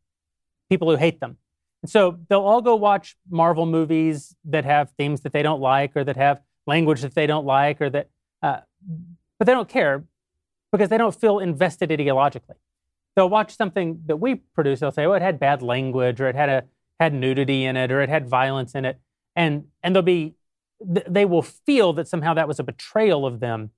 [0.69, 1.37] people who hate them.
[1.81, 5.95] And so they'll all go watch Marvel movies that have themes that they don't like
[5.95, 8.09] or that have language that they don't like or that
[8.41, 8.59] uh,
[9.37, 10.03] but they don't care
[10.71, 12.55] because they don't feel invested ideologically
[13.19, 14.79] they'll watch something that we produce.
[14.79, 16.63] They'll say, "Oh, it had bad language, or it had a
[17.01, 18.97] had nudity in it, or it had violence in it,"
[19.35, 20.35] and and they'll be
[20.81, 23.71] they will feel that somehow that was a betrayal of them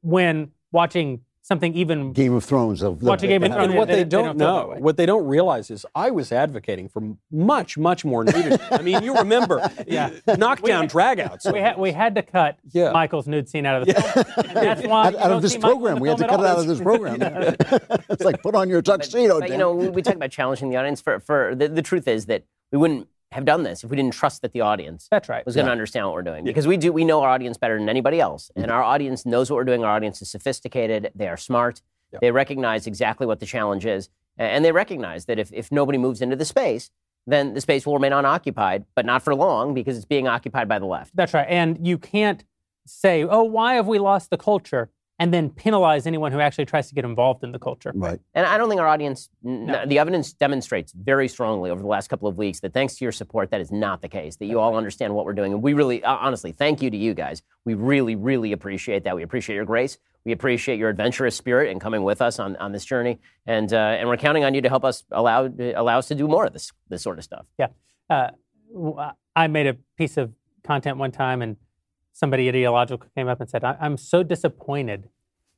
[0.00, 2.82] when watching something even Game of Thrones.
[2.82, 3.68] Of Watch a Game of And, Thrones.
[3.70, 6.30] and what They- they, they don't, don't know, what they don't realize is I was
[6.32, 7.02] advocating for
[7.32, 8.62] much, much more nudity.
[8.70, 10.10] I mean, you remember, Yeah.
[10.26, 11.50] Eh, knockdown dragouts.
[11.52, 12.92] we had we had to cut Yeah.
[12.92, 14.46] Michael's nude scene out of the film.
[14.48, 16.00] And that's why out, out of this see Michael in program.
[16.00, 17.16] We had to cut at it out of this program.
[18.10, 19.40] it's like put on your tuxedo.
[19.40, 21.00] But you know, we, we talk about challenging the audience.
[21.00, 24.14] For for the, the truth is that we wouldn't have done this if we didn't
[24.14, 25.46] trust that the audience That's right.
[25.46, 27.78] was going to understand what we're doing because we do we know our audience better
[27.78, 28.74] than anybody else, and mm-hmm.
[28.74, 29.84] our audience knows what we're doing.
[29.84, 31.12] Our audience is sophisticated.
[31.14, 31.82] They are smart.
[32.20, 36.20] They recognize exactly what the challenge is, and they recognize that if if nobody moves
[36.20, 36.90] into the space,
[37.26, 40.80] then the space will remain unoccupied, but not for long because it's being occupied by
[40.80, 41.14] the left.
[41.14, 41.46] That's right.
[41.48, 42.44] And you can't
[42.84, 44.90] say, "Oh, why have we lost the culture?"
[45.20, 47.92] And then penalize anyone who actually tries to get involved in the culture.
[47.94, 48.18] Right.
[48.34, 52.08] And I don't think our audience, n- the evidence demonstrates very strongly over the last
[52.08, 54.58] couple of weeks that thanks to your support, that is not the case, that you
[54.58, 55.52] all understand what we're doing.
[55.52, 57.42] And we really, uh, honestly, thank you to you guys.
[57.66, 59.14] We really, really appreciate that.
[59.14, 59.98] We appreciate your grace.
[60.24, 63.20] We appreciate your adventurous spirit in coming with us on, on this journey.
[63.46, 66.26] And, uh, and we're counting on you to help us allow, allow us to do
[66.26, 67.44] more of this, this sort of stuff.
[67.58, 67.68] Yeah.
[68.08, 68.30] Uh,
[68.72, 68.96] w-
[69.36, 70.32] I made a piece of
[70.64, 71.56] content one time, and
[72.12, 75.08] somebody ideological came up and said, I- I'm so disappointed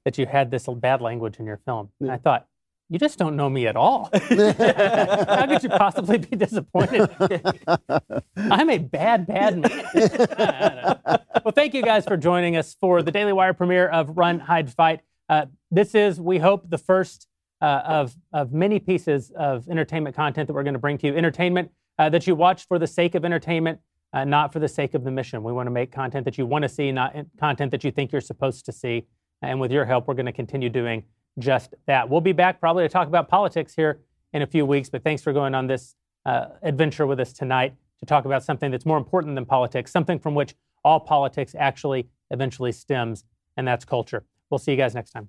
[0.05, 1.91] that you had this bad language in your film.
[2.01, 2.47] And I thought,
[2.93, 4.11] you just don't know me at all.
[4.13, 7.09] How could you possibly be disappointed?
[8.37, 9.63] I'm a bad, bad man.
[11.43, 14.71] well, thank you guys for joining us for the Daily Wire premiere of Run, Hide,
[14.71, 15.01] Fight.
[15.29, 17.29] Uh, this is, we hope, the first
[17.63, 21.17] uh, of, of many pieces of entertainment content that we're going to bring to you.
[21.17, 23.79] Entertainment uh, that you watch for the sake of entertainment,
[24.13, 25.43] uh, not for the sake of the mission.
[25.43, 28.13] We want to make content that you want to see, not content that you think
[28.13, 29.07] you're supposed to see.
[29.41, 31.05] And with your help, we're going to continue doing
[31.39, 32.09] just that.
[32.09, 34.01] We'll be back probably to talk about politics here
[34.33, 35.95] in a few weeks, but thanks for going on this
[36.27, 40.19] uh, adventure with us tonight to talk about something that's more important than politics, something
[40.19, 43.25] from which all politics actually eventually stems,
[43.57, 44.25] and that's culture.
[44.51, 45.29] We'll see you guys next time.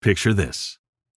[0.00, 0.78] Picture this.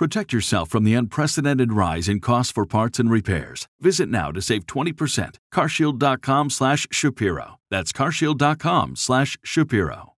[0.00, 3.68] Protect yourself from the unprecedented rise in costs for parts and repairs.
[3.82, 5.34] Visit now to save 20%.
[5.52, 7.58] carshield.com slash Shapiro.
[7.70, 10.12] That's carshield.com/shapiro.